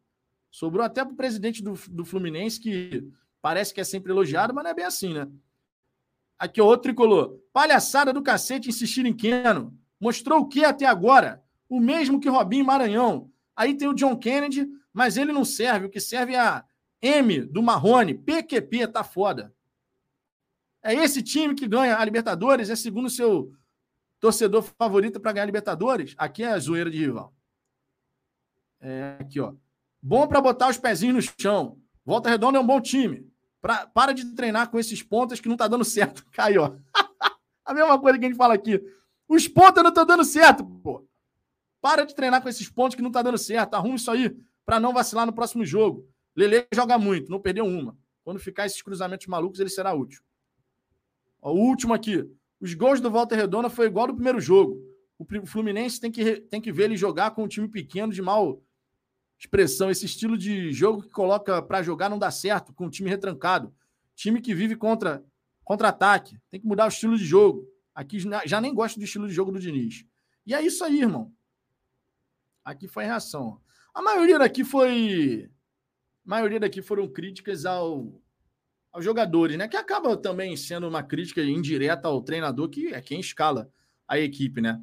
[0.51, 3.07] Sobrou até para o presidente do, do Fluminense, que
[3.43, 5.29] parece que é sempre elogiado, mas não é bem assim, né?
[6.39, 7.39] Aqui, ó, outro tricolor.
[7.53, 9.77] Palhaçada do cacete insistir em Keno.
[10.01, 11.43] Mostrou o que até agora?
[11.69, 13.31] O mesmo que Robinho Maranhão.
[13.55, 15.87] Aí tem o John Kennedy, mas ele não serve.
[15.87, 16.65] O que serve é a
[17.03, 18.15] M do Marrone.
[18.15, 19.53] PQP, tá foda.
[20.89, 22.71] É esse time que ganha a Libertadores?
[22.71, 23.53] É segundo seu
[24.19, 26.15] torcedor favorito para ganhar a Libertadores?
[26.17, 27.35] Aqui é a zoeira de rival.
[28.81, 29.53] É, aqui, ó.
[30.01, 31.79] Bom para botar os pezinhos no chão.
[32.07, 33.31] Volta Redonda é um bom time.
[33.61, 36.25] Pra, para de treinar com esses pontas que não tá dando certo.
[36.33, 36.73] Caiu, ó.
[37.67, 38.83] a mesma coisa que a gente fala aqui.
[39.29, 41.07] Os pontas não estão dando certo, pô.
[41.83, 43.75] Para de treinar com esses pontos que não tá dando certo.
[43.75, 44.35] Arruma isso aí
[44.65, 46.09] para não vacilar no próximo jogo.
[46.35, 47.95] Lele joga muito, não perdeu uma.
[48.25, 50.23] Quando ficar esses cruzamentos malucos, ele será útil.
[51.49, 52.29] Ó, o último aqui.
[52.61, 54.83] Os gols do Walter Redonda foi igual do primeiro jogo.
[55.19, 58.63] O Fluminense tem que, tem que ver ele jogar com um time pequeno de mal
[59.39, 59.91] expressão.
[59.91, 63.75] Esse estilo de jogo que coloca para jogar não dá certo com um time retrancado.
[64.15, 65.25] Time que vive contra
[65.65, 66.39] contra-ataque.
[66.51, 67.67] Tem que mudar o estilo de jogo.
[67.95, 70.05] Aqui já nem gosto do estilo de jogo do Diniz.
[70.47, 71.33] E é isso aí, irmão.
[72.65, 73.61] Aqui foi reação.
[73.95, 75.51] A maioria daqui foi.
[76.27, 78.21] A maioria daqui foram críticas ao,
[78.93, 79.69] aos jogadores, né?
[79.69, 83.71] Que acaba também sendo uma crítica indireta ao treinador, que é quem escala
[84.07, 84.83] a equipe, né?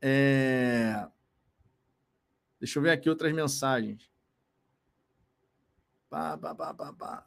[0.00, 1.06] É...
[2.58, 4.10] Deixa eu ver aqui outras mensagens.
[6.08, 7.26] Pá, pá, pá, pá, pá.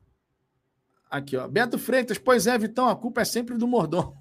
[1.10, 1.48] Aqui, ó.
[1.48, 4.16] Beto Freitas, pois é, Vitão, a culpa é sempre do Mordom.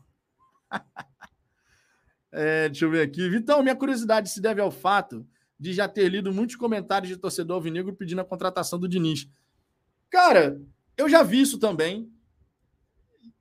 [2.33, 3.29] é, deixa eu ver aqui.
[3.29, 5.27] Vitão, minha curiosidade se deve ao fato
[5.59, 9.29] de já ter lido muitos comentários de torcedor alvinegro pedindo a contratação do Diniz.
[10.11, 10.61] Cara,
[10.97, 12.11] eu já vi isso também.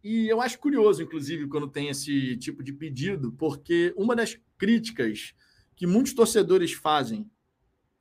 [0.04, 5.34] E eu acho curioso, inclusive, quando tem esse tipo de pedido, porque uma das críticas
[5.76, 7.30] que muitos torcedores fazem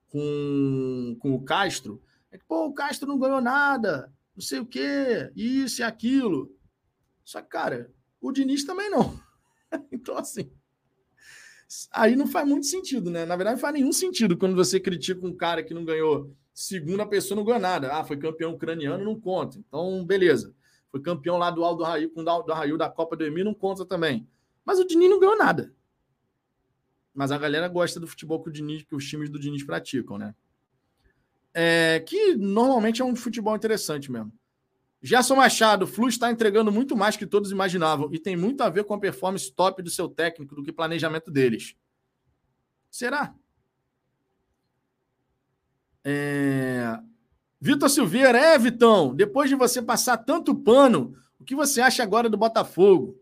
[0.09, 4.67] com, com o Castro é que, pô, o Castro não ganhou nada, não sei o
[4.67, 6.55] quê, isso e aquilo.
[7.25, 9.19] Só que, cara, o Diniz também não.
[9.93, 10.51] então, assim,
[11.93, 13.25] aí não faz muito sentido, né?
[13.25, 17.07] Na verdade, não faz nenhum sentido quando você critica um cara que não ganhou segunda
[17.07, 17.93] pessoa, não ganhou nada.
[17.93, 19.59] Ah, foi campeão ucraniano, não conta.
[19.59, 20.55] Então, beleza.
[20.91, 23.55] Foi campeão lá do Aldo Raio, com o Aldo Raio da Copa do Emir, não
[23.55, 24.29] conta também.
[24.65, 25.75] Mas o Diniz não ganhou nada.
[27.15, 30.19] Mas a galera gosta do futebol que, o Diniz, que os times do Diniz praticam,
[30.19, 30.35] né?
[31.55, 34.33] É, que normalmente é um futebol interessante mesmo.
[35.03, 38.71] Gerson Machado, o Flu está entregando muito mais que todos imaginavam e tem muito a
[38.71, 41.75] ver com a performance top do seu técnico do que planejamento deles.
[42.89, 43.35] Será?
[46.05, 46.99] É...
[47.61, 52.29] Vitor Silveira, é, Vitão, depois de você passar tanto pano, o que você acha agora
[52.29, 53.17] do Botafogo?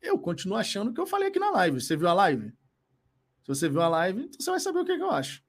[0.00, 1.80] Eu continuo achando o que eu falei aqui na live.
[1.80, 2.52] Você viu a live?
[3.42, 5.42] Se você viu a live, então você vai saber o que, é que eu acho.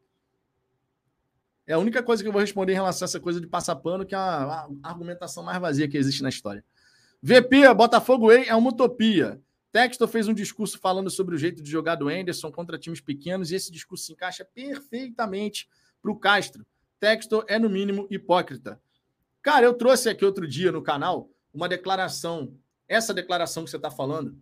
[1.67, 3.75] É a única coisa que eu vou responder em relação a essa coisa de passar
[3.75, 6.63] pano, que é a, argumentação mais vazia que existe na história.
[7.21, 9.41] VP, Botafogo Way é uma utopia.
[9.71, 13.51] Textor fez um discurso falando sobre o jeito de jogar do Anderson contra times pequenos
[13.51, 15.67] e esse discurso se encaixa perfeitamente
[16.05, 16.63] para o Castro.
[16.99, 18.79] Textor é, no mínimo, hipócrita.
[19.41, 22.53] Cara, eu trouxe aqui outro dia no canal uma declaração,
[22.87, 24.37] essa declaração que você está falando,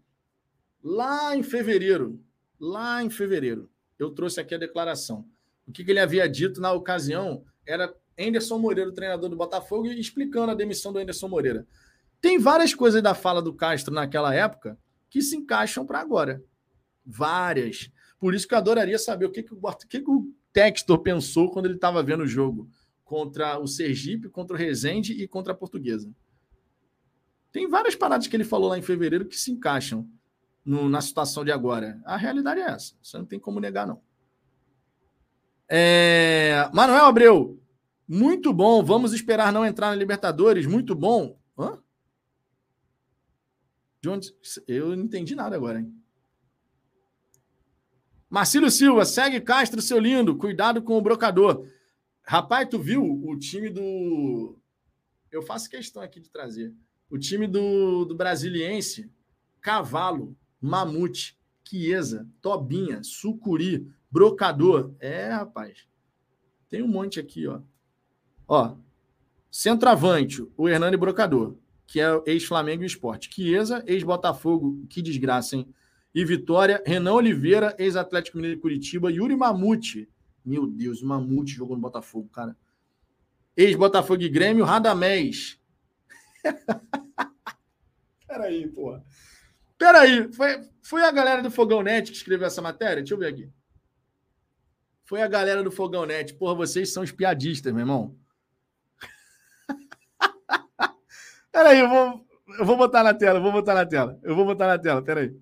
[0.84, 2.22] lá em fevereiro.
[2.60, 3.70] Lá em fevereiro.
[3.98, 5.26] Eu trouxe aqui a declaração.
[5.66, 10.52] O que, que ele havia dito na ocasião era Anderson Moreira, treinador do Botafogo, explicando
[10.52, 11.66] a demissão do Anderson Moreira.
[12.20, 14.78] Tem várias coisas da fala do Castro naquela época
[15.10, 16.44] que se encaixam para agora.
[17.06, 17.90] Várias.
[18.20, 21.52] Por isso que eu adoraria saber o que, que, o, que, que o Textor pensou
[21.52, 22.70] quando ele estava vendo o jogo
[23.04, 26.14] contra o Sergipe, contra o Resende e contra a Portuguesa.
[27.52, 30.10] Tem várias paradas que ele falou lá em fevereiro que se encaixam
[30.64, 32.02] no, na situação de agora.
[32.06, 32.96] A realidade é essa.
[33.02, 34.02] Você não tem como negar, não.
[35.68, 36.70] É...
[36.74, 37.62] Manuel Abreu,
[38.08, 38.84] muito bom.
[38.84, 40.66] Vamos esperar não entrar na Libertadores.
[40.66, 41.38] Muito bom.
[41.58, 41.80] Hã?
[44.02, 44.36] De onde?
[44.68, 46.03] Eu não entendi nada agora, hein?
[48.34, 50.36] Marcílio Silva, segue Castro, seu lindo.
[50.36, 51.68] Cuidado com o brocador.
[52.24, 54.58] Rapaz, tu viu o time do.
[55.32, 56.74] Eu faço questão aqui de trazer.
[57.12, 59.08] O time do, do Brasiliense,
[59.62, 64.96] Cavalo, Mamute, Chiesa, Tobinha, Sucuri, Brocador.
[65.00, 65.86] É, rapaz.
[66.72, 67.62] Tem um monte aqui, ó.
[68.48, 68.76] Ó.
[69.52, 71.56] Centroavante, o Hernani Brocador,
[71.86, 73.30] que é ex-Flamengo e Esporte.
[73.32, 75.72] Chiesa, ex-Botafogo, que desgraça, hein?
[76.14, 80.08] E Vitória, Renan Oliveira, ex-Atlético Mineiro de Curitiba, Yuri Mamute.
[80.46, 82.56] Meu Deus, o Mamute jogou no Botafogo, cara.
[83.58, 85.60] Ex-Botafogo e Grêmio, Radamés.
[88.28, 89.04] Peraí, porra.
[89.78, 92.98] Peraí, foi, foi a galera do Fogão Net que escreveu essa matéria?
[92.98, 93.50] Deixa eu ver aqui.
[95.06, 96.34] Foi a galera do Fogão Net.
[96.36, 98.16] Porra, vocês são espiadistas, meu irmão.
[101.52, 102.28] Peraí, eu vou,
[102.60, 104.20] eu vou botar na tela, eu vou botar na tela.
[104.24, 105.36] Eu vou botar na tela, peraí.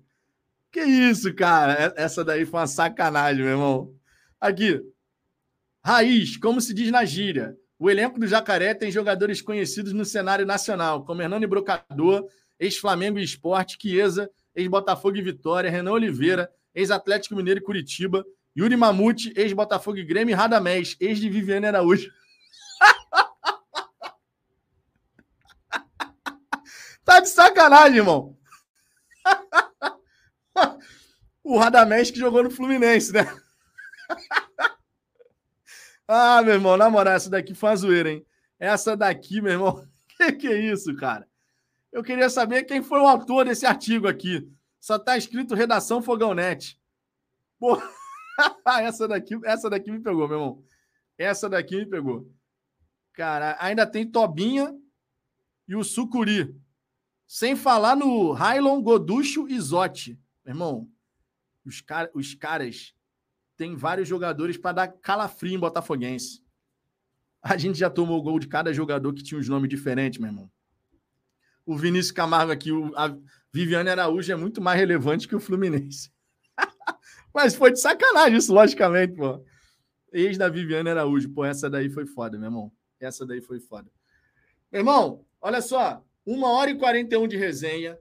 [0.72, 1.92] Que isso, cara?
[1.96, 3.94] Essa daí foi uma sacanagem, meu irmão.
[4.40, 4.80] Aqui.
[5.84, 7.54] Raiz, como se diz na gíria.
[7.78, 12.26] O elenco do Jacaré tem jogadores conhecidos no cenário nacional, como Hernani Brocador,
[12.58, 18.24] ex-Flamengo e Esporte, Chiesa, ex-Botafogo e Vitória, Renan Oliveira, ex-Atlético Mineiro e Curitiba,
[18.56, 22.10] Yuri Mamute, ex-Botafogo e Grêmio, Radamés, ex de Viviane Araújo.
[27.04, 28.38] tá de sacanagem, irmão.
[31.52, 33.26] o Radamés que jogou no Fluminense, né?
[36.08, 38.26] ah, meu irmão, na moral, essa daqui foi uma zoeira, hein?
[38.58, 41.28] Essa daqui, meu irmão, que que é isso, cara?
[41.92, 44.50] Eu queria saber quem foi o autor desse artigo aqui.
[44.80, 46.80] Só tá escrito Redação Fogão Net.
[47.58, 47.76] Pô,
[48.80, 50.64] essa daqui, essa daqui me pegou, meu irmão.
[51.18, 52.32] Essa daqui me pegou.
[53.12, 54.74] Cara, ainda tem Tobinha
[55.68, 56.56] e o Sucuri.
[57.26, 60.18] Sem falar no Railon, Goducho e Zotti.
[60.46, 60.88] Meu irmão,
[61.64, 62.94] os, car os caras
[63.56, 66.42] têm vários jogadores para dar calafrio em Botafoguense.
[67.42, 70.50] A gente já tomou gol de cada jogador que tinha uns nomes diferentes, meu irmão.
[71.66, 73.16] O Vinícius Camargo aqui, o, a
[73.52, 76.10] Viviane Araújo é muito mais relevante que o Fluminense.
[77.34, 79.44] Mas foi de sacanagem isso, logicamente, pô.
[80.12, 81.30] Ex da Viviane Araújo.
[81.30, 82.72] Pô, essa daí foi foda, meu irmão.
[83.00, 83.90] Essa daí foi foda.
[84.70, 86.04] Meu irmão, olha só.
[86.24, 87.98] Uma hora e 41 de resenha.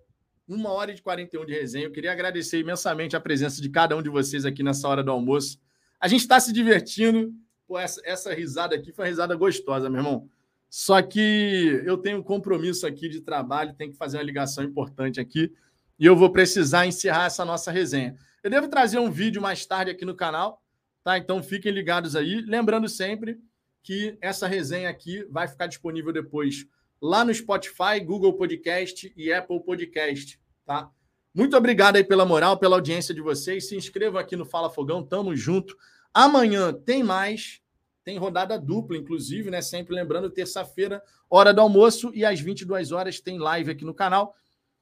[0.54, 1.86] Uma hora e 41 de resenha.
[1.86, 5.10] Eu queria agradecer imensamente a presença de cada um de vocês aqui nessa hora do
[5.10, 5.58] almoço.
[5.98, 7.34] A gente está se divertindo.
[7.66, 10.30] Pô, essa, essa risada aqui foi uma risada gostosa, meu irmão.
[10.70, 15.22] Só que eu tenho um compromisso aqui de trabalho, tenho que fazer uma ligação importante
[15.22, 15.54] aqui
[15.98, 18.18] e eu vou precisar encerrar essa nossa resenha.
[18.44, 20.62] Eu devo trazer um vídeo mais tarde aqui no canal,
[21.02, 21.18] tá?
[21.18, 22.42] Então fiquem ligados aí.
[22.42, 23.40] Lembrando sempre
[23.82, 26.68] que essa resenha aqui vai ficar disponível depois
[27.02, 30.41] lá no Spotify, Google Podcast e Apple Podcast,
[30.72, 30.90] tá?
[31.34, 33.68] Muito obrigado aí pela moral, pela audiência de vocês.
[33.68, 35.78] Se inscrevam aqui no Fala Fogão, tamo junto.
[36.14, 37.62] Amanhã tem mais,
[38.06, 39.62] tem rodada dupla, inclusive, né?
[39.62, 44.34] Sempre lembrando, terça-feira, hora do almoço e às 22 horas tem live aqui no canal.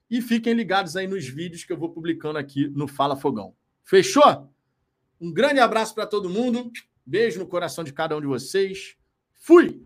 [0.10, 3.54] E fiquem ligados aí nos vídeos que eu vou publicando aqui no Fala Fogão.
[3.84, 4.52] Fechou?
[5.20, 6.72] Um grande abraço para todo mundo.
[7.06, 8.96] Beijo no coração de cada um de vocês.
[9.34, 9.84] Fui!